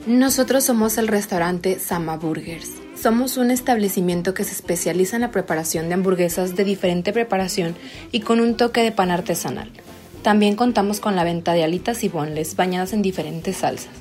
Nosotros 0.07 0.63
somos 0.63 0.97
el 0.97 1.07
restaurante 1.07 1.79
Sama 1.79 2.17
Burgers. 2.17 2.69
Somos 2.99 3.37
un 3.37 3.51
establecimiento 3.51 4.33
que 4.33 4.43
se 4.43 4.53
especializa 4.53 5.17
en 5.17 5.21
la 5.21 5.31
preparación 5.31 5.87
de 5.87 5.93
hamburguesas 5.93 6.55
de 6.55 6.63
diferente 6.63 7.13
preparación 7.13 7.75
y 8.11 8.21
con 8.21 8.39
un 8.39 8.57
toque 8.57 8.81
de 8.81 8.91
pan 8.91 9.11
artesanal. 9.11 9.71
También 10.23 10.55
contamos 10.55 10.99
con 10.99 11.15
la 11.15 11.23
venta 11.23 11.53
de 11.53 11.63
alitas 11.63 12.03
y 12.03 12.09
bonles 12.09 12.55
bañadas 12.55 12.91
en 12.91 13.03
diferentes 13.03 13.57
salsas. 13.57 13.91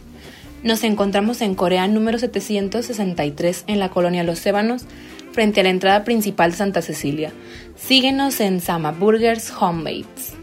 Nos 0.62 0.82
encontramos 0.82 1.40
en 1.40 1.54
Corea 1.54 1.86
número 1.86 2.18
763 2.18 3.64
en 3.68 3.78
la 3.78 3.90
colonia 3.90 4.24
Los 4.24 4.44
Ébanos, 4.44 4.86
frente 5.32 5.60
a 5.60 5.62
la 5.62 5.70
entrada 5.70 6.04
principal 6.04 6.52
Santa 6.52 6.82
Cecilia. 6.82 7.32
Síguenos 7.76 8.40
en 8.40 8.60
Sama 8.60 8.90
Burgers 8.90 9.52
Homemates. 9.60 10.34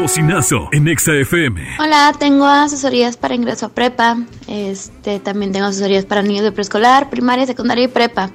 Bocinazo 0.00 0.68
en 0.72 0.88
Exa 0.88 1.12
FM. 1.14 1.60
Hola, 1.80 2.12
tengo 2.18 2.46
asesorías 2.46 3.16
para 3.16 3.34
ingreso 3.34 3.66
a 3.66 3.68
prepa. 3.70 4.18
Este, 4.46 5.20
también 5.20 5.52
tengo 5.52 5.66
asesorías 5.66 6.04
para 6.04 6.22
niños 6.22 6.44
de 6.44 6.52
preescolar, 6.52 7.10
primaria, 7.10 7.46
secundaria 7.46 7.84
y 7.84 7.88
prepa. 7.88 8.30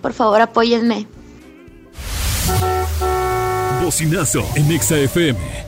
Por 0.00 0.12
favor, 0.12 0.40
apóyenme. 0.40 1.06
Bocinazo 3.82 4.44
en 4.54 4.70
Exa 4.70 4.98
FM. 4.98 5.67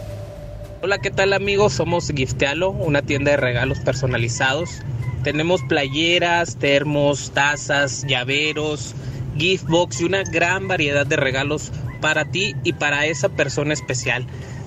Hola, 0.82 0.97
¿qué 0.97 1.11
tal 1.11 1.35
amigos? 1.35 1.74
Somos 1.74 2.11
Giftealo, 2.11 2.70
una 2.70 3.02
tienda 3.02 3.32
de 3.32 3.36
regalos 3.36 3.81
personalizados. 3.81 4.81
Tenemos 5.23 5.61
playeras, 5.69 6.57
termos, 6.57 7.32
tazas, 7.32 8.07
llaveros, 8.09 8.94
gift 9.36 9.66
box 9.69 10.01
y 10.01 10.05
una 10.05 10.23
gran 10.23 10.69
variedad 10.69 11.07
de 11.07 11.16
regalos 11.16 11.70
para 12.01 12.24
ti 12.24 12.57
y 12.65 12.73
para 12.73 13.05
esa 13.05 13.28
persona 13.28 13.74
especial. 13.74 14.24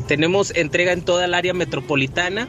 Tenemos 0.07 0.56
entrega 0.56 0.91
en 0.91 1.02
toda 1.02 1.26
el 1.26 1.34
área 1.34 1.56
metropolitana. 1.56 2.48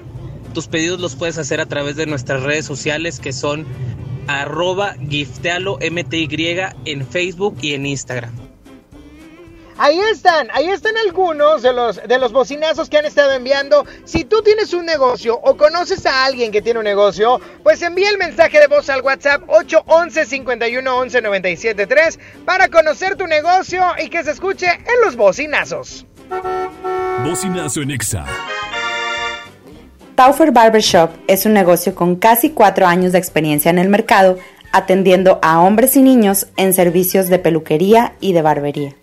Tus 0.53 0.66
pedidos 0.66 1.01
los 1.01 1.16
puedes 1.16 1.39
hacer 1.39 1.62
a 1.62 1.66
través 1.66 1.97
de 1.97 2.05
nuestras 2.05 2.43
redes 2.43 2.66
sociales 2.66 3.19
que 3.19 3.32
son 3.32 3.65
arroba 4.27 4.95
giftealo 5.09 5.78
mty 5.78 6.28
en 6.85 7.07
Facebook 7.07 7.57
y 7.62 7.73
en 7.73 7.86
Instagram. 7.86 8.44
Ahí 9.77 9.99
están, 9.99 10.49
ahí 10.53 10.69
están 10.69 10.97
algunos 11.05 11.63
de 11.63 11.73
los, 11.73 12.01
de 12.07 12.19
los 12.19 12.33
bocinazos 12.33 12.89
que 12.89 12.99
han 12.99 13.07
estado 13.07 13.33
enviando. 13.33 13.85
Si 14.05 14.25
tú 14.25 14.41
tienes 14.43 14.73
un 14.73 14.87
negocio 14.87 15.39
o 15.43 15.57
conoces 15.57 16.07
a 16.07 16.25
alguien 16.25 16.53
que 16.53 16.63
tiene 16.63 16.79
un 16.79 16.85
negocio, 16.85 17.41
pues 17.63 17.83
envía 17.83 18.09
el 18.11 18.19
mensaje 18.19 18.61
de 18.61 18.69
voz 18.69 18.89
al 18.89 19.03
WhatsApp 19.03 19.43
811 19.49 20.27
51 20.27 20.97
11 20.97 21.23
973 21.23 22.19
para 22.45 22.69
conocer 22.69 23.17
tu 23.17 23.27
negocio 23.27 23.83
y 24.03 24.09
que 24.11 24.23
se 24.23 24.31
escuche 24.31 24.67
en 24.67 25.05
los 25.05 25.17
bocinazos. 25.17 26.07
Bocinazo 27.25 27.83
en 27.83 27.91
Exa. 27.91 28.25
Taufer 30.15 30.53
Barbershop 30.53 31.11
es 31.27 31.45
un 31.47 31.55
negocio 31.55 31.95
con 31.97 32.15
casi 32.15 32.51
cuatro 32.51 32.87
años 32.87 33.13
de 33.13 33.19
experiencia 33.19 33.71
en 33.71 33.79
el 33.79 33.89
mercado, 33.89 34.39
atendiendo 34.71 35.41
a 35.43 35.61
hombres 35.61 35.97
y 35.97 36.03
niños 36.03 36.47
en 36.57 36.73
servicios 36.73 37.29
de 37.29 37.41
peluquería 37.41 38.15
y 38.21 38.33
de 38.33 38.43
barbería. 38.43 38.95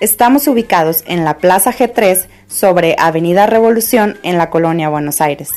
Estamos 0.00 0.48
ubicados 0.48 1.04
en 1.06 1.26
la 1.26 1.36
Plaza 1.36 1.74
G3 1.74 2.26
sobre 2.48 2.96
Avenida 2.98 3.46
Revolución 3.46 4.16
en 4.22 4.38
la 4.38 4.48
Colonia 4.48 4.88
Buenos 4.88 5.20
Aires. 5.20 5.50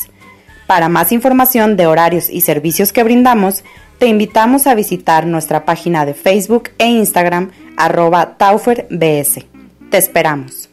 Para 0.67 0.89
más 0.89 1.13
información 1.13 1.77
de 1.77 1.87
horarios 1.87 2.29
y 2.29 2.41
servicios 2.41 2.91
que 2.91 3.03
brindamos, 3.03 3.63
te 3.99 4.07
invitamos 4.07 4.67
a 4.67 4.75
visitar 4.75 5.25
nuestra 5.25 5.63
página 5.63 6.05
de 6.05 6.13
Facebook 6.13 6.71
e 6.77 6.87
Instagram 6.87 7.51
arroba 7.77 8.37
TauferBS. 8.37 9.45
Te 9.89 9.97
esperamos. 9.97 10.69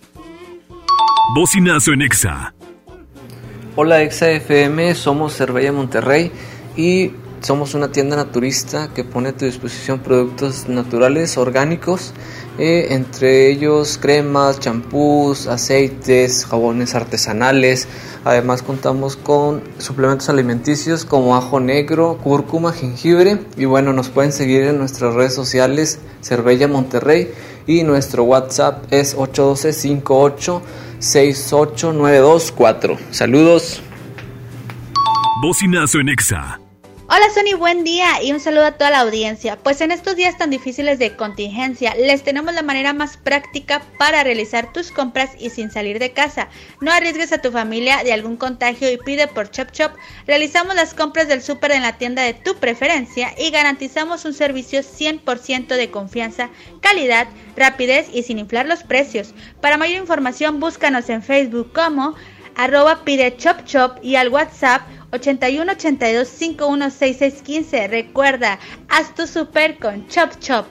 Bocinazo 1.36 1.92
en 1.92 2.02
Exa. 2.02 2.52
Hola 3.76 4.02
Exa 4.02 4.30
FM, 4.30 4.96
somos 4.96 5.36
Cervella 5.36 5.70
Monterrey 5.70 6.32
y 6.76 7.12
Somos 7.40 7.72
una 7.72 7.90
tienda 7.90 8.16
naturista 8.16 8.90
que 8.94 9.02
pone 9.02 9.30
a 9.30 9.32
tu 9.32 9.46
disposición 9.46 10.00
productos 10.00 10.68
naturales, 10.68 11.38
orgánicos, 11.38 12.12
eh, 12.60 12.88
entre 12.90 13.48
ellos 13.48 13.98
cremas, 14.00 14.60
champús, 14.60 15.46
aceites, 15.46 16.44
jabones 16.44 16.94
artesanales. 16.94 17.88
Además 18.24 18.62
contamos 18.62 19.16
con 19.16 19.62
suplementos 19.78 20.28
alimenticios 20.28 21.06
como 21.06 21.34
ajo 21.34 21.58
negro, 21.58 22.18
cúrcuma, 22.22 22.72
jengibre 22.72 23.38
y 23.56 23.64
bueno, 23.64 23.94
nos 23.94 24.10
pueden 24.10 24.32
seguir 24.32 24.64
en 24.64 24.76
nuestras 24.76 25.14
redes 25.14 25.34
sociales 25.34 26.00
Cervella 26.20 26.68
Monterrey 26.68 27.32
y 27.66 27.82
nuestro 27.82 28.24
WhatsApp 28.24 28.92
es 28.92 29.14
812 29.14 29.72
58 29.72 30.62
68924. 30.98 32.98
Saludos. 33.10 33.82
Bocinazo 35.42 36.00
en 36.00 36.10
Exa. 36.10 36.60
Hola 37.12 37.26
Sony, 37.34 37.58
buen 37.58 37.82
día 37.82 38.22
y 38.22 38.30
un 38.30 38.38
saludo 38.38 38.66
a 38.66 38.78
toda 38.78 38.90
la 38.90 39.00
audiencia. 39.00 39.56
Pues 39.56 39.80
en 39.80 39.90
estos 39.90 40.14
días 40.14 40.38
tan 40.38 40.48
difíciles 40.48 41.00
de 41.00 41.16
contingencia, 41.16 41.92
les 41.96 42.22
tenemos 42.22 42.54
la 42.54 42.62
manera 42.62 42.92
más 42.92 43.16
práctica 43.16 43.82
para 43.98 44.22
realizar 44.22 44.72
tus 44.72 44.92
compras 44.92 45.30
y 45.36 45.50
sin 45.50 45.72
salir 45.72 45.98
de 45.98 46.12
casa. 46.12 46.46
No 46.80 46.92
arriesgues 46.92 47.32
a 47.32 47.42
tu 47.42 47.50
familia 47.50 48.04
de 48.04 48.12
algún 48.12 48.36
contagio 48.36 48.88
y 48.92 48.96
pide 48.96 49.26
por 49.26 49.50
Chop 49.50 49.72
Chop. 49.72 49.90
Realizamos 50.28 50.76
las 50.76 50.94
compras 50.94 51.26
del 51.26 51.42
súper 51.42 51.72
en 51.72 51.82
la 51.82 51.98
tienda 51.98 52.22
de 52.22 52.34
tu 52.34 52.54
preferencia 52.60 53.34
y 53.36 53.50
garantizamos 53.50 54.24
un 54.24 54.32
servicio 54.32 54.82
100% 54.82 55.66
de 55.66 55.90
confianza, 55.90 56.48
calidad, 56.80 57.26
rapidez 57.56 58.06
y 58.12 58.22
sin 58.22 58.38
inflar 58.38 58.66
los 58.66 58.84
precios. 58.84 59.34
Para 59.60 59.78
mayor 59.78 60.00
información, 60.00 60.60
búscanos 60.60 61.10
en 61.10 61.24
Facebook 61.24 61.72
como 61.72 62.14
arroba 62.54 63.04
pide 63.04 63.36
chop 63.36 63.64
chop 63.64 63.98
y 64.02 64.16
al 64.16 64.28
WhatsApp 64.28 64.82
81 65.12 65.72
82 65.72 66.28
51 66.28 66.90
66 66.90 67.42
15. 67.42 67.88
Recuerda, 67.88 68.58
haz 68.88 69.14
tu 69.14 69.26
super 69.26 69.78
con 69.78 70.06
Chop 70.08 70.38
Chop. 70.40 70.66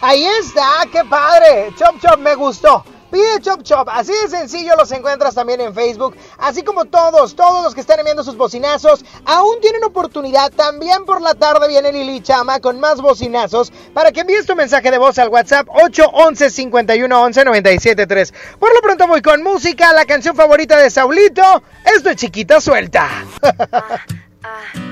Ahí 0.00 0.24
está, 0.40 0.86
qué 0.92 1.04
padre. 1.04 1.74
Chop 1.76 2.00
Chop 2.00 2.18
me 2.20 2.34
gustó. 2.34 2.84
Pide 3.10 3.40
Chop 3.40 3.62
Chop, 3.62 3.88
así 3.90 4.12
de 4.12 4.28
sencillo 4.28 4.74
los 4.76 4.90
encuentras 4.92 5.34
también 5.34 5.60
en 5.60 5.74
Facebook, 5.74 6.16
así 6.38 6.62
como 6.62 6.84
todos, 6.84 7.34
todos 7.34 7.64
los 7.64 7.74
que 7.74 7.80
están 7.80 7.98
enviando 7.98 8.22
sus 8.22 8.36
bocinazos, 8.36 9.04
aún 9.24 9.60
tienen 9.60 9.84
oportunidad, 9.84 10.52
también 10.52 11.04
por 11.04 11.20
la 11.20 11.34
tarde 11.34 11.68
viene 11.68 11.92
Lili 11.92 12.20
Chama 12.20 12.60
con 12.60 12.78
más 12.80 13.00
bocinazos, 13.00 13.72
para 13.94 14.12
que 14.12 14.20
envíes 14.20 14.46
tu 14.46 14.54
mensaje 14.54 14.90
de 14.90 14.98
voz 14.98 15.18
al 15.18 15.28
WhatsApp 15.28 15.68
811 15.68 16.50
51 16.50 17.22
11 17.22 17.44
973. 17.44 18.34
Por 18.58 18.74
lo 18.74 18.80
pronto 18.80 19.06
voy 19.06 19.22
con 19.22 19.42
música, 19.42 19.92
la 19.92 20.04
canción 20.04 20.36
favorita 20.36 20.76
de 20.76 20.90
Saulito, 20.90 21.62
esto 21.96 22.10
es 22.10 22.16
Chiquita 22.16 22.60
Suelta. 22.60 23.08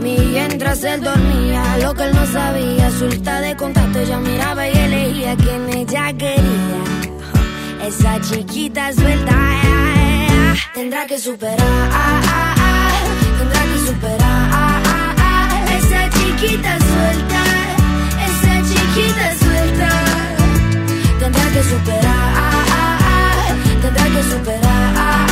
Mientras 0.00 0.82
él 0.84 1.02
dormía, 1.02 1.76
lo 1.82 1.94
que 1.94 2.04
él 2.04 2.14
no 2.14 2.26
sabía, 2.26 2.90
suelta 2.90 3.40
de 3.40 3.54
contacto, 3.56 3.98
ella 3.98 4.18
miraba 4.18 4.66
y 4.68 4.72
elegía 4.72 5.36
quien 5.36 5.68
ella 5.68 6.12
quería. 6.16 6.80
Esa 7.86 8.20
chiquita 8.20 8.92
suelta, 8.92 9.36
tendrá 10.74 11.06
que 11.06 11.18
superar, 11.18 11.56
tendrá 13.38 13.62
que 13.62 13.78
superar. 13.86 14.82
Esa 15.78 16.10
chiquita 16.10 16.78
suelta, 16.78 17.42
esa 18.28 18.54
chiquita 18.68 19.26
suelta, 19.44 19.88
tendrá 21.18 21.44
que 21.54 21.62
superar, 21.62 22.30
tendrá 23.82 24.04
que 24.04 24.22
superar. 24.32 25.26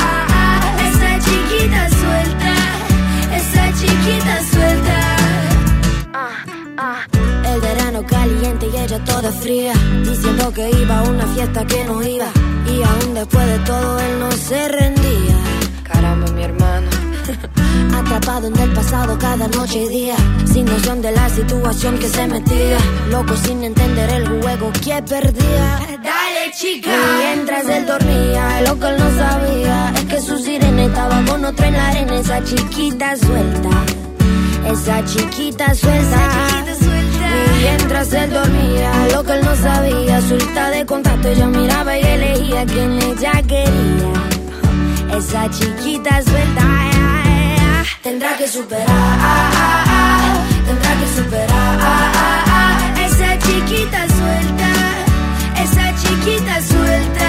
Esa 0.88 1.10
chiquita 1.24 1.88
suelta, 2.00 2.47
chiquita 3.78 4.42
suelta. 4.52 5.16
El 7.44 7.60
verano 7.60 8.04
caliente 8.06 8.66
y 8.72 8.76
ella 8.76 9.02
toda 9.04 9.30
fría, 9.32 9.72
diciendo 10.04 10.52
que 10.52 10.70
iba 10.70 10.98
a 10.98 11.02
una 11.02 11.26
fiesta 11.28 11.64
que 11.64 11.84
no 11.84 12.02
iba. 12.02 12.28
Y 12.66 12.82
aún 12.82 13.14
después 13.14 13.46
de 13.46 13.58
todo 13.60 14.00
él 14.00 14.20
no 14.20 14.30
se 14.32 14.68
rendía. 14.68 15.36
Caramba, 15.82 16.30
mi 16.32 16.42
hermano. 16.42 16.88
Atrapado 17.94 18.48
en 18.48 18.58
el 18.58 18.72
pasado 18.72 19.18
cada 19.18 19.48
noche 19.48 19.84
y 19.84 19.88
día, 19.88 20.16
sin 20.52 20.64
noción 20.66 21.00
de 21.02 21.12
la 21.12 21.28
situación 21.28 21.98
que 21.98 22.08
se 22.08 22.26
metía. 22.26 22.78
Loco 23.10 23.36
sin 23.36 23.64
entender 23.64 24.10
el 24.10 24.28
juego 24.40 24.72
que 24.72 25.02
perdía. 25.02 25.78
Chica. 26.50 26.90
Mientras 27.18 27.68
él 27.68 27.86
dormía, 27.86 28.62
lo 28.62 28.78
que 28.78 28.86
él 28.88 28.96
no 28.98 29.10
sabía 29.18 29.92
es 29.96 30.04
que 30.04 30.20
su 30.20 30.38
sirena 30.38 30.84
estaba 30.84 31.22
con 31.24 31.44
otro 31.44 31.66
en 31.66 31.72
la 31.74 31.88
arena. 31.88 32.16
Esa 32.18 32.42
chiquita 32.42 33.16
suelta, 33.16 33.70
esa 34.66 35.04
chiquita 35.04 35.74
suelta. 35.74 36.64
Mientras 37.60 38.12
él 38.12 38.30
dormía, 38.30 39.08
lo 39.12 39.22
que 39.24 39.32
él 39.32 39.44
no 39.44 39.56
sabía, 39.56 40.20
suelta 40.22 40.70
de 40.70 40.86
contacto, 40.86 41.28
ella 41.28 41.46
miraba 41.46 41.96
y 41.98 42.02
elegía 42.02 42.64
quien 42.66 43.02
ella 43.02 43.32
quería. 43.42 44.12
Esa 45.16 45.50
chiquita 45.50 46.22
suelta, 46.22 46.62
tendrá 48.02 48.36
que 48.36 48.48
superar, 48.48 48.86
tendrá 50.66 50.90
que 51.00 51.06
superar. 51.16 51.78
Esa 53.06 53.38
chiquita 53.38 54.06
suelta, 54.08 54.64
esa 54.64 54.67
chiquita 56.08 56.62
suelta, 56.62 57.26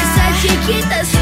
esa 0.00 0.26
chiquita 0.40 1.04
suelta. 1.04 1.17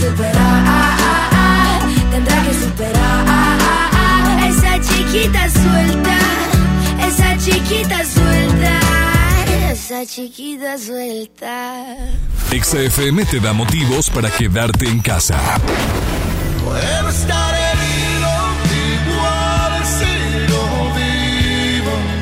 Superar, 0.00 1.80
tendrá 2.10 2.42
que 2.42 2.54
superar. 2.54 4.38
Esa 4.48 4.80
chiquita 4.80 5.48
suelta, 5.50 6.18
esa 7.06 7.36
chiquita 7.36 8.04
suelta, 8.04 8.80
esa 9.70 10.06
chiquita 10.06 10.78
suelta. 10.78 11.96
XFM 12.50 13.24
te 13.26 13.40
da 13.40 13.52
motivos 13.52 14.08
para 14.10 14.30
quedarte 14.30 14.86
en 14.86 15.00
casa. 15.00 15.38
Puedo 16.64 17.08
estar 17.08 17.54
herido, 17.54 18.09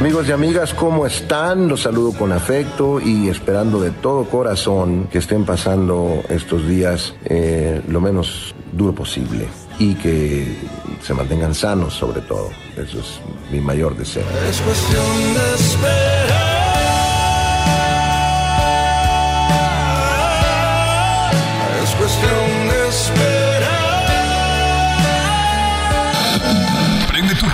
Amigos 0.00 0.28
y 0.28 0.32
amigas, 0.32 0.74
¿cómo 0.74 1.06
están? 1.06 1.66
Los 1.66 1.82
saludo 1.82 2.12
con 2.12 2.30
afecto 2.30 3.00
y 3.00 3.28
esperando 3.28 3.80
de 3.80 3.90
todo 3.90 4.26
corazón 4.26 5.08
que 5.10 5.18
estén 5.18 5.44
pasando 5.44 6.22
estos 6.28 6.68
días 6.68 7.14
eh, 7.24 7.82
lo 7.88 8.00
menos 8.00 8.54
duro 8.72 8.94
posible 8.94 9.48
y 9.76 9.96
que 9.96 10.56
se 11.02 11.14
mantengan 11.14 11.52
sanos 11.52 11.94
sobre 11.94 12.20
todo. 12.20 12.48
Eso 12.76 13.00
es 13.00 13.20
mi 13.50 13.60
mayor 13.60 13.96
deseo. 13.96 14.22
Es 14.48 14.60
cuestión 14.60 15.34
de 15.34 15.54
esperar. 15.54 16.47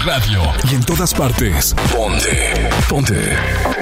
Radio 0.04 0.42
y 0.70 0.74
en 0.74 0.84
todas 0.84 1.14
partes. 1.14 1.74
Ponte. 1.92 2.68
Ponte. 2.88 3.14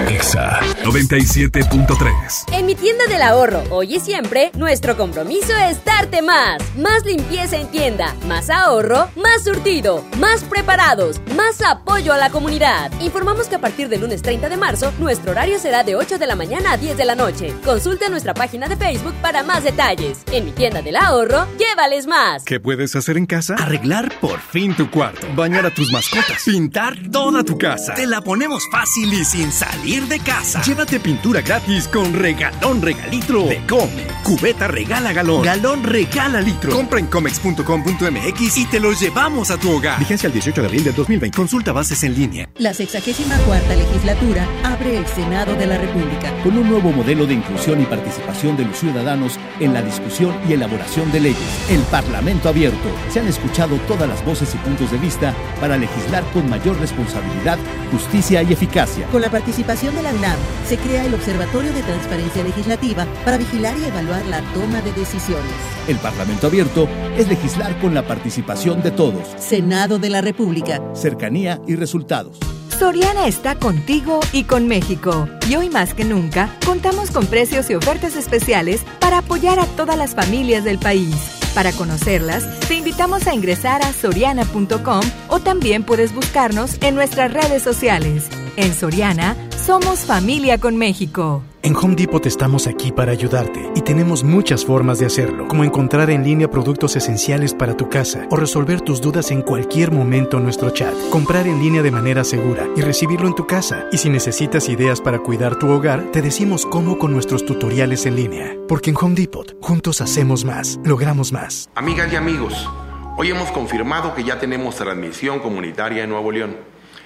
Exa 0.08 0.60
97.3. 0.84 2.52
En 2.52 2.66
mi 2.66 2.74
tienda 2.74 3.06
del 3.06 3.22
ahorro, 3.22 3.64
hoy 3.70 3.96
y 3.96 4.00
siempre, 4.00 4.52
nuestro 4.54 4.96
compromiso 4.96 5.52
es 5.56 5.84
darte 5.84 6.22
más. 6.22 6.62
Más 6.76 7.04
limpieza 7.04 7.56
en 7.56 7.68
tienda, 7.68 8.14
más 8.26 8.50
ahorro, 8.50 9.08
más 9.16 9.44
surtido, 9.44 10.04
más 10.18 10.44
preparados, 10.44 11.20
más 11.36 11.60
apoyo 11.62 12.12
a 12.12 12.18
la 12.18 12.30
comunidad. 12.30 12.92
Informamos 13.00 13.48
que 13.48 13.56
a 13.56 13.60
partir 13.60 13.88
del 13.88 14.02
lunes 14.02 14.22
30 14.22 14.48
de 14.48 14.56
marzo, 14.56 14.92
nuestro 14.98 15.32
horario 15.32 15.58
será 15.58 15.82
de 15.82 15.96
8 15.96 16.18
de 16.18 16.26
la 16.26 16.36
mañana 16.36 16.72
a 16.72 16.76
10 16.76 16.96
de 16.96 17.04
la 17.04 17.14
noche. 17.14 17.52
Consulta 17.64 18.08
nuestra 18.08 18.34
página 18.34 18.68
de 18.68 18.76
Facebook 18.76 19.14
para 19.20 19.42
más 19.42 19.64
detalles. 19.64 20.18
En 20.30 20.44
mi 20.44 20.52
tienda 20.52 20.82
del 20.82 20.96
ahorro, 20.96 21.46
llévales 21.58 22.06
más. 22.06 22.44
¿Qué 22.44 22.60
puedes 22.60 22.94
hacer 22.94 23.16
en 23.16 23.26
casa? 23.26 23.54
Arreglar 23.58 24.12
por 24.20 24.40
fin 24.40 24.74
tu 24.76 24.90
cuarto, 24.90 25.26
bañar 25.34 25.66
a 25.66 25.74
tus 25.74 25.90
mascotas, 25.90 26.11
pintar 26.44 26.96
toda 27.10 27.42
tu 27.42 27.56
casa. 27.56 27.94
Te 27.94 28.06
la 28.06 28.20
ponemos 28.20 28.64
fácil 28.70 29.12
y 29.12 29.24
sin 29.24 29.50
salir 29.50 30.06
de 30.08 30.18
casa. 30.18 30.62
Llévate 30.62 31.00
pintura 31.00 31.40
gratis 31.40 31.88
con 31.88 32.12
regalón 32.12 32.82
regalitro 32.82 33.44
de 33.44 33.64
Come. 33.66 34.06
Cubeta 34.22 34.68
regala 34.68 35.12
galón. 35.12 35.42
Galón 35.42 35.82
regala 35.82 36.40
litro. 36.40 36.72
Compra 36.72 36.98
en 36.98 37.06
comex.com.mx 37.06 38.56
y 38.58 38.66
te 38.66 38.80
los 38.80 39.00
llevamos 39.00 39.50
a 39.50 39.58
tu 39.58 39.70
hogar. 39.70 39.98
Vigencia 39.98 40.26
el 40.26 40.32
18 40.34 40.60
de 40.60 40.66
abril 40.66 40.84
del 40.84 40.94
2020. 40.94 41.36
Consulta 41.36 41.72
bases 41.72 42.02
en 42.04 42.14
línea. 42.14 42.48
La 42.58 42.74
64 42.74 43.74
legislatura 43.74 44.46
abre 44.64 44.98
el 44.98 45.06
Senado 45.06 45.54
de 45.54 45.66
la 45.66 45.78
República. 45.78 46.32
Con 46.42 46.58
un 46.58 46.68
nuevo 46.68 46.92
modelo 46.92 47.26
de 47.26 47.34
inclusión 47.34 47.80
y 47.80 47.86
participación 47.86 48.56
de 48.56 48.64
los 48.64 48.78
ciudadanos 48.78 49.38
en 49.60 49.72
la 49.72 49.82
discusión 49.82 50.36
y 50.48 50.52
elaboración 50.52 51.10
de 51.10 51.20
leyes. 51.20 51.70
El 51.70 51.80
Parlamento 51.82 52.48
abierto. 52.48 52.88
Se 53.10 53.20
han 53.20 53.28
escuchado 53.28 53.76
todas 53.88 54.08
las 54.08 54.24
voces 54.24 54.54
y 54.54 54.58
puntos 54.58 54.90
de 54.90 54.98
vista 54.98 55.34
para 55.60 55.76
legislar 55.76 56.01
con 56.32 56.48
mayor 56.50 56.78
responsabilidad, 56.78 57.58
justicia 57.90 58.42
y 58.42 58.52
eficacia. 58.52 59.06
Con 59.06 59.22
la 59.22 59.30
participación 59.30 59.94
de 59.94 60.02
la 60.02 60.10
UNAM, 60.12 60.36
se 60.66 60.76
crea 60.76 61.04
el 61.04 61.14
Observatorio 61.14 61.72
de 61.72 61.82
Transparencia 61.82 62.42
Legislativa 62.44 63.06
para 63.24 63.38
vigilar 63.38 63.76
y 63.78 63.84
evaluar 63.84 64.24
la 64.26 64.40
toma 64.52 64.80
de 64.82 64.92
decisiones. 64.92 65.52
El 65.88 65.96
Parlamento 65.96 66.48
abierto 66.48 66.88
es 67.16 67.28
legislar 67.28 67.78
con 67.80 67.94
la 67.94 68.06
participación 68.06 68.82
de 68.82 68.90
todos. 68.90 69.26
Senado 69.38 69.98
de 69.98 70.10
la 70.10 70.20
República. 70.20 70.82
Cercanía 70.94 71.60
y 71.66 71.76
resultados. 71.76 72.38
Soriana 72.78 73.26
está 73.26 73.54
contigo 73.54 74.20
y 74.32 74.44
con 74.44 74.66
México. 74.66 75.28
Y 75.48 75.56
hoy 75.56 75.70
más 75.70 75.94
que 75.94 76.04
nunca, 76.04 76.54
contamos 76.66 77.10
con 77.10 77.26
precios 77.26 77.70
y 77.70 77.74
ofertas 77.74 78.16
especiales 78.16 78.82
para 79.00 79.18
apoyar 79.18 79.60
a 79.60 79.66
todas 79.66 79.96
las 79.96 80.14
familias 80.14 80.64
del 80.64 80.78
país. 80.78 81.41
Para 81.54 81.72
conocerlas, 81.72 82.44
te 82.66 82.74
invitamos 82.74 83.26
a 83.26 83.34
ingresar 83.34 83.82
a 83.82 83.92
soriana.com 83.92 85.02
o 85.28 85.40
también 85.40 85.82
puedes 85.84 86.14
buscarnos 86.14 86.78
en 86.82 86.94
nuestras 86.94 87.32
redes 87.32 87.62
sociales. 87.62 88.28
En 88.56 88.74
Soriana, 88.74 89.36
somos 89.56 90.00
familia 90.00 90.58
con 90.58 90.76
México. 90.76 91.42
En 91.64 91.76
Home 91.76 91.94
Depot 91.94 92.26
estamos 92.26 92.66
aquí 92.66 92.90
para 92.90 93.12
ayudarte 93.12 93.70
y 93.76 93.82
tenemos 93.82 94.24
muchas 94.24 94.64
formas 94.64 94.98
de 94.98 95.06
hacerlo, 95.06 95.46
como 95.46 95.62
encontrar 95.62 96.10
en 96.10 96.24
línea 96.24 96.50
productos 96.50 96.96
esenciales 96.96 97.54
para 97.54 97.76
tu 97.76 97.88
casa 97.88 98.26
o 98.30 98.36
resolver 98.36 98.80
tus 98.80 99.00
dudas 99.00 99.30
en 99.30 99.42
cualquier 99.42 99.92
momento 99.92 100.38
en 100.38 100.42
nuestro 100.42 100.70
chat, 100.70 100.92
comprar 101.10 101.46
en 101.46 101.60
línea 101.60 101.82
de 101.82 101.92
manera 101.92 102.24
segura 102.24 102.66
y 102.76 102.80
recibirlo 102.80 103.28
en 103.28 103.36
tu 103.36 103.46
casa. 103.46 103.86
Y 103.92 103.98
si 103.98 104.10
necesitas 104.10 104.68
ideas 104.68 105.00
para 105.00 105.20
cuidar 105.20 105.56
tu 105.56 105.70
hogar, 105.70 106.10
te 106.10 106.20
decimos 106.20 106.66
cómo 106.66 106.98
con 106.98 107.12
nuestros 107.12 107.46
tutoriales 107.46 108.06
en 108.06 108.16
línea. 108.16 108.56
Porque 108.66 108.90
en 108.90 108.96
Home 108.96 109.14
Depot, 109.14 109.56
juntos 109.60 110.00
hacemos 110.00 110.44
más, 110.44 110.80
logramos 110.82 111.32
más. 111.32 111.70
Amigas 111.76 112.12
y 112.12 112.16
amigos, 112.16 112.68
hoy 113.16 113.30
hemos 113.30 113.52
confirmado 113.52 114.16
que 114.16 114.24
ya 114.24 114.40
tenemos 114.40 114.74
transmisión 114.74 115.38
comunitaria 115.38 116.02
en 116.02 116.10
Nuevo 116.10 116.32
León. 116.32 116.71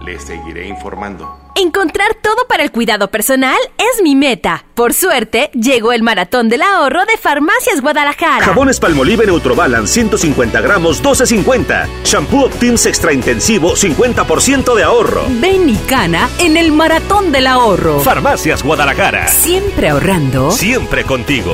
Les 0.00 0.22
seguiré 0.22 0.66
informando. 0.66 1.38
Encontrar 1.54 2.14
todo 2.22 2.46
para 2.48 2.62
el 2.62 2.70
cuidado 2.70 3.10
personal 3.10 3.58
es 3.78 4.02
mi 4.02 4.14
meta. 4.14 4.64
Por 4.74 4.92
suerte, 4.94 5.50
llegó 5.54 5.92
el 5.92 6.04
maratón 6.04 6.48
del 6.48 6.62
ahorro 6.62 7.04
de 7.04 7.16
Farmacias 7.16 7.80
Guadalajara. 7.80 8.44
Jabones 8.44 8.78
Palmolive 8.78 9.26
Neutrobalan 9.26 9.88
150 9.88 10.60
gramos 10.60 11.02
12.50. 11.02 11.88
Shampoo 12.04 12.44
Optims 12.44 12.86
Extra 12.86 13.12
Intensivo 13.12 13.72
50% 13.74 14.74
de 14.74 14.82
ahorro. 14.84 15.24
Ven 15.40 15.68
y 15.68 15.76
cana 15.88 16.28
en 16.38 16.56
el 16.56 16.70
maratón 16.70 17.32
del 17.32 17.48
ahorro. 17.48 17.98
Farmacias 18.00 18.62
Guadalajara. 18.62 19.26
Siempre 19.26 19.88
ahorrando. 19.88 20.52
Siempre 20.52 21.02
contigo. 21.04 21.52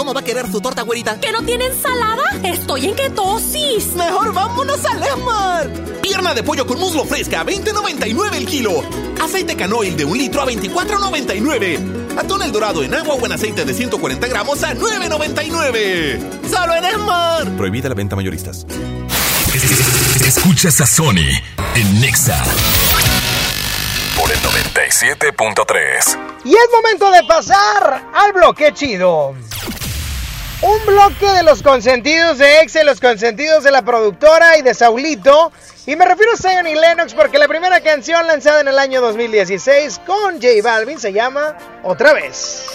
¿Cómo 0.00 0.14
va 0.14 0.20
a 0.20 0.24
querer 0.24 0.50
su 0.50 0.62
torta, 0.62 0.80
güerita? 0.80 1.20
¿Que 1.20 1.30
no 1.30 1.42
tiene 1.42 1.66
ensalada? 1.66 2.22
Estoy 2.42 2.86
en 2.86 2.94
ketosis. 2.94 3.92
Mejor 3.96 4.32
vámonos 4.32 4.82
a 4.86 4.94
Lemar. 4.94 5.68
Pierna 6.00 6.32
de 6.32 6.42
pollo 6.42 6.66
con 6.66 6.80
muslo 6.80 7.04
fresca 7.04 7.42
a 7.42 7.44
20.99 7.44 8.34
el 8.34 8.46
kilo. 8.46 8.82
Aceite 9.22 9.54
canoil 9.56 9.94
de 9.98 10.06
un 10.06 10.16
litro 10.16 10.40
a 10.40 10.46
24.99. 10.46 12.16
Atún 12.18 12.40
el 12.40 12.50
dorado 12.50 12.82
en 12.82 12.94
agua 12.94 13.16
o 13.16 13.26
en 13.26 13.32
aceite 13.32 13.66
de 13.66 13.74
140 13.74 14.26
gramos 14.26 14.62
a 14.62 14.74
9.99. 14.74 16.48
¡Solo 16.48 16.76
en 16.76 16.84
Esmar! 16.86 17.50
Prohibida 17.58 17.90
la 17.90 17.94
venta 17.94 18.16
mayoristas. 18.16 18.64
Escuchas 20.24 20.80
a 20.80 20.86
Sony 20.86 21.28
en 21.74 22.00
Nexa 22.00 22.42
por 24.18 24.32
el 24.32 24.38
97.3. 24.38 26.18
Y 26.46 26.54
es 26.54 26.68
momento 26.72 27.10
de 27.10 27.22
pasar 27.24 28.08
al 28.14 28.32
bloque 28.32 28.72
chido. 28.72 29.34
Un 30.62 30.84
bloque 30.84 31.26
de 31.26 31.42
los 31.42 31.62
consentidos 31.62 32.36
de 32.36 32.60
Excel, 32.60 32.84
los 32.84 33.00
consentidos 33.00 33.64
de 33.64 33.70
la 33.70 33.80
productora 33.82 34.58
y 34.58 34.62
de 34.62 34.74
Saulito. 34.74 35.52
Y 35.86 35.96
me 35.96 36.04
refiero 36.04 36.32
a 36.34 36.36
Zion 36.36 36.66
y 36.66 36.74
Lennox 36.74 37.14
porque 37.14 37.38
la 37.38 37.48
primera 37.48 37.80
canción 37.80 38.26
lanzada 38.26 38.60
en 38.60 38.68
el 38.68 38.78
año 38.78 39.00
2016 39.00 40.00
con 40.06 40.34
J 40.34 40.48
Balvin 40.62 41.00
se 41.00 41.14
llama 41.14 41.56
Otra 41.82 42.12
vez. 42.12 42.66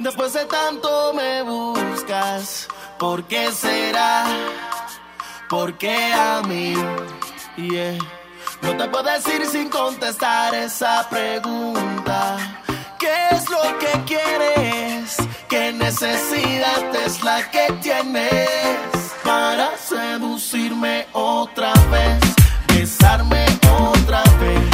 Después 0.00 0.32
de 0.32 0.44
tanto 0.46 1.14
me 1.14 1.42
buscas, 1.42 2.66
¿por 2.98 3.22
qué 3.28 3.52
será? 3.52 4.26
¿Por 5.48 5.78
qué 5.78 6.12
a 6.12 6.42
mí? 6.42 6.74
No 8.62 8.76
te 8.76 8.88
puedo 8.88 9.04
decir 9.04 9.46
sin 9.46 9.70
contestar 9.70 10.54
esa 10.56 11.08
pregunta. 11.08 12.63
¿Qué 13.04 13.36
es 13.36 13.50
lo 13.50 13.60
que 13.78 13.92
quieres? 14.06 15.16
¿Qué 15.46 15.74
necesidad 15.74 16.82
es 17.04 17.22
la 17.22 17.50
que 17.50 17.70
tienes 17.82 19.12
para 19.22 19.76
seducirme 19.76 21.06
otra 21.12 21.74
vez? 21.90 22.22
Besarme 22.68 23.44
otra 23.78 24.22
vez, 24.40 24.73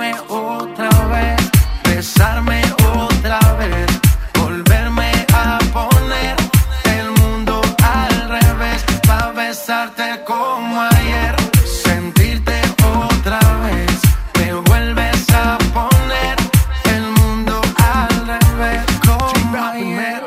besarme 0.00 0.14
otra 0.28 0.88
vez, 1.08 1.50
besarme 1.84 2.62
otra 2.94 3.38
vez, 3.58 3.86
volverme 4.34 5.26
a 5.34 5.58
poner 5.72 6.36
el 6.84 7.10
mundo 7.20 7.60
al 7.82 8.28
revés, 8.30 8.82
para 9.06 9.30
besarte 9.32 10.22
como 10.26 10.80
ayer, 10.80 11.36
sentirte 11.66 12.62
otra 12.82 13.40
vez, 13.64 14.00
me 14.38 14.54
vuelves 14.70 15.26
a 15.34 15.58
poner 15.74 16.36
el 16.84 17.02
mundo 17.20 17.60
al 17.76 18.26
revés, 18.26 18.84
como 19.06 19.64
ayer. 19.64 20.22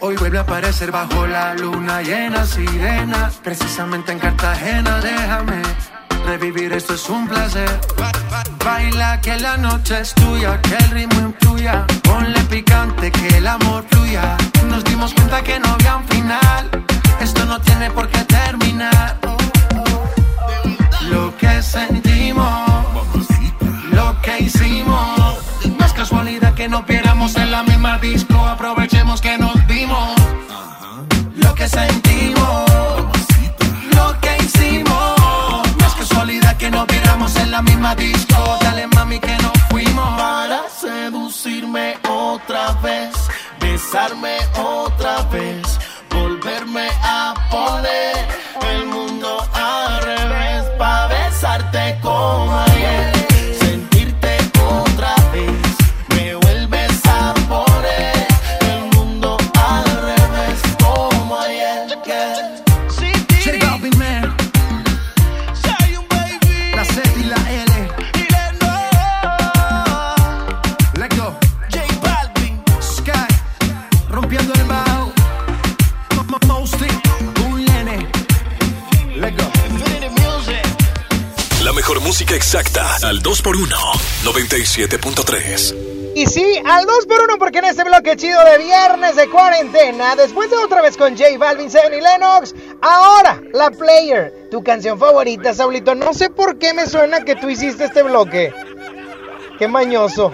Hoy 0.00 0.16
vuelve 0.16 0.38
a 0.38 0.42
aparecer 0.42 0.92
bajo 0.92 1.26
la 1.26 1.54
luna 1.54 2.00
llena, 2.00 2.46
sirena, 2.46 3.32
precisamente 3.42 4.12
en 4.12 4.20
Cartagena, 4.20 5.00
déjame 5.00 5.62
Revivir 6.26 6.72
esto 6.72 6.94
es 6.94 7.08
un 7.08 7.28
placer. 7.28 7.70
Baila 8.64 9.20
que 9.20 9.38
la 9.38 9.56
noche 9.56 10.00
es 10.00 10.12
tuya, 10.12 10.60
que 10.60 10.74
el 10.74 10.90
ritmo 10.90 11.20
influya. 11.20 11.86
Ponle 12.02 12.40
picante, 12.50 13.12
que 13.12 13.28
el 13.38 13.46
amor 13.46 13.84
fluya. 13.90 14.36
Nos 14.68 14.82
dimos 14.82 15.14
cuenta 15.14 15.40
que 15.42 15.60
no 15.60 15.68
había 15.68 15.96
un 15.96 16.08
final. 16.08 16.68
Esto 17.20 17.44
no 17.46 17.60
tiene 17.60 17.92
por 17.92 18.08
qué 18.08 18.24
terminar. 18.24 19.18
Lo 21.02 21.36
que 21.36 21.62
sentimos, 21.62 22.70
lo 23.92 24.20
que 24.20 24.40
hicimos. 24.40 25.38
No 25.78 25.86
es 25.86 25.92
casualidad 25.92 26.54
que 26.54 26.68
no 26.68 26.84
pieramos 26.84 27.36
en 27.36 27.52
la 27.52 27.62
misma 27.62 27.98
disco. 27.98 28.34
Aprovechemos 28.34 29.20
que 29.20 29.38
nos 29.38 29.54
dimos. 29.68 30.10
Lo 31.36 31.54
que 31.54 31.68
sentimos. 31.68 32.05
matito. 37.86 38.58
Dale 38.62 38.86
mami 38.94 39.18
que 39.20 39.36
nos 39.44 39.58
fuimos. 39.70 40.08
Para 40.16 40.68
seducirme 40.68 41.96
otra 42.08 42.72
vez, 42.84 43.14
besarme 43.60 44.36
otra 44.54 44.64
vez 44.64 44.75
exacta 82.46 82.86
al 83.02 83.24
2x1 83.24 83.74
97.3. 84.22 86.14
Y 86.14 86.26
sí, 86.26 86.62
al 86.64 86.86
2x1 86.86 87.38
porque 87.40 87.58
en 87.58 87.64
este 87.64 87.82
bloque 87.82 88.16
chido 88.16 88.38
de 88.44 88.58
viernes 88.58 89.16
de 89.16 89.28
cuarentena, 89.28 90.14
después 90.14 90.48
de 90.50 90.56
otra 90.58 90.80
vez 90.80 90.96
con 90.96 91.16
J 91.16 91.36
Balvin, 91.38 91.68
Seven 91.68 91.92
y 91.98 92.00
Lennox, 92.00 92.54
ahora 92.80 93.42
la 93.52 93.72
player, 93.72 94.48
tu 94.48 94.62
canción 94.62 94.96
favorita, 94.96 95.54
Saulito. 95.54 95.96
No 95.96 96.14
sé 96.14 96.30
por 96.30 96.56
qué 96.56 96.72
me 96.72 96.86
suena 96.86 97.24
que 97.24 97.34
tú 97.34 97.48
hiciste 97.48 97.86
este 97.86 98.04
bloque. 98.04 98.54
Qué 99.58 99.66
mañoso. 99.66 100.30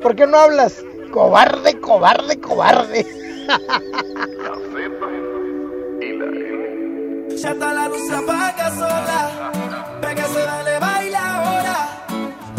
¿Por 0.00 0.14
qué 0.14 0.24
no 0.24 0.38
hablas? 0.38 0.84
Cobarde, 1.10 1.80
cobarde, 1.80 2.40
cobarde. 2.40 3.04
Ya 7.36 7.50
está 7.50 7.74
la 7.74 7.88
luz 7.88 8.10
apaga 8.12 8.70
sola, 8.70 9.52
pega 10.00 10.24
se 10.28 10.40
dale, 10.40 10.78
va 10.78 10.97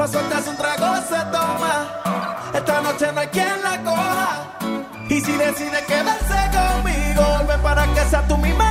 sueltas 0.10 0.48
un 0.48 0.57
trago 0.57 0.95
se 1.07 1.19
toma. 1.31 2.02
Esta 2.53 2.81
noche 2.81 3.11
no 3.14 3.19
hay 3.22 3.27
quien 3.27 3.61
la 3.61 3.81
coja. 3.84 4.57
Y 5.10 5.22
si 5.22 5.31
decides 5.34 5.86
quedarse 5.86 6.40
conmigo, 6.57 7.23
ven 7.48 7.61
para 7.61 7.86
que 7.94 8.02
sea 8.10 8.27
tú 8.27 8.38
misma. 8.38 8.68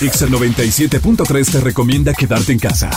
Exa 0.00 0.26
97.3 0.26 1.52
te 1.52 1.60
recomienda 1.60 2.12
quedarte 2.12 2.52
en 2.52 2.58
casa. 2.58 2.90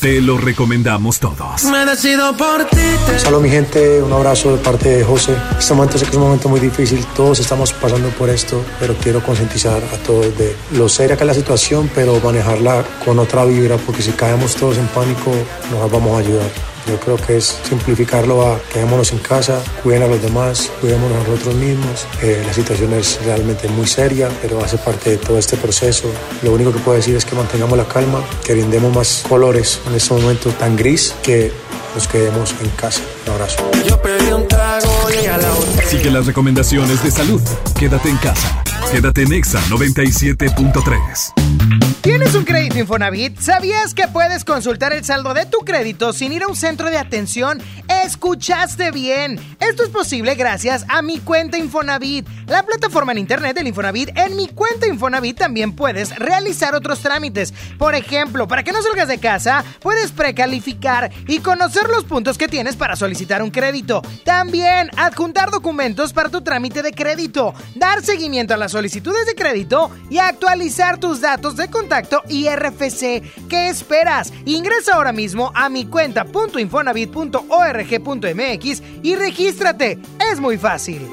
Te 0.00 0.22
lo 0.22 0.38
recomendamos 0.38 1.20
todos. 1.20 1.64
Me 1.64 1.84
decido 1.84 2.34
por 2.36 2.64
ti. 2.64 2.78
Saludos 3.18 3.42
mi 3.42 3.50
gente, 3.50 4.02
un 4.02 4.12
abrazo 4.12 4.56
de 4.56 4.62
parte 4.62 4.88
de 4.88 5.04
José. 5.04 5.36
Este 5.58 5.74
momento 5.74 5.98
sé 5.98 6.06
que 6.06 6.12
es 6.12 6.16
un 6.16 6.22
momento 6.22 6.48
muy 6.48 6.58
difícil, 6.58 7.04
todos 7.14 7.38
estamos 7.38 7.74
pasando 7.74 8.08
por 8.08 8.30
esto, 8.30 8.64
pero 8.80 8.96
quiero 8.96 9.22
concientizar 9.22 9.76
a 9.76 9.96
todos 9.98 10.36
de 10.38 10.56
lo 10.72 10.88
seria 10.88 11.16
que 11.16 11.22
es 11.22 11.28
la 11.28 11.34
situación, 11.34 11.90
pero 11.94 12.18
manejarla 12.20 12.82
con 13.04 13.18
otra 13.18 13.44
vibra, 13.44 13.76
porque 13.76 14.00
si 14.00 14.12
caemos 14.12 14.56
todos 14.56 14.78
en 14.78 14.86
pánico, 14.88 15.32
nos 15.70 15.90
vamos 15.92 16.16
a 16.16 16.20
ayudar. 16.20 16.71
Yo 16.86 16.98
creo 16.98 17.16
que 17.16 17.36
es 17.36 17.58
simplificarlo 17.68 18.46
a 18.46 18.60
quedémonos 18.72 19.12
en 19.12 19.18
casa, 19.18 19.62
cuiden 19.82 20.02
a 20.02 20.06
los 20.06 20.22
demás, 20.22 20.70
cuidémonos 20.80 21.24
a 21.24 21.28
nosotros 21.28 21.54
mismos. 21.54 22.06
Eh, 22.22 22.42
la 22.44 22.52
situación 22.52 22.92
es 22.94 23.20
realmente 23.24 23.68
muy 23.68 23.86
seria, 23.86 24.28
pero 24.40 24.62
hace 24.62 24.78
parte 24.78 25.10
de 25.10 25.16
todo 25.18 25.38
este 25.38 25.56
proceso. 25.56 26.10
Lo 26.42 26.52
único 26.52 26.72
que 26.72 26.78
puedo 26.80 26.96
decir 26.96 27.16
es 27.16 27.24
que 27.24 27.34
mantengamos 27.34 27.78
la 27.78 27.86
calma, 27.86 28.22
que 28.44 28.52
brindemos 28.52 28.94
más 28.94 29.24
colores 29.28 29.80
en 29.86 29.94
este 29.94 30.14
momento 30.14 30.50
tan 30.50 30.76
gris, 30.76 31.14
que 31.22 31.52
nos 31.94 32.08
quedemos 32.08 32.54
en 32.62 32.70
casa. 32.70 33.02
Un 33.26 33.34
abrazo. 33.34 33.70
Yo 33.86 34.00
pedí 34.00 34.32
un 34.32 34.48
trago 34.48 35.08
y 35.22 35.26
a 35.26 35.38
la. 35.38 35.52
Sigue 35.88 36.10
las 36.10 36.26
recomendaciones 36.26 37.02
de 37.02 37.10
salud. 37.10 37.42
Quédate 37.78 38.08
en 38.08 38.16
casa. 38.16 38.62
Quédate 38.90 39.22
en 39.22 39.32
Exa 39.32 39.60
97.3. 39.68 41.91
¿Tienes 42.02 42.34
un 42.34 42.44
crédito 42.44 42.80
Infonavit? 42.80 43.38
¿Sabías 43.38 43.94
que 43.94 44.08
puedes 44.08 44.44
consultar 44.44 44.92
el 44.92 45.04
saldo 45.04 45.34
de 45.34 45.46
tu 45.46 45.58
crédito 45.58 46.12
sin 46.12 46.32
ir 46.32 46.42
a 46.42 46.48
un 46.48 46.56
centro 46.56 46.90
de 46.90 46.98
atención? 46.98 47.62
Escuchaste 48.04 48.90
bien. 48.90 49.38
Esto 49.60 49.84
es 49.84 49.88
posible 49.88 50.34
gracias 50.34 50.84
a 50.88 51.00
Mi 51.00 51.20
Cuenta 51.20 51.58
Infonavit, 51.58 52.26
la 52.48 52.64
plataforma 52.64 53.12
en 53.12 53.18
internet 53.18 53.54
del 53.54 53.68
Infonavit. 53.68 54.18
En 54.18 54.34
Mi 54.34 54.48
Cuenta 54.48 54.88
Infonavit 54.88 55.38
también 55.38 55.76
puedes 55.76 56.16
realizar 56.16 56.74
otros 56.74 56.98
trámites. 56.98 57.54
Por 57.78 57.94
ejemplo, 57.94 58.48
para 58.48 58.64
que 58.64 58.72
no 58.72 58.82
salgas 58.82 59.06
de 59.06 59.18
casa, 59.18 59.62
puedes 59.78 60.10
precalificar 60.10 61.08
y 61.28 61.38
conocer 61.38 61.88
los 61.88 62.02
puntos 62.02 62.36
que 62.36 62.48
tienes 62.48 62.74
para 62.74 62.96
solicitar 62.96 63.44
un 63.44 63.52
crédito. 63.52 64.02
También 64.24 64.90
adjuntar 64.96 65.52
documentos 65.52 66.12
para 66.12 66.30
tu 66.30 66.40
trámite 66.40 66.82
de 66.82 66.90
crédito, 66.90 67.54
dar 67.76 68.02
seguimiento 68.02 68.54
a 68.54 68.56
las 68.56 68.72
solicitudes 68.72 69.24
de 69.24 69.36
crédito 69.36 69.88
y 70.10 70.18
actualizar 70.18 70.98
tus 70.98 71.20
datos 71.20 71.54
de 71.54 71.68
contacto 71.70 71.91
y 72.28 72.48
RFC. 72.48 73.22
¿Qué 73.48 73.68
esperas? 73.68 74.32
Ingresa 74.44 74.94
ahora 74.94 75.12
mismo 75.12 75.52
a 75.54 75.68
mi 75.68 75.86
cuenta.infonavit.org.mx 75.86 78.82
y 79.02 79.16
regístrate. 79.16 79.98
Es 80.30 80.38
muy 80.40 80.56
fácil. 80.58 81.08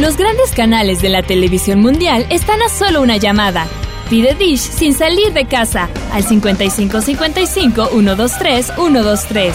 Los 0.00 0.16
grandes 0.16 0.52
canales 0.52 1.02
de 1.02 1.10
la 1.10 1.22
televisión 1.22 1.80
mundial 1.80 2.26
están 2.30 2.60
a 2.62 2.68
solo 2.68 3.02
una 3.02 3.16
llamada. 3.16 3.66
Pide 4.10 4.34
Dish 4.34 4.60
sin 4.60 4.92
salir 4.94 5.32
de 5.32 5.46
casa 5.46 5.88
al 6.12 6.24
5555 6.24 7.86
123 7.86 8.72
123. 8.74 9.54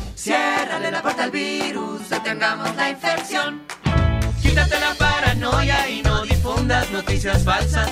Ciérrale 0.21 0.91
la 0.91 1.01
puerta 1.01 1.23
al 1.23 1.31
virus, 1.31 2.07
detengamos 2.07 2.75
la 2.75 2.91
infección. 2.91 3.63
Quítate 4.39 4.79
la 4.79 4.93
paranoia 4.93 5.89
y 5.89 6.03
no 6.03 6.21
difundas 6.21 6.91
noticias 6.91 7.43
falsas. 7.43 7.89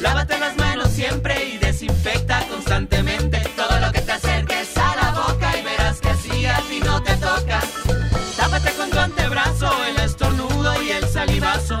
Lávate 0.00 0.40
las 0.40 0.56
manos 0.56 0.88
siempre 0.88 1.50
y 1.50 1.58
desinfecta 1.58 2.44
constantemente 2.48 3.38
todo 3.54 3.78
lo 3.78 3.92
que 3.92 4.00
te 4.00 4.10
acerques 4.10 4.76
a 4.76 4.96
la 4.96 5.10
boca 5.12 5.56
y 5.56 5.62
verás 5.62 6.00
que 6.00 6.08
así 6.08 6.46
a 6.46 6.56
ti 6.68 6.80
no 6.84 7.00
te 7.00 7.14
toca. 7.14 7.60
Tápate 8.36 8.72
con 8.72 8.90
tu 8.90 8.98
antebrazo 8.98 9.70
el 9.84 10.04
estornudo 10.04 10.82
y 10.82 10.90
el 10.90 11.06
salivazo. 11.06 11.78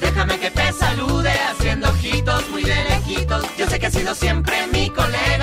Déjame 0.00 0.38
que 0.38 0.50
te 0.50 0.70
salude 0.72 1.30
haciendo 1.30 1.88
ojitos 1.88 2.46
muy 2.50 2.62
de 2.62 2.84
lejitos. 2.84 3.46
Yo 3.56 3.66
sé 3.68 3.78
que 3.78 3.86
has 3.86 3.94
sido 3.94 4.14
siempre 4.14 4.66
mi 4.70 4.90
colega, 4.90 5.37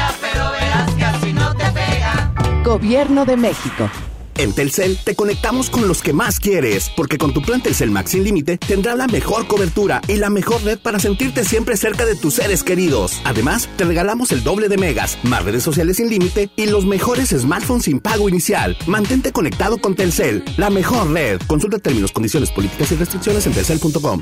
Gobierno 2.66 3.26
de 3.26 3.38
México. 3.38 3.92
En 4.38 4.52
Telcel 4.52 4.98
te 5.04 5.16
conectamos 5.16 5.70
con 5.70 5.88
los 5.88 6.02
que 6.02 6.14
más 6.14 6.40
quieres, 6.40 6.92
porque 6.98 7.20
con 7.20 7.32
tu 7.32 7.44
plan 7.44 7.62
Telcel 7.62 7.92
Max 7.92 8.10
sin 8.10 8.24
límite 8.24 8.58
tendrás 8.58 8.98
la 8.98 9.06
mejor 9.06 9.46
cobertura 9.46 10.02
y 10.08 10.16
la 10.16 10.32
mejor 10.32 10.64
red 10.64 10.80
para 10.80 10.98
sentirte 10.98 11.46
siempre 11.46 11.78
cerca 11.78 12.06
de 12.06 12.16
tus 12.16 12.34
seres 12.34 12.64
queridos. 12.64 13.22
Además, 13.24 13.70
te 13.78 13.84
regalamos 13.84 14.32
el 14.32 14.44
doble 14.44 14.68
de 14.68 14.78
megas, 14.78 15.20
más 15.22 15.46
redes 15.46 15.62
sociales 15.62 15.98
sin 15.98 16.10
límite 16.10 16.50
y 16.56 16.66
los 16.66 16.88
mejores 16.88 17.30
smartphones 17.30 17.86
sin 17.86 18.00
pago 18.00 18.28
inicial. 18.30 18.76
Mantente 18.88 19.32
conectado 19.32 19.78
con 19.78 19.94
Telcel, 19.94 20.44
la 20.58 20.72
mejor 20.72 21.12
red. 21.12 21.40
Consulta 21.46 21.78
términos, 21.78 22.12
condiciones, 22.12 22.52
políticas 22.52 22.92
y 22.92 22.96
restricciones 22.96 23.46
en 23.46 23.54
telcel.com. 23.54 24.22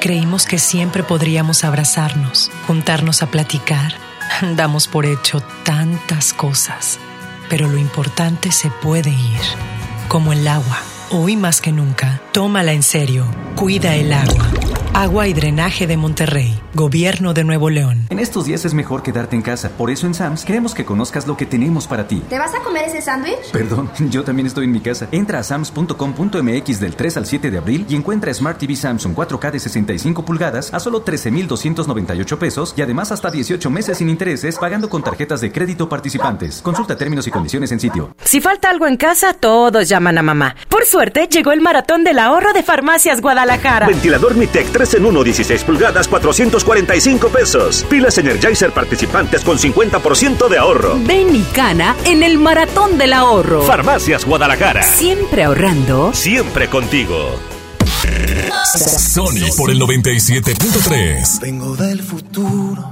Creímos 0.00 0.46
que 0.46 0.58
siempre 0.58 1.02
podríamos 1.02 1.64
abrazarnos, 1.64 2.52
juntarnos 2.68 3.24
a 3.24 3.32
platicar. 3.32 4.11
Damos 4.56 4.88
por 4.88 5.06
hecho 5.06 5.40
tantas 5.64 6.32
cosas, 6.32 6.98
pero 7.48 7.68
lo 7.68 7.78
importante 7.78 8.52
se 8.52 8.70
puede 8.70 9.10
ir, 9.10 9.40
como 10.08 10.32
el 10.32 10.46
agua. 10.48 10.78
Hoy 11.10 11.36
más 11.36 11.60
que 11.60 11.72
nunca, 11.72 12.20
tómala 12.32 12.72
en 12.72 12.82
serio. 12.82 13.26
Cuida 13.54 13.94
el 13.94 14.12
agua. 14.12 14.50
Agua 14.94 15.26
y 15.26 15.32
Drenaje 15.32 15.86
de 15.86 15.96
Monterrey, 15.96 16.54
Gobierno 16.74 17.32
de 17.32 17.44
Nuevo 17.44 17.70
León. 17.70 18.06
En 18.10 18.18
estos 18.18 18.44
días 18.44 18.66
es 18.66 18.74
mejor 18.74 19.02
quedarte 19.02 19.34
en 19.34 19.40
casa. 19.40 19.70
Por 19.70 19.90
eso 19.90 20.06
en 20.06 20.12
Sams 20.12 20.44
queremos 20.44 20.74
que 20.74 20.84
conozcas 20.84 21.26
lo 21.26 21.34
que 21.34 21.46
tenemos 21.46 21.86
para 21.86 22.06
ti. 22.06 22.22
¿Te 22.28 22.38
vas 22.38 22.54
a 22.54 22.60
comer 22.60 22.84
ese 22.88 23.00
sándwich? 23.00 23.50
Perdón, 23.52 23.90
yo 24.10 24.22
también 24.22 24.46
estoy 24.46 24.66
en 24.66 24.72
mi 24.72 24.80
casa. 24.80 25.08
Entra 25.10 25.38
a 25.38 25.42
sams.com.mx 25.42 26.78
del 26.80 26.94
3 26.94 27.16
al 27.16 27.26
7 27.26 27.50
de 27.50 27.58
abril 27.58 27.86
y 27.88 27.96
encuentra 27.96 28.34
Smart 28.34 28.58
TV 28.58 28.76
Samsung 28.76 29.14
4K 29.14 29.50
de 29.52 29.60
65 29.60 30.24
pulgadas 30.26 30.74
a 30.74 30.78
solo 30.78 31.00
13,298 31.00 32.38
pesos 32.38 32.74
y 32.76 32.82
además 32.82 33.12
hasta 33.12 33.30
18 33.30 33.70
meses 33.70 33.96
sin 33.96 34.10
intereses 34.10 34.58
pagando 34.58 34.90
con 34.90 35.02
tarjetas 35.02 35.40
de 35.40 35.50
crédito 35.52 35.88
participantes. 35.88 36.60
Consulta 36.60 36.98
términos 36.98 37.26
y 37.26 37.30
condiciones 37.30 37.72
en 37.72 37.80
sitio. 37.80 38.14
Si 38.24 38.42
falta 38.42 38.68
algo 38.68 38.86
en 38.86 38.98
casa, 38.98 39.32
todos 39.32 39.88
llaman 39.88 40.18
a 40.18 40.22
mamá. 40.22 40.54
Por 40.68 40.84
suerte, 40.84 41.28
llegó 41.28 41.52
el 41.52 41.62
maratón 41.62 42.04
del 42.04 42.18
ahorro 42.18 42.52
de 42.52 42.62
Farmacias 42.62 43.22
Guadalajara. 43.22 43.86
Ventilador 43.86 44.34
Mitec 44.36 44.81
3 44.82 44.94
en 44.94 45.06
1, 45.06 45.22
16 45.22 45.62
pulgadas, 45.62 46.08
445 46.08 47.28
pesos. 47.28 47.86
Pilas 47.88 48.18
Energizer 48.18 48.72
participantes 48.72 49.44
con 49.44 49.56
50% 49.56 50.48
de 50.48 50.58
ahorro. 50.58 50.98
Ven 51.06 51.36
y 51.36 51.42
cana 51.42 51.94
en 52.04 52.24
el 52.24 52.36
maratón 52.36 52.98
del 52.98 53.12
ahorro. 53.12 53.62
Farmacias 53.62 54.24
Guadalajara. 54.24 54.82
Siempre 54.82 55.44
ahorrando. 55.44 56.12
Siempre 56.12 56.68
contigo. 56.68 57.38
Sony 58.74 59.54
por 59.56 59.70
el 59.70 59.80
97.3. 59.80 61.40
Vengo 61.40 61.76
del 61.76 62.02
futuro 62.02 62.84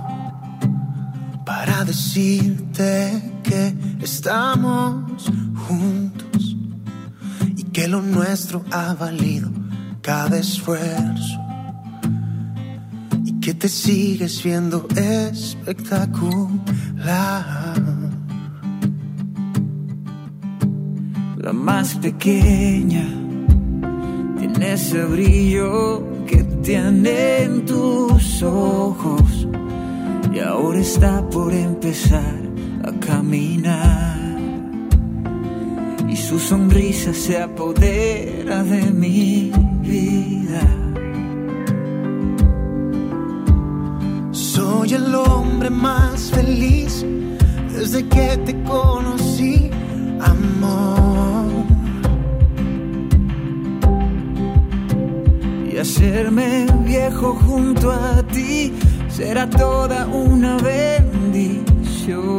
para 1.44 1.84
decirte 1.84 3.20
que 3.42 3.74
estamos 4.00 5.24
juntos 5.66 6.56
y 7.56 7.64
que 7.64 7.88
lo 7.88 8.00
nuestro 8.00 8.64
ha 8.70 8.94
valido 8.94 9.50
cada 10.02 10.38
esfuerzo 10.38 11.49
que 13.50 13.54
te 13.54 13.68
sigues 13.68 14.44
viendo 14.44 14.86
espectacular. 14.94 17.74
La 21.36 21.52
más 21.52 21.96
pequeña 21.96 23.08
tiene 24.38 24.74
ese 24.74 25.04
brillo 25.04 26.04
que 26.28 26.44
tiene 26.62 27.42
en 27.42 27.66
tus 27.66 28.40
ojos 28.44 29.48
y 30.32 30.38
ahora 30.38 30.78
está 30.78 31.28
por 31.28 31.52
empezar 31.52 32.36
a 32.84 32.92
caminar. 33.04 34.38
y 36.08 36.14
su 36.14 36.38
sonrisa 36.38 37.12
se 37.12 37.42
apodera 37.42 38.62
de 38.62 38.92
mi 38.92 39.50
vida. 39.82 40.89
Soy 44.70 44.94
el 44.94 45.12
hombre 45.16 45.68
más 45.68 46.30
feliz 46.30 47.04
desde 47.76 48.06
que 48.06 48.36
te 48.46 48.54
conocí, 48.62 49.68
amor. 50.20 51.66
Y 55.70 55.76
hacerme 55.76 56.66
viejo 56.84 57.34
junto 57.46 57.90
a 57.90 58.22
ti 58.22 58.72
será 59.08 59.50
toda 59.50 60.06
una 60.06 60.56
bendición. 60.58 62.38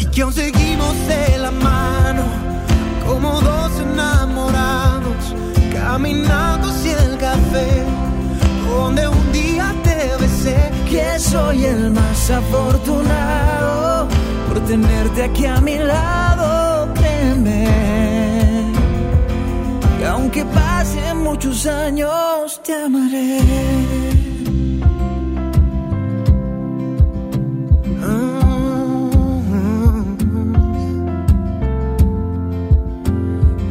Y 0.00 0.04
que 0.06 0.22
aún 0.22 0.32
seguimos 0.32 0.94
de 1.06 1.38
la 1.38 1.52
mano 1.52 2.24
como 3.06 3.40
dos 3.40 3.72
enamorados 3.80 5.22
caminando 5.72 6.73
donde 8.68 9.08
un 9.08 9.32
día 9.32 9.74
te 9.82 9.98
besé. 10.20 10.70
Que 10.88 11.18
soy 11.18 11.64
el 11.64 11.90
más 11.90 12.30
afortunado 12.30 14.08
por 14.48 14.60
tenerte 14.60 15.22
aquí 15.24 15.46
a 15.46 15.60
mi 15.60 15.78
lado, 15.78 16.92
créeme. 16.94 17.66
Y 20.00 20.04
aunque 20.04 20.44
pasen 20.44 21.18
muchos 21.22 21.66
años, 21.66 22.60
te 22.62 22.74
amaré. 22.74 23.40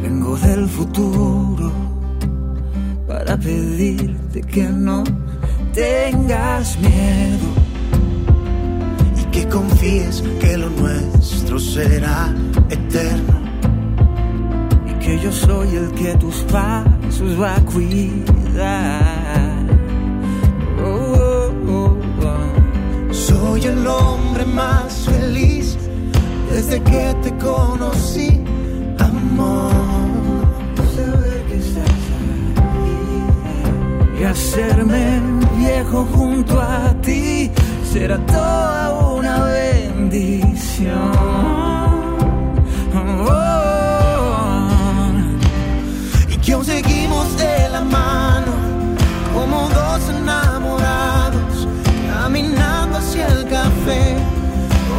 Vengo 0.02 0.36
del 0.36 0.68
futuro 0.68 1.53
para 3.14 3.36
pedirte 3.36 4.40
que 4.40 4.64
no 4.64 5.04
tengas 5.72 6.76
miedo 6.80 7.46
y 9.20 9.24
que 9.26 9.46
confíes 9.48 10.20
que 10.40 10.56
lo 10.56 10.68
nuestro 10.70 11.60
será 11.60 12.34
eterno. 12.68 13.40
y 14.90 14.94
que 14.94 15.20
yo 15.20 15.30
soy 15.30 15.76
el 15.76 15.92
que 15.92 16.16
tus 16.16 16.38
pasos 16.54 17.40
va 17.40 17.54
a 17.54 17.60
cuidar. 17.60 19.64
Oh, 20.82 20.88
oh, 20.88 21.52
oh, 21.68 21.96
oh. 22.26 23.14
Soy 23.14 23.64
el 23.64 23.86
hombre 23.86 24.44
más 24.44 25.08
feliz 25.08 25.78
desde 26.50 26.82
que 26.82 27.14
te 27.22 27.32
conocí, 27.36 28.40
amor. 28.98 30.13
Hacerme 34.26 35.20
viejo 35.58 36.06
junto 36.12 36.60
a 36.60 36.94
ti 37.02 37.50
será 37.92 38.18
toda 38.26 38.90
una 39.14 39.44
bendición. 39.44 41.12
Oh, 43.26 44.68
y 46.28 46.36
que 46.38 46.52
aún 46.52 46.64
seguimos 46.64 47.36
de 47.36 47.68
la 47.70 47.80
mano 47.82 48.52
como 49.34 49.68
dos 49.68 50.08
enamorados 50.08 51.68
caminando 52.08 52.98
hacia 52.98 53.26
el 53.28 53.44
café 53.48 54.16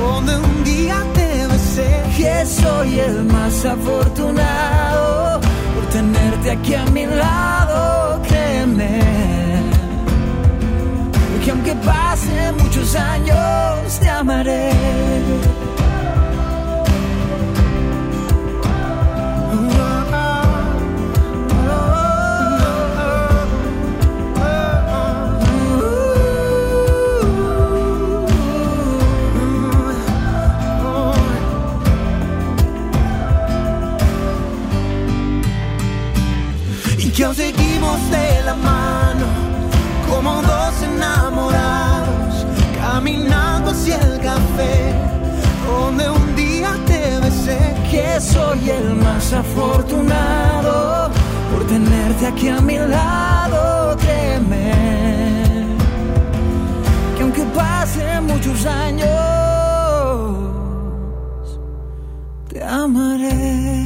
donde 0.01 0.35
un 0.37 0.63
día 0.63 0.97
te 1.13 1.47
besé. 1.47 2.03
que 2.17 2.45
soy 2.45 2.99
el 2.99 3.23
más 3.25 3.65
afortunado 3.65 5.41
por 5.73 5.85
tenerte 5.87 6.51
aquí 6.51 6.75
a 6.75 6.85
mi 6.85 7.05
lado, 7.05 8.21
muchos 12.75 12.95
años, 12.95 13.99
te 13.99 14.09
amaré. 14.09 14.71
y 36.97 37.09
que 37.09 37.23
aún 37.23 37.35
seguimos 37.35 38.11
de 38.11 38.43
la 38.43 38.55
mano 38.55 39.25
como 40.09 40.41
dos 40.41 40.54
caminando 43.05 43.69
hacia 43.69 43.97
el 44.01 44.19
café 44.19 44.93
donde 45.67 46.09
un 46.09 46.35
día 46.35 46.71
te 46.87 47.19
besé. 47.19 47.75
Que 47.91 48.19
soy 48.19 48.69
el 48.69 48.95
más 48.95 49.31
afortunado 49.31 51.11
por 51.51 51.67
tenerte 51.67 52.25
aquí 52.27 52.49
a 52.49 52.59
mi 52.61 52.77
lado, 52.77 53.95
créeme. 53.97 54.71
Que 57.15 57.23
aunque 57.23 57.43
pasen 57.55 58.25
muchos 58.25 58.65
años, 58.65 59.07
te 62.49 62.63
amaré. 62.63 63.84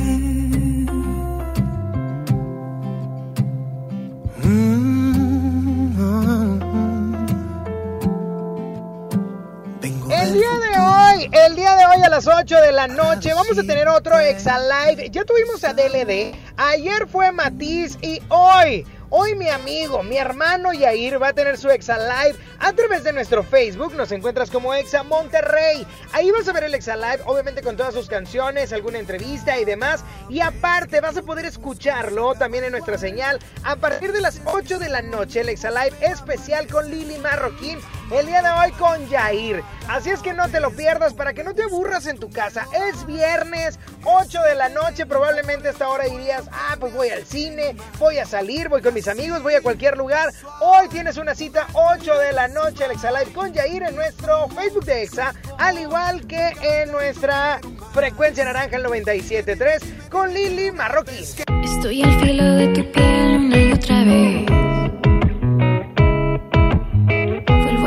Las 12.26 12.28
8 12.28 12.60
de 12.60 12.74
la 12.74 12.88
noche, 12.88 13.34
vamos 13.34 13.58
a 13.58 13.64
tener 13.64 13.88
otro 13.88 14.20
Exa 14.20 14.60
Live. 14.60 15.10
Ya 15.10 15.24
tuvimos 15.24 15.64
a 15.64 15.74
DLD, 15.74 16.36
ayer 16.58 17.08
fue 17.08 17.32
Matiz 17.32 17.98
y 18.02 18.22
hoy, 18.28 18.86
hoy 19.10 19.36
mi 19.36 19.48
amigo, 19.48 20.04
mi 20.04 20.18
hermano 20.18 20.74
Yair 20.74 21.22
va 21.22 21.30
a 21.30 21.34
tener 21.34 21.58
su 21.58 21.70
Exa 21.70 21.98
Live 21.98 22.38
a 22.60 22.74
través 22.74 23.06
de 23.06 23.14
nuestro 23.14 23.41
Facebook. 23.41 23.96
Nos 23.96 24.12
encuentras 24.12 24.52
como 24.52 24.74
Exa 24.74 25.04
Monterrey. 25.04 25.88
Ahí 26.12 26.30
vas 26.32 26.46
a 26.50 26.52
ver 26.52 26.66
el 26.66 26.74
Exa 26.74 26.98
Live, 26.98 27.22
obviamente 27.26 27.62
con 27.62 27.78
todas 27.78 27.94
sus 27.94 28.10
canciones, 28.10 28.74
alguna 28.74 29.00
entrevista 29.00 29.58
y 29.58 29.64
demás. 29.64 30.04
Y 30.28 30.41
aparte 30.41 31.00
vas 31.00 31.16
a 31.16 31.22
poder 31.22 31.46
escucharlo 31.46 32.36
también 32.36 32.66
en 32.66 32.72
nuestra 32.72 32.98
señal 32.98 33.40
a 33.64 33.78
partir 33.78 34.12
de 34.12 34.20
las 34.20 34.41
8 34.44 34.78
de 34.78 34.90
la 34.90 35.02
noche. 35.02 35.40
El 35.40 35.48
Exa 35.48 35.72
Live 35.72 35.96
especial 36.02 36.68
con 36.68 36.91
Lili 36.91 37.18
Marroquín. 37.20 37.80
El 38.11 38.26
día 38.26 38.41
de 38.41 38.49
hoy 38.49 38.72
con 38.72 39.07
Yair. 39.07 39.64
Así 39.88 40.10
es 40.10 40.22
que 40.22 40.34
no 40.34 40.49
te 40.49 40.60
lo 40.60 40.72
pierdas 40.72 41.14
para 41.14 41.34
que 41.34 41.44
no 41.44 41.53
te 41.53 41.64
aburras 41.64 42.07
en 42.07 42.18
tu 42.18 42.30
casa. 42.30 42.65
Es 42.90 43.06
viernes, 43.06 43.80
8 44.03 44.41
de 44.41 44.56
la 44.56 44.69
noche. 44.69 45.06
Probablemente 45.06 45.68
a 45.68 45.72
esta 45.72 45.90
hora 45.90 46.06
dirías, 46.06 46.49
ah, 46.52 46.76
pues 46.80 46.94
voy 46.94 47.10
al 47.10 47.23
cine, 47.26 47.76
voy 47.99 48.18
a 48.18 48.26
salir, 48.26 48.68
voy 48.68 48.81
con 48.81 48.95
mis 48.95 49.07
amigos, 49.07 49.44
voy 49.44 49.53
a 49.53 49.61
cualquier 49.61 49.95
lugar. 49.95 50.31
Hoy 50.60 50.88
tienes 50.90 51.18
una 51.18 51.36
cita 51.36 51.68
8 51.73 52.18
de 52.18 52.34
la 52.34 52.48
noche, 52.48 52.86
el 52.86 52.91
Exa 52.91 53.11
Live 53.11 53.31
con 53.34 53.53
Yair 53.53 53.84
en 53.84 53.95
nuestro 53.95 54.48
Facebook 54.49 54.86
de 54.86 55.03
Exa, 55.03 55.36
al 55.60 55.77
igual 55.77 56.26
que 56.26 56.53
en 56.61 56.91
nuestra 56.91 57.60
frecuencia 57.94 58.44
naranja 58.44 58.77
el 58.77 58.86
97.3 58.86 60.10
con 60.10 60.34
Lili 60.34 60.72
Marroquín. 60.72 61.26
Estoy 61.64 62.02
al 62.02 62.19
filo 62.19 62.44
de 62.56 62.68
tu 62.69 62.91
piel 62.91 63.36
una 63.38 63.57
y 63.57 63.72
otra 63.72 64.03
vez. 64.03 64.49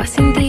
A 0.03 0.42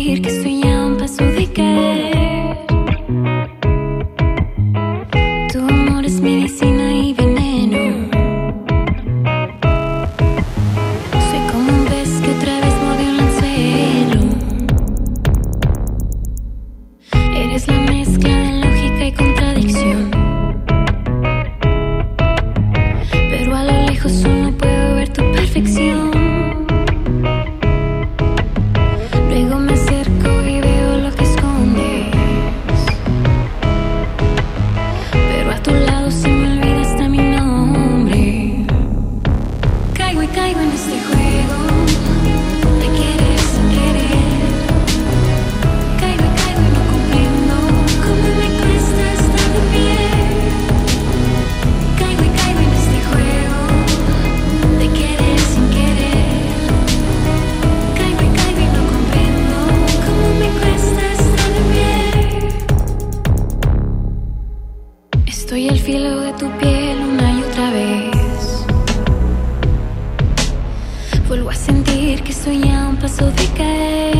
el 65.74 65.80
filo 65.80 66.20
de 66.20 66.32
tu 66.34 66.48
piel 66.58 66.98
una 67.00 67.32
y 67.32 67.42
otra 67.42 67.70
vez. 67.72 68.66
Vuelvo 71.26 71.50
a 71.50 71.54
sentir 71.54 72.22
que 72.22 72.32
soy 72.32 72.62
a 72.68 72.88
un 72.90 72.96
paso 72.96 73.26
de 73.32 73.46
caer. 73.58 74.13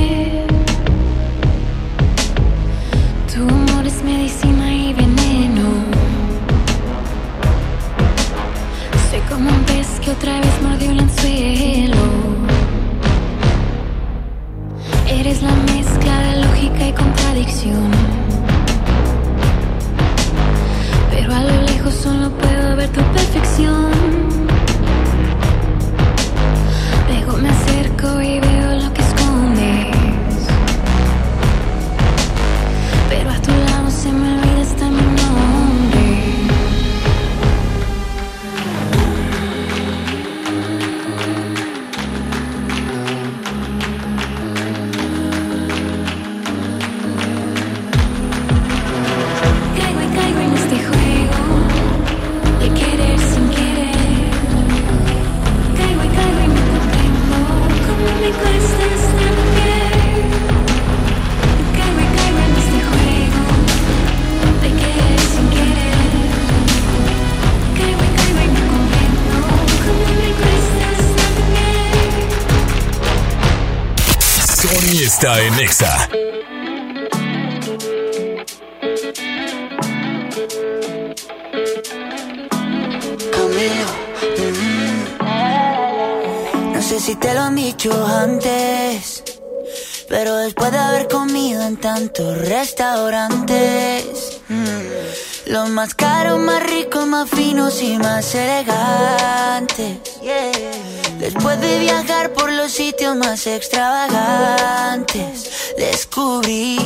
extravagantes. 103.56 105.74
Descubrí 105.76 106.78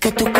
que 0.00 0.12
tú 0.12 0.31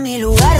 mi 0.00 0.18
lugar. 0.18 0.59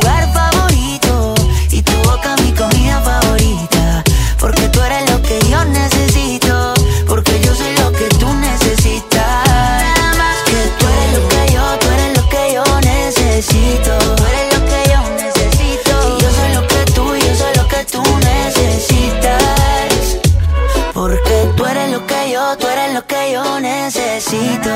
necesito. 24.31 24.69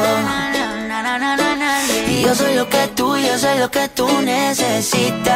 Yo 2.22 2.36
soy 2.36 2.56
lo 2.56 2.70
que 2.70 2.88
tú, 2.96 3.16
yo 3.18 3.38
soy 3.38 3.60
lo 3.60 3.70
que 3.70 3.88
tú 3.90 4.08
necesitas 4.22 5.36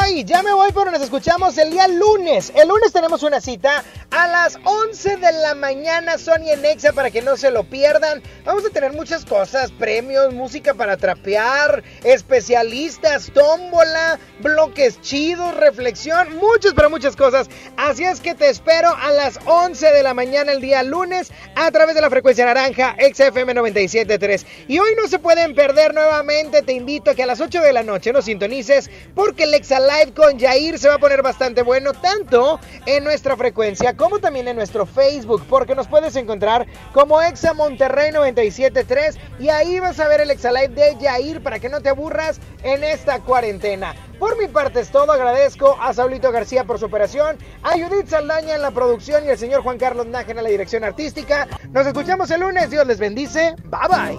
voy, 0.00 0.24
ya 0.24 0.42
me 0.42 0.52
voy, 0.52 0.70
pero 0.72 0.90
nos 0.90 1.02
escuchamos 1.02 1.56
el 1.58 1.70
día 1.70 1.88
lunes. 1.88 2.52
El 2.54 2.68
lunes 2.68 2.92
tenemos 2.92 3.22
una 3.22 3.40
cita 3.40 3.84
a 4.10 4.26
las 4.28 4.58
11 4.64 5.16
de 5.16 5.32
la 5.32 5.54
mañana, 5.54 6.18
Sony 6.18 6.50
en 6.52 6.62
Nexa, 6.62 6.92
para 6.92 7.10
que 7.10 7.22
no 7.22 7.36
se 7.36 7.50
lo 7.50 7.64
pierdan. 7.64 8.22
Vamos 8.44 8.64
a 8.64 8.70
tener 8.70 8.92
muchas 8.92 9.24
cosas, 9.24 9.70
premios, 9.72 10.32
música 10.32 10.74
para 10.74 10.96
trapear, 10.96 11.82
especialistas, 12.04 13.30
tómbola, 13.32 14.18
bloques 14.40 15.00
chidos, 15.00 15.54
reflexión, 15.56 16.36
muchas, 16.36 16.74
pero 16.74 16.90
muchas 16.90 17.16
cosas. 17.16 17.48
Así 17.76 18.04
es 18.04 18.20
que 18.20 18.34
te 18.34 18.48
espero 18.48 18.94
a 18.94 19.10
las 19.12 19.38
11 19.44 19.92
de 19.92 20.02
la 20.02 20.14
mañana 20.14 20.52
el 20.52 20.60
día 20.60 20.82
lunes 20.82 21.32
a 21.54 21.70
través 21.70 21.94
de 21.94 22.00
la 22.00 22.10
frecuencia 22.10 22.46
naranja 22.46 22.96
XFM 22.98 23.54
97.3. 23.54 24.44
Y 24.68 24.78
hoy 24.78 24.90
no 24.96 25.08
se 25.08 25.18
pueden 25.18 25.54
perder 25.54 25.94
nuevamente, 25.94 26.62
te 26.62 26.72
invito 26.72 27.10
a 27.10 27.14
que 27.14 27.22
a 27.22 27.26
las 27.26 27.40
8 27.40 27.60
de 27.60 27.72
la 27.72 27.82
noche 27.82 28.12
nos 28.12 28.24
sintonices 28.24 28.90
porque 29.14 29.44
el 29.44 29.54
Exalá 29.54 29.89
Live 29.90 30.14
con 30.14 30.38
Jair 30.38 30.78
se 30.78 30.88
va 30.88 30.94
a 30.94 30.98
poner 30.98 31.20
bastante 31.20 31.62
bueno 31.62 31.92
tanto 31.92 32.60
en 32.86 33.02
nuestra 33.02 33.36
frecuencia 33.36 33.96
como 33.96 34.20
también 34.20 34.46
en 34.46 34.54
nuestro 34.54 34.86
Facebook 34.86 35.44
porque 35.48 35.74
nos 35.74 35.88
puedes 35.88 36.14
encontrar 36.14 36.68
como 36.92 37.20
Exa 37.20 37.54
Monterrey 37.54 38.12
973 38.12 39.18
y 39.40 39.48
ahí 39.48 39.80
vas 39.80 39.98
a 39.98 40.06
ver 40.06 40.20
el 40.20 40.30
Exa 40.30 40.52
Live 40.52 40.68
de 40.68 40.96
Jair 41.00 41.42
para 41.42 41.58
que 41.58 41.68
no 41.68 41.80
te 41.80 41.88
aburras 41.88 42.40
en 42.62 42.84
esta 42.84 43.18
cuarentena. 43.18 43.96
Por 44.20 44.38
mi 44.38 44.46
parte 44.46 44.78
es 44.78 44.90
todo, 44.90 45.10
agradezco 45.10 45.76
a 45.80 45.92
Saulito 45.92 46.30
García 46.30 46.62
por 46.64 46.78
su 46.78 46.86
operación, 46.86 47.36
a 47.64 47.72
Judith 47.72 48.06
Saldaña 48.06 48.54
en 48.54 48.62
la 48.62 48.70
producción 48.70 49.24
y 49.24 49.30
al 49.30 49.38
señor 49.38 49.62
Juan 49.62 49.78
Carlos 49.78 50.06
Nájera 50.06 50.38
en 50.38 50.44
la 50.44 50.50
dirección 50.50 50.84
artística. 50.84 51.48
Nos 51.70 51.84
escuchamos 51.86 52.30
el 52.30 52.42
lunes, 52.42 52.70
Dios 52.70 52.86
les 52.86 52.98
bendice, 53.00 53.56
bye 53.64 53.88
bye. 53.88 54.18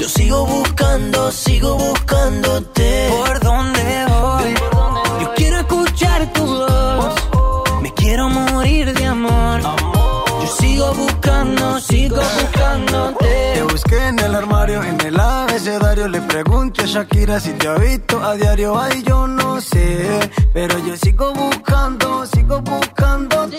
Yo 0.00 0.08
sigo 0.08 0.46
buscando, 0.46 1.30
sigo 1.30 1.76
buscándote. 1.76 3.10
¿Por 3.10 3.38
dónde 3.40 4.06
voy? 4.08 4.54
Yo 5.20 5.34
quiero 5.36 5.58
escuchar 5.58 6.32
tu 6.32 6.46
voz. 6.46 7.14
Me 7.82 7.92
quiero 7.92 8.30
morir 8.30 8.94
de 8.94 9.04
amor. 9.04 9.60
Yo 9.60 10.46
sigo 10.58 10.94
buscando, 10.94 11.78
sigo 11.80 12.16
buscándote. 12.16 13.49
Busqué 13.82 14.08
en 14.08 14.18
el 14.18 14.34
armario, 14.34 14.82
en 14.82 15.00
el 15.00 15.18
abecedario. 15.18 16.06
Le 16.06 16.20
pregunto 16.20 16.82
a 16.82 16.86
Shakira 16.86 17.40
si 17.40 17.52
te 17.52 17.66
ha 17.66 17.76
visto 17.76 18.22
a 18.22 18.34
diario. 18.34 18.78
Ay, 18.78 19.02
yo 19.02 19.26
no 19.26 19.58
sé. 19.58 20.20
Pero 20.52 20.78
yo 20.86 20.94
sigo 20.98 21.32
buscando, 21.32 22.26
sigo 22.26 22.60
buscándote. 22.60 23.58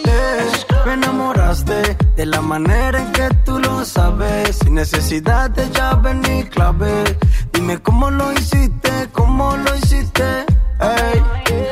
Me 0.85 0.93
enamoraste 0.93 1.97
de 2.15 2.25
la 2.27 2.39
manera 2.39 2.99
en 2.99 3.11
que 3.13 3.29
tú 3.45 3.57
lo 3.57 3.83
sabes. 3.83 4.57
Sin 4.57 4.75
necesidad 4.75 5.49
de 5.49 5.67
llave 5.71 6.13
ni 6.13 6.43
clave. 6.43 7.17
Dime 7.51 7.81
cómo 7.81 8.11
lo 8.11 8.31
hiciste, 8.33 8.91
cómo 9.11 9.57
lo 9.57 9.75
hiciste. 9.75 10.45
Ey, 10.81 11.23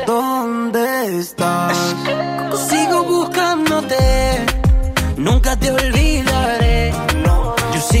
¿dónde 0.08 1.18
estás? 1.20 1.94
Sigo 2.68 3.04
buscándote, 3.04 4.44
nunca 5.16 5.54
te 5.54 5.70
olvidaré. 5.70 6.59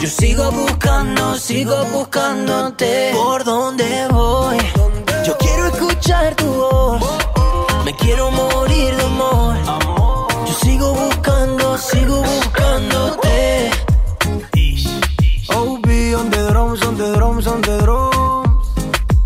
Yo 0.00 0.08
sigo 0.08 0.50
buscando, 0.50 1.34
sigo 1.36 1.84
buscándote. 1.92 3.10
¿Por 3.12 3.44
dónde 3.44 4.08
voy? 4.10 4.56
Yo 5.26 5.36
quiero 5.36 5.66
escuchar 5.66 6.34
tu 6.36 6.46
voz. 6.46 7.02
Me 7.84 7.94
quiero 7.96 8.30
morir 8.30 8.96
de 8.96 9.02
amor. 9.02 9.56
Yo 10.46 10.54
sigo 10.64 10.94
buscando, 10.94 11.76
sigo 11.76 12.22
buscándote. 12.22 13.70
OB 15.54 15.86
on 16.18 16.30
the 16.30 16.48
drums, 16.48 16.82
on 16.86 16.96
the 16.96 17.12
drums, 17.16 17.46
on 17.46 17.60
the 17.60 17.78
drums. 17.82 18.68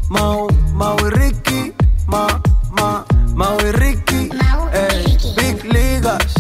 Mau, 0.09 0.49
Mau 0.73 0.97
y 1.07 1.11
Ricky, 1.11 1.73
Ma, 2.09 2.27
Ma, 2.73 3.05
Mau 3.37 3.57
y 3.61 3.71
Ricky. 3.71 4.29
Ey, 4.73 5.19
Big 5.37 5.65
Ligas, 5.73 6.35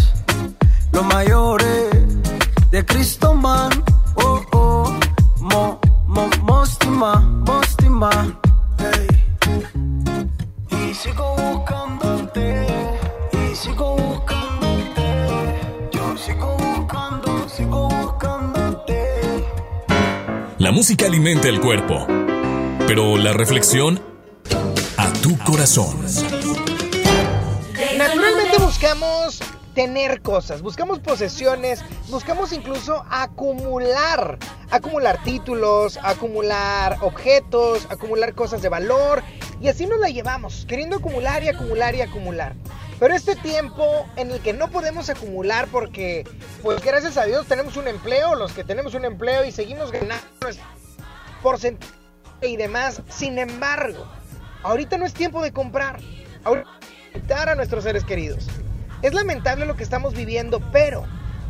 los 0.90 1.04
mayores 1.04 1.94
de 2.72 2.84
Cristo 2.84 3.32
Man. 3.34 3.73
Mostima. 7.94 8.40
Ey. 8.78 9.06
Y 10.90 10.94
sigo 10.94 11.36
buscándote, 11.36 12.66
y 13.32 13.54
sigo 13.54 13.96
buscándote. 13.96 15.02
Yo 15.92 16.16
sigo 16.16 16.56
buscando, 16.56 17.48
sigo 17.48 17.88
buscándote. 17.88 19.44
La 20.58 20.72
música 20.72 21.06
alimenta 21.06 21.48
el 21.48 21.60
cuerpo, 21.60 22.06
pero 22.86 23.16
la 23.16 23.32
reflexión 23.32 24.00
a 24.96 25.12
tu 25.12 25.38
corazón. 25.38 25.96
Tener 29.74 30.22
cosas, 30.22 30.62
buscamos 30.62 31.00
posesiones, 31.00 31.82
buscamos 32.08 32.52
incluso 32.52 33.04
acumular, 33.10 34.38
acumular 34.70 35.22
títulos, 35.24 35.98
acumular 36.02 36.98
objetos, 37.00 37.86
acumular 37.90 38.34
cosas 38.34 38.62
de 38.62 38.68
valor 38.68 39.22
y 39.60 39.68
así 39.68 39.86
nos 39.86 39.98
la 39.98 40.08
llevamos, 40.08 40.64
queriendo 40.66 40.96
acumular 40.96 41.42
y 41.42 41.48
acumular 41.48 41.94
y 41.94 42.00
acumular. 42.00 42.54
Pero 43.00 43.14
este 43.14 43.34
tiempo 43.34 44.06
en 44.16 44.30
el 44.30 44.40
que 44.40 44.52
no 44.52 44.70
podemos 44.70 45.10
acumular 45.10 45.66
porque, 45.70 46.24
pues 46.62 46.80
gracias 46.82 47.16
a 47.16 47.24
Dios 47.24 47.46
tenemos 47.46 47.76
un 47.76 47.88
empleo, 47.88 48.36
los 48.36 48.52
que 48.52 48.62
tenemos 48.62 48.94
un 48.94 49.04
empleo 49.04 49.44
y 49.44 49.50
seguimos 49.50 49.90
ganando 49.90 50.24
porcentaje 51.42 51.92
y 52.40 52.56
demás, 52.56 53.02
sin 53.08 53.38
embargo, 53.38 54.06
ahorita 54.62 54.96
no 54.98 55.06
es 55.06 55.12
tiempo 55.12 55.42
de 55.42 55.52
comprar, 55.52 56.00
ahorita 56.44 56.66
a 57.42 57.54
nuestros 57.54 57.84
seres 57.84 58.04
queridos. 58.04 58.48
Es 59.02 59.14
lamentable 59.14 59.66
lo 59.66 59.76
que 59.76 59.82
estamos 59.82 60.14
viviendo, 60.14 60.60
pero 60.72 61.04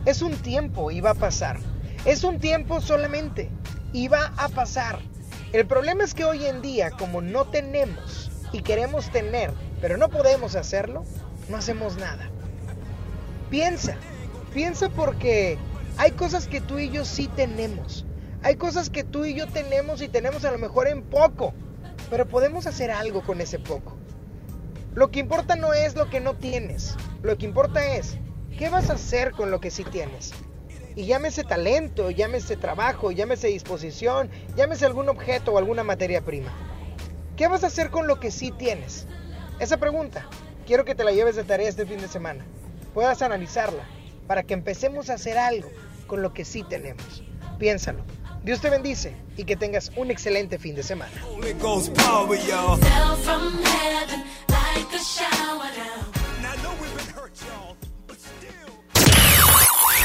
es 0.05 0.23
un 0.23 0.35
tiempo 0.37 0.91
y 0.91 1.01
va 1.01 1.11
a 1.11 1.15
pasar. 1.15 1.59
Es 2.05 2.25
un 2.25 2.39
tiempo 2.39 2.81
solamente 2.81 3.51
y 3.93 4.09
va 4.09 4.33
a 4.37 4.49
pasar. 4.49 4.99
El 5.53 5.66
problema 5.66 6.05
es 6.05 6.15
que 6.15 6.25
hoy 6.25 6.45
en 6.47 6.62
día, 6.62 6.91
como 6.91 7.23
no 7.23 7.45
tenemos 7.45 8.31
y 8.53 8.62
queremos 8.62 9.11
tener, 9.11 9.53
pero 9.81 9.97
no 9.97 10.09
podemos 10.09 10.57
hacerlo, 10.57 11.05
no 11.49 11.57
hacemos 11.57 11.97
nada. 11.97 12.29
Piensa, 13.51 13.97
piensa 14.53 14.89
porque 14.89 15.59
hay 15.97 16.11
cosas 16.11 16.49
que 16.49 16.61
tú 16.61 16.79
y 16.79 16.91
yo 16.91 17.05
sí 17.05 17.29
tenemos. 17.29 18.05
Hay 18.43 18.57
cosas 18.57 18.91
que 18.91 19.05
tú 19.05 19.25
y 19.25 19.35
yo 19.35 19.47
tenemos 19.47 20.03
y 20.03 20.09
tenemos 20.09 20.45
a 20.45 20.51
lo 20.51 20.59
mejor 20.59 20.89
en 20.89 21.03
poco, 21.03 21.55
pero 22.11 22.27
podemos 22.27 22.66
hacer 22.66 22.91
algo 22.91 23.23
con 23.23 23.41
ese 23.41 23.59
poco. 23.59 23.97
Lo 24.95 25.11
que 25.11 25.21
importa 25.21 25.57
no 25.57 25.75
es 25.75 25.97
lo 25.97 26.09
que 26.09 26.21
no 26.21 26.35
tienes, 26.35 26.95
lo 27.23 27.37
que 27.37 27.47
importa 27.47 27.97
es 27.97 28.16
¿Qué 28.59 28.71
vas 28.71 28.89
a 28.89 28.93
hacer 28.93 29.33
con 29.33 29.51
lo 29.51 29.61
que 29.61 29.73
sí 29.73 29.83
tienes? 29.83 30.33
Y 30.95 31.07
llámese 31.07 31.43
talento, 31.43 32.11
llámese 32.12 32.57
trabajo, 32.57 33.11
llámese 33.11 33.49
disposición, 33.49 34.31
llámese 34.55 34.87
algún 34.87 35.09
objeto 35.09 35.53
o 35.53 35.59
alguna 35.59 35.83
materia 35.83 36.21
prima. 36.21 36.53
¿Qué 37.37 37.49
vas 37.49 37.65
a 37.65 37.66
hacer 37.66 37.91
con 37.91 38.07
lo 38.07 38.21
que 38.21 38.31
sí 38.31 38.53
tienes? 38.53 39.09
Esa 39.59 39.79
pregunta, 39.79 40.29
quiero 40.66 40.85
que 40.85 40.95
te 40.95 41.03
la 41.03 41.11
lleves 41.11 41.35
de 41.35 41.43
tarea 41.43 41.69
este 41.69 41.85
fin 41.85 41.99
de 41.99 42.07
semana. 42.07 42.45
Puedas 42.95 43.23
analizarla 43.23 43.83
para 44.29 44.45
que 44.45 44.55
empecemos 44.55 45.11
a 45.11 45.15
hacer 45.15 45.37
algo 45.37 45.69
con 46.07 46.23
lo 46.23 46.33
que 46.33 46.45
sí 46.45 46.62
tenemos. 46.62 47.25
Piénsalo. 47.59 48.05
Dios 48.45 48.61
te 48.61 48.69
bendice 48.71 49.15
y 49.37 49.45
que 49.45 49.57
tengas 49.57 49.91
un 49.97 50.11
excelente 50.11 50.59
fin 50.59 50.75
de 50.75 50.83
semana. 50.83 51.11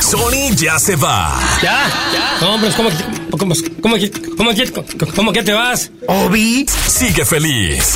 Sony 0.01 0.55
ya 0.55 0.79
se 0.79 0.95
va. 0.95 1.39
¿Ya? 1.61 1.87
¿Ya? 2.13 2.37
No, 2.41 2.55
hombre, 2.55 2.71
¿cómo, 2.75 2.89
que- 2.89 2.95
cómo, 3.37 3.53
cómo, 3.81 3.95
cómo, 4.37 4.53
que- 4.55 5.13
cómo 5.15 5.33
que 5.33 5.43
te 5.43 5.53
vas? 5.53 5.91
Obi 6.07 6.65
sigue 6.87 7.25
feliz. 7.25 7.95